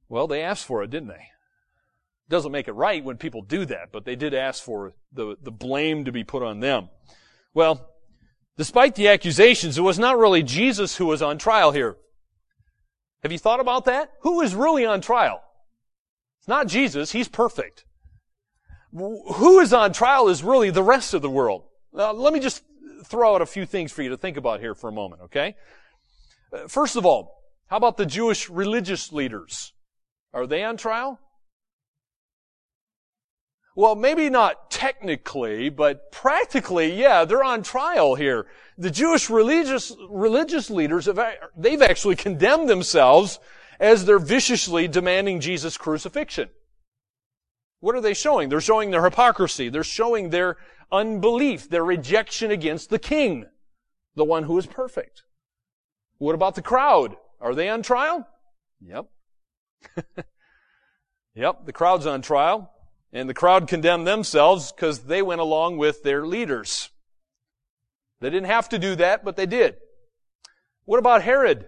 Well, 0.09 0.27
they 0.27 0.43
asked 0.43 0.67
for 0.67 0.83
it, 0.83 0.91
didn't 0.91 1.09
they? 1.09 1.29
Doesn't 2.29 2.53
make 2.53 2.69
it 2.69 2.73
right 2.73 3.05
when 3.05 3.19
people 3.19 3.43
do 3.43 3.65
that, 3.67 3.93
but 3.93 4.05
they 4.05 4.17
did 4.17 4.33
ask 4.33 4.63
for 4.63 4.95
the, 5.13 5.37
the 5.43 5.51
blame 5.51 6.05
to 6.07 6.13
be 6.13 6.25
put 6.25 6.43
on 6.43 6.61
them. 6.61 6.89
Well, 7.53 7.91
despite 8.57 8.95
the 8.95 9.09
accusations, 9.09 9.77
it 9.77 9.83
was 9.83 9.99
not 9.99 10.19
really 10.19 10.43
Jesus 10.43 10.97
who 10.97 11.07
was 11.07 11.21
on 11.21 11.37
trial 11.37 11.73
here. 11.73 11.97
Have 13.23 13.33
you 13.33 13.39
thought 13.39 13.61
about 13.61 13.87
that? 13.87 14.13
Who 14.21 14.41
is 14.41 14.55
really 14.55 14.87
on 14.87 15.01
trial? 15.01 15.43
It's 16.39 16.49
not 16.49 16.69
Jesus. 16.69 17.13
He's 17.13 17.29
perfect. 17.29 17.85
Who 18.95 19.59
is 19.59 19.73
on 19.73 19.93
trial 19.93 20.29
is 20.29 20.45
really 20.45 20.71
the 20.71 20.83
rest 20.83 21.15
of 21.15 21.23
the 21.23 21.31
world. 21.31 21.65
Now, 21.93 22.13
let 22.13 22.33
me 22.33 22.39
just 22.39 22.63
throw 23.05 23.35
out 23.35 23.43
a 23.43 23.47
few 23.47 23.67
things 23.67 23.93
for 23.93 24.03
you 24.03 24.11
to 24.11 24.17
think 24.17 24.37
about 24.37 24.61
here 24.61 24.75
for 24.75 24.89
a 24.89 24.93
moment, 24.93 25.23
okay? 25.23 25.57
Uh, 26.53 26.69
first 26.69 26.97
of 26.97 27.05
all, 27.05 27.43
how 27.67 27.77
about 27.77 27.97
the 27.97 28.07
Jewish 28.07 28.49
religious 28.49 29.13
leaders? 29.13 29.73
Are 30.33 30.47
they 30.47 30.63
on 30.63 30.77
trial? 30.77 31.19
Well, 33.77 33.97
maybe 33.97 34.31
not 34.31 34.71
technically, 34.71 35.69
but 35.69 36.13
practically, 36.13 36.95
yeah, 36.95 37.25
they're 37.25 37.43
on 37.43 37.65
trial 37.65 38.15
here. 38.15 38.47
The 38.79 38.91
Jewish 38.91 39.29
religious, 39.29 39.93
religious 40.09 40.71
leaders 40.71 41.09
they've 41.57 41.83
actually 41.83 42.15
condemned 42.15 42.69
themselves 42.69 43.41
as 43.81 44.05
they're 44.05 44.21
viciously 44.21 44.87
demanding 44.87 45.41
Jesus' 45.41 45.77
crucifixion. 45.77 46.51
What 47.85 47.95
are 47.95 48.01
they 48.01 48.15
showing? 48.15 48.49
They're 48.49 48.63
showing 48.63 48.91
their 48.91 49.05
hypocrisy. 49.05 49.69
They're 49.69 49.85
showing 49.85 50.31
their 50.31 50.57
unbelief, 50.91 51.69
their 51.69 51.85
rejection 51.85 52.51
against 52.51 52.89
the 52.89 52.99
king, 52.99 53.45
the 54.15 54.25
one 54.25 54.45
who 54.45 54.57
is 54.57 54.65
perfect. 54.65 55.25
What 56.17 56.35
about 56.35 56.55
the 56.55 56.63
crowd? 56.63 57.15
Are 57.43 57.55
they 57.55 57.69
on 57.69 57.83
trial? 57.83 58.27
Yep. 58.81 59.05
yep, 61.35 61.67
the 61.67 61.75
crowd's 61.75 62.07
on 62.07 62.23
trial. 62.23 62.73
And 63.13 63.29
the 63.29 63.35
crowd 63.35 63.69
condemned 63.69 64.07
themselves 64.07 64.73
because 64.73 65.01
they 65.01 65.21
went 65.21 65.43
along 65.43 65.77
with 65.77 66.03
their 66.05 66.27
leaders. 66.27 66.89
They 68.23 68.31
didn't 68.31 68.47
have 68.47 68.71
to 68.71 68.79
do 68.79 68.97
that, 68.97 69.27
but 69.27 69.37
they 69.37 69.45
did. 69.45 69.77
What 70.87 71.01
about 71.01 71.21
Herod? 71.21 71.67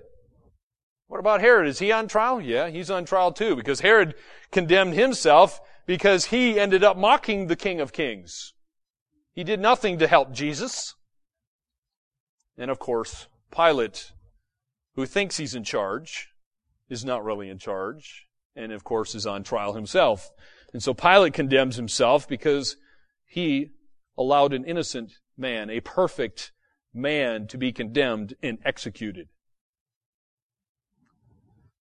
What 1.09 1.21
about 1.21 1.43
Herod? 1.43 1.69
Is 1.69 1.79
he 1.79 1.93
on 1.93 2.09
trial? 2.09 2.41
Yeah, 2.41 2.71
he's 2.71 2.91
on 2.91 3.05
trial 3.05 3.33
too, 3.33 3.55
because 3.55 3.81
Herod 3.81 4.15
condemned 4.51 4.95
himself 4.95 5.61
because 5.87 6.27
he 6.27 6.59
ended 6.59 6.83
up 6.83 6.97
mocking 6.97 7.47
the 7.47 7.57
King 7.57 7.81
of 7.81 7.93
Kings. 7.93 8.53
He 9.33 9.45
did 9.45 9.61
nothing 9.61 9.99
to 9.99 10.07
help 10.07 10.33
Jesus. 10.33 10.95
And 12.59 12.71
of 12.71 12.79
course, 12.79 13.29
Pilate, 13.55 14.13
who 14.95 15.07
thinks 15.07 15.37
he's 15.37 15.55
in 15.55 15.63
charge, 15.63 16.29
is 16.89 17.05
not 17.05 17.25
really 17.25 17.49
in 17.49 17.59
charge, 17.59 18.27
and 18.55 18.73
of 18.73 18.85
course 18.85 19.15
is 19.15 19.27
on 19.27 19.43
trial 19.43 19.75
himself. 19.75 20.31
And 20.73 20.83
so 20.83 20.95
Pilate 20.95 21.35
condemns 21.35 21.77
himself 21.77 22.29
because 22.29 22.77
he 23.25 23.71
allowed 24.19 24.53
an 24.53 24.65
innocent 24.65 25.13
man, 25.37 25.71
a 25.71 25.81
perfect 25.81 26.53
man, 26.93 27.47
to 27.49 27.59
be 27.59 27.73
condemned 27.73 28.35
and 28.43 28.59
executed. 28.65 29.29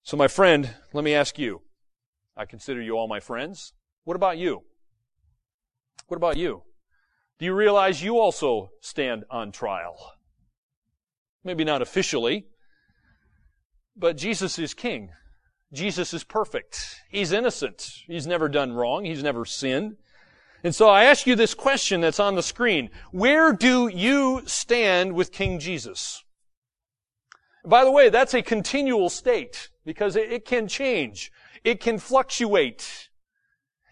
So 0.03 0.18
my 0.18 0.28
friend, 0.28 0.76
let 0.93 1.03
me 1.03 1.16
ask 1.16 1.39
you. 1.39 1.62
I 2.38 2.45
consider 2.45 2.82
you 2.82 2.97
all 2.97 3.08
my 3.08 3.20
friends. 3.20 3.74
What 4.06 4.16
about 4.16 4.38
you? 4.38 4.64
What 6.08 6.18
about 6.18 6.38
you? 6.38 6.64
Do 7.38 7.45
you 7.45 7.53
realize 7.53 8.01
you 8.01 8.20
also 8.20 8.72
stand 8.80 9.26
on 9.30 9.51
trial? 9.51 10.14
Maybe 11.43 11.64
not 11.64 11.82
officially, 11.82 12.45
but 13.95 14.18
Jesus 14.18 14.58
is 14.58 14.74
king. 14.74 15.10
Jesus 15.74 16.14
is 16.14 16.24
perfect. 16.24 17.01
He's 17.10 17.32
innocent. 17.32 17.91
He's 18.08 18.26
never 18.26 18.47
done 18.47 18.74
wrong. 18.74 19.03
He's 19.03 19.24
never 19.24 19.45
sinned. 19.45 19.97
And 20.64 20.74
so 20.74 20.89
I 20.89 21.03
ask 21.03 21.28
you 21.28 21.36
this 21.36 21.53
question 21.53 22.01
that's 22.01 22.20
on 22.20 22.36
the 22.36 22.41
screen. 22.41 22.89
Where 23.12 23.53
do 23.53 23.88
you 23.88 24.41
stand 24.45 25.14
with 25.14 25.32
King 25.32 25.60
Jesus? 25.60 26.24
By 27.64 27.84
the 27.84 27.91
way, 27.91 28.10
that's 28.10 28.34
a 28.34 28.41
continual 28.41 29.10
state 29.10 29.70
because 29.86 30.16
it, 30.16 30.45
can 30.45 30.68
change. 30.68 31.32
It 31.64 31.80
can 31.80 31.99
fluctuate. 31.99 33.10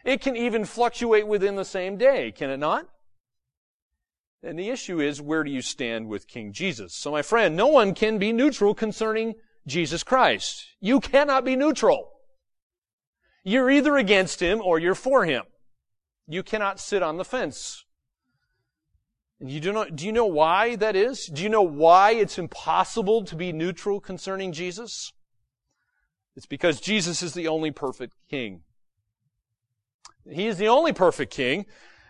It 0.03 0.21
can 0.21 0.35
even 0.35 0.65
fluctuate 0.65 1.27
within 1.27 1.55
the 1.55 1.65
same 1.65 1.97
day, 1.97 2.31
can 2.31 2.49
it 2.49 2.57
not? 2.57 2.87
And 4.43 4.59
the 4.59 4.69
issue 4.69 4.99
is, 4.99 5.21
where 5.21 5.43
do 5.43 5.51
you 5.51 5.61
stand 5.61 6.09
with 6.09 6.27
King 6.27 6.51
Jesus? 6.51 6.93
So 6.93 7.11
my 7.11 7.21
friend, 7.21 7.55
no 7.55 7.67
one 7.67 7.95
can 7.95 8.17
be 8.17 8.33
neutral 8.33 8.73
concerning 8.73 9.35
Jesus 9.65 10.03
Christ. 10.03 10.65
You 10.81 10.99
cannot 10.99 11.45
be 11.45 11.55
neutral. 11.55 12.09
You're 13.45 13.71
either 13.71 13.95
against 13.95 14.41
him 14.41 14.61
or 14.61 14.79
you're 14.79 14.95
for 14.95 15.23
him. 15.23 15.43
You 16.27 16.43
cannot 16.43 16.79
sit 16.79 17.01
on 17.01 17.17
the 17.17 17.25
fence. 17.25 17.85
And 19.39 19.49
you 19.49 19.61
do 19.61 19.71
not, 19.71 19.95
do 19.95 20.05
you 20.05 20.11
know 20.11 20.25
why 20.25 20.75
that 20.75 20.95
is? 20.95 21.27
Do 21.27 21.41
you 21.41 21.49
know 21.49 21.61
why 21.61 22.11
it's 22.11 22.37
impossible 22.37 23.23
to 23.25 23.35
be 23.35 23.53
neutral 23.53 24.01
concerning 24.01 24.51
Jesus? 24.51 25.13
It's 26.35 26.45
because 26.45 26.81
Jesus 26.81 27.21
is 27.21 27.33
the 27.33 27.47
only 27.47 27.71
perfect 27.71 28.15
king. 28.29 28.61
He 30.29 30.47
is 30.47 30.57
the 30.57 30.67
only 30.67 30.93
perfect 30.93 31.33
king. 31.33 31.65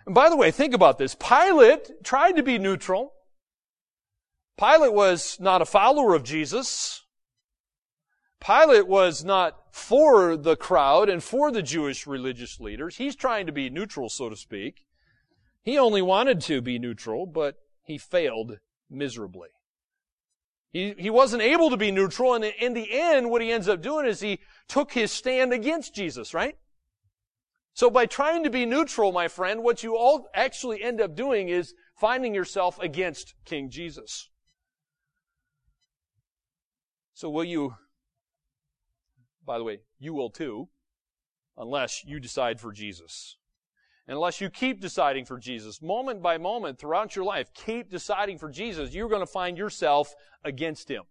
And 0.05 0.13
by 0.13 0.29
the 0.29 0.35
way, 0.35 0.51
think 0.51 0.73
about 0.73 0.97
this. 0.97 1.15
Pilate 1.15 2.03
tried 2.03 2.33
to 2.33 2.43
be 2.43 2.57
neutral. 2.57 3.13
Pilate 4.57 4.93
was 4.93 5.39
not 5.39 5.61
a 5.61 5.65
follower 5.65 6.13
of 6.13 6.23
Jesus. 6.23 7.03
Pilate 8.39 8.87
was 8.87 9.23
not 9.23 9.57
for 9.73 10.35
the 10.35 10.55
crowd 10.55 11.09
and 11.09 11.23
for 11.23 11.51
the 11.51 11.63
Jewish 11.63 12.05
religious 12.05 12.59
leaders. 12.59 12.97
He's 12.97 13.15
trying 13.15 13.45
to 13.45 13.51
be 13.51 13.69
neutral, 13.69 14.09
so 14.09 14.29
to 14.29 14.35
speak. 14.35 14.85
He 15.63 15.77
only 15.77 16.01
wanted 16.01 16.41
to 16.41 16.61
be 16.61 16.77
neutral, 16.77 17.25
but 17.25 17.55
he 17.83 17.97
failed 17.97 18.59
miserably. 18.89 19.49
He, 20.71 20.93
he 20.97 21.09
wasn't 21.09 21.43
able 21.43 21.69
to 21.69 21.77
be 21.77 21.91
neutral, 21.91 22.33
and 22.33 22.43
in 22.43 22.73
the 22.73 22.89
end, 22.91 23.29
what 23.29 23.41
he 23.41 23.51
ends 23.51 23.69
up 23.69 23.81
doing 23.81 24.05
is 24.05 24.19
he 24.19 24.39
took 24.67 24.91
his 24.91 25.11
stand 25.11 25.53
against 25.53 25.95
Jesus, 25.95 26.33
right? 26.33 26.57
So 27.73 27.89
by 27.89 28.05
trying 28.05 28.43
to 28.43 28.49
be 28.49 28.65
neutral, 28.65 29.11
my 29.11 29.27
friend, 29.27 29.63
what 29.63 29.83
you 29.83 29.97
all 29.97 30.29
actually 30.33 30.83
end 30.83 31.01
up 31.01 31.15
doing 31.15 31.49
is 31.49 31.73
finding 31.95 32.33
yourself 32.33 32.79
against 32.79 33.33
King 33.45 33.69
Jesus. 33.69 34.29
So 37.13 37.29
will 37.29 37.43
you 37.43 37.75
by 39.45 39.57
the 39.57 39.63
way, 39.63 39.79
you 39.99 40.13
will 40.13 40.29
too, 40.29 40.69
unless 41.57 42.03
you 42.05 42.19
decide 42.19 42.59
for 42.59 42.71
Jesus. 42.71 43.37
Unless 44.07 44.41
you 44.41 44.49
keep 44.49 44.81
deciding 44.81 45.25
for 45.25 45.37
Jesus, 45.37 45.81
moment 45.81 46.21
by 46.21 46.37
moment 46.37 46.77
throughout 46.77 47.15
your 47.15 47.23
life, 47.23 47.53
keep 47.53 47.89
deciding 47.89 48.37
for 48.37 48.49
Jesus, 48.49 48.93
you're 48.93 49.09
going 49.09 49.21
to 49.21 49.25
find 49.25 49.57
yourself 49.57 50.13
against 50.43 50.89
Him. 50.89 51.03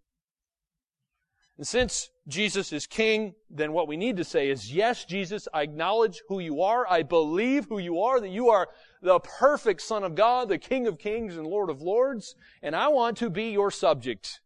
And 1.56 1.66
since 1.66 2.10
Jesus 2.28 2.72
is 2.72 2.86
king, 2.86 3.34
then 3.50 3.72
what 3.72 3.88
we 3.88 3.96
need 3.96 4.16
to 4.18 4.24
say 4.24 4.48
is, 4.48 4.72
yes, 4.72 5.04
Jesus, 5.04 5.48
I 5.52 5.62
acknowledge 5.62 6.22
who 6.28 6.38
you 6.38 6.62
are. 6.62 6.86
I 6.88 7.02
believe 7.02 7.66
who 7.68 7.78
you 7.78 8.00
are, 8.02 8.20
that 8.20 8.28
you 8.28 8.50
are 8.50 8.68
the 9.02 9.18
perfect 9.18 9.82
Son 9.82 10.04
of 10.04 10.14
God, 10.14 10.48
the 10.48 10.58
King 10.58 10.86
of 10.86 10.98
kings 10.98 11.36
and 11.36 11.44
Lord 11.44 11.68
of 11.68 11.82
lords, 11.82 12.36
and 12.62 12.76
I 12.76 12.88
want 12.88 13.16
to 13.18 13.28
be 13.28 13.50
your 13.50 13.72
subject. 13.72 14.40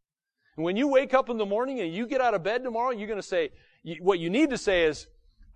And 0.56 0.64
when 0.64 0.76
you 0.78 0.88
wake 0.88 1.12
up 1.12 1.28
in 1.28 1.36
the 1.36 1.44
morning 1.44 1.80
and 1.80 1.92
you 1.92 2.06
get 2.06 2.22
out 2.22 2.32
of 2.32 2.42
bed 2.42 2.64
tomorrow, 2.64 2.92
you're 2.92 3.08
going 3.08 3.20
to 3.20 3.22
say, 3.22 3.50
what 4.00 4.18
you 4.18 4.30
need 4.30 4.50
to 4.50 4.58
say 4.58 4.84
is, 4.84 5.06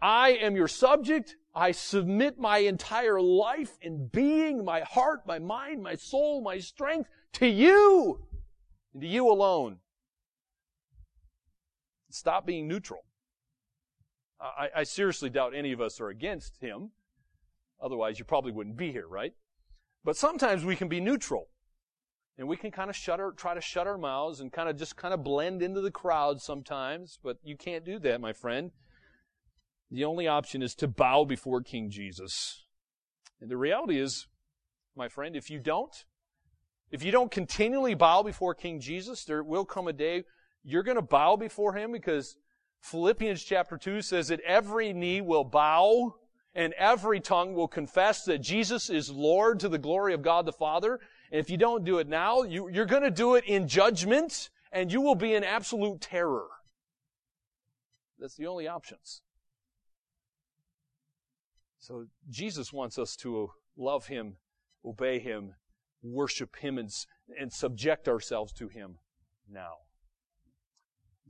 I 0.02 0.32
am 0.32 0.56
your 0.56 0.68
subject. 0.68 1.36
I 1.54 1.72
submit 1.72 2.38
my 2.38 2.58
entire 2.58 3.20
life 3.20 3.78
and 3.82 4.12
being, 4.12 4.62
my 4.64 4.80
heart, 4.80 5.26
my 5.26 5.38
mind, 5.38 5.82
my 5.82 5.94
soul, 5.94 6.42
my 6.42 6.58
strength 6.58 7.08
to 7.34 7.46
you 7.46 8.26
and 8.92 9.02
to 9.02 9.08
you 9.08 9.30
alone. 9.30 9.78
Stop 12.10 12.46
being 12.46 12.68
neutral. 12.68 13.00
I, 14.40 14.68
I 14.76 14.82
seriously 14.84 15.30
doubt 15.30 15.54
any 15.54 15.72
of 15.72 15.80
us 15.80 16.00
are 16.00 16.08
against 16.08 16.56
him. 16.60 16.90
Otherwise, 17.82 18.18
you 18.18 18.24
probably 18.24 18.52
wouldn't 18.52 18.76
be 18.76 18.92
here, 18.92 19.06
right? 19.06 19.34
But 20.04 20.16
sometimes 20.16 20.64
we 20.64 20.76
can 20.76 20.88
be 20.88 21.00
neutral. 21.00 21.48
And 22.38 22.48
we 22.48 22.56
can 22.56 22.70
kind 22.70 22.88
of 22.88 22.96
shut 22.96 23.20
our, 23.20 23.32
try 23.32 23.54
to 23.54 23.60
shut 23.60 23.86
our 23.86 23.98
mouths 23.98 24.40
and 24.40 24.50
kind 24.50 24.68
of 24.68 24.78
just 24.78 24.96
kind 24.96 25.12
of 25.12 25.22
blend 25.22 25.60
into 25.60 25.82
the 25.82 25.90
crowd 25.90 26.40
sometimes, 26.40 27.18
but 27.22 27.36
you 27.42 27.54
can't 27.54 27.84
do 27.84 27.98
that, 27.98 28.20
my 28.20 28.32
friend. 28.32 28.70
The 29.90 30.04
only 30.04 30.26
option 30.26 30.62
is 30.62 30.74
to 30.76 30.88
bow 30.88 31.24
before 31.24 31.60
King 31.62 31.90
Jesus. 31.90 32.64
And 33.40 33.50
the 33.50 33.58
reality 33.58 34.00
is, 34.00 34.26
my 34.96 35.08
friend, 35.08 35.36
if 35.36 35.50
you 35.50 35.58
don't, 35.58 35.94
if 36.90 37.02
you 37.04 37.12
don't 37.12 37.30
continually 37.30 37.94
bow 37.94 38.22
before 38.22 38.54
King 38.54 38.80
Jesus, 38.80 39.24
there 39.24 39.42
will 39.42 39.64
come 39.64 39.86
a 39.86 39.92
day 39.92 40.24
you're 40.62 40.82
going 40.82 40.96
to 40.96 41.02
bow 41.02 41.36
before 41.36 41.74
him 41.74 41.92
because 41.92 42.36
Philippians 42.80 43.42
chapter 43.42 43.76
2 43.76 44.02
says 44.02 44.28
that 44.28 44.40
every 44.40 44.92
knee 44.92 45.20
will 45.20 45.44
bow 45.44 46.14
and 46.54 46.72
every 46.74 47.20
tongue 47.20 47.54
will 47.54 47.68
confess 47.68 48.24
that 48.24 48.38
Jesus 48.38 48.90
is 48.90 49.10
Lord 49.10 49.60
to 49.60 49.68
the 49.68 49.78
glory 49.78 50.14
of 50.14 50.22
God 50.22 50.46
the 50.46 50.52
Father. 50.52 50.98
And 51.30 51.40
if 51.40 51.48
you 51.48 51.56
don't 51.56 51.84
do 51.84 51.98
it 51.98 52.08
now, 52.08 52.42
you, 52.42 52.68
you're 52.68 52.86
going 52.86 53.02
to 53.02 53.10
do 53.10 53.36
it 53.36 53.44
in 53.44 53.68
judgment 53.68 54.50
and 54.72 54.92
you 54.92 55.00
will 55.00 55.14
be 55.14 55.34
in 55.34 55.44
absolute 55.44 56.00
terror. 56.00 56.46
That's 58.18 58.36
the 58.36 58.46
only 58.46 58.68
options. 58.68 59.22
So 61.78 62.06
Jesus 62.28 62.72
wants 62.72 62.98
us 62.98 63.16
to 63.16 63.50
love 63.76 64.06
Him, 64.06 64.36
obey 64.84 65.18
Him, 65.18 65.54
worship 66.02 66.56
Him, 66.56 66.78
and, 66.78 66.90
and 67.38 67.52
subject 67.52 68.06
ourselves 68.06 68.52
to 68.54 68.68
Him 68.68 68.98
now. 69.50 69.76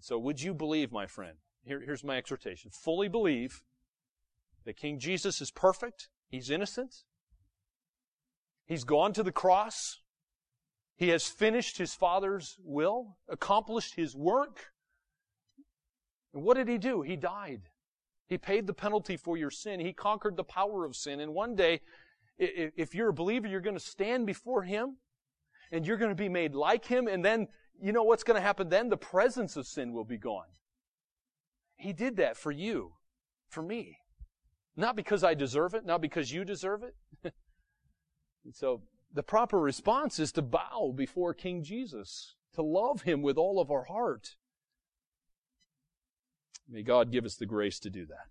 So 0.01 0.19
would 0.19 0.43
you 0.43 0.55
believe, 0.55 0.93
my 0.93 1.07
friend? 1.07 1.37
Here, 1.65 1.81
here's 1.81 2.03
my 2.03 2.17
exhortation. 2.17 2.71
Fully 2.71 3.09
believe 3.09 3.63
that 4.65 4.77
King 4.77 4.99
Jesus 4.99 5.41
is 5.41 5.51
perfect. 5.51 6.09
He's 6.29 6.51
innocent. 6.51 7.05
He's 8.67 8.85
gone 8.85 9.13
to 9.15 9.23
the 9.23 9.33
cross. 9.33 9.99
He 10.97 11.09
has 11.09 11.27
finished 11.27 11.79
his 11.79 11.95
Father's 11.95 12.57
will, 12.63 13.17
accomplished 13.29 13.97
his 13.97 14.15
work. 14.15 14.73
And 16.33 16.43
what 16.45 16.57
did 16.57 16.69
he 16.69 16.79
do? 16.79 17.03
He 17.03 17.17
died. 17.17 17.63
He 18.27 18.39
paid 18.39 18.67
the 18.67 18.75
penalty 18.75 19.17
for 19.17 19.37
your 19.37 19.51
sin. 19.51 19.81
He 19.81 19.93
conquered 19.93 20.37
the 20.37 20.45
power 20.45 20.85
of 20.85 20.95
sin. 20.95 21.21
And 21.21 21.35
one 21.35 21.57
day, 21.57 21.81
if 22.39 22.95
you're 22.95 23.09
a 23.09 23.15
believer, 23.15 23.49
you're 23.49 23.61
going 23.61 23.77
to 23.77 23.81
stand 23.81 24.27
before 24.27 24.63
him 24.63 24.99
and 25.73 25.87
you're 25.87 25.97
going 25.97 26.11
to 26.11 26.15
be 26.15 26.29
made 26.29 26.55
like 26.55 26.85
him. 26.85 27.09
And 27.09 27.25
then 27.25 27.49
you 27.83 27.93
know 27.93 28.03
what's 28.03 28.25
going 28.25 28.37
to 28.37 28.41
happen 28.41 28.69
then? 28.69 28.89
The 28.89 28.97
presence 28.97 29.57
of 29.57 29.67
sin 29.67 29.93
will 29.93 30.05
be 30.05 30.19
gone. 30.19 30.47
He 31.77 31.93
did 31.93 32.17
that 32.17 32.37
for 32.37 32.53
you, 32.53 32.93
for 33.49 33.63
me. 33.63 33.99
Not 34.77 34.97
because 34.97 35.25
I 35.25 35.35
deserve 35.35 35.75
it, 35.75 35.85
not 35.85 36.01
because 36.01 36.33
you 36.33 36.45
deserve 36.45 36.83
it. 36.83 37.33
so 38.53 38.83
the 39.13 39.23
proper 39.23 39.59
response 39.59 40.19
is 40.19 40.33
to 40.33 40.43
bow 40.43 40.93
before 40.95 41.35
King 41.35 41.63
Jesus, 41.63 42.37
to 42.55 42.63
love 42.63 43.03
him 43.03 43.23
with 43.23 43.37
all 43.37 43.61
of 43.61 43.71
our 43.71 43.85
heart. 43.85 44.37
May 46.69 46.83
God 46.83 47.11
give 47.11 47.25
us 47.25 47.35
the 47.35 47.47
grace 47.47 47.81
to 47.81 47.91
do 47.91 48.07
that. 48.07 48.29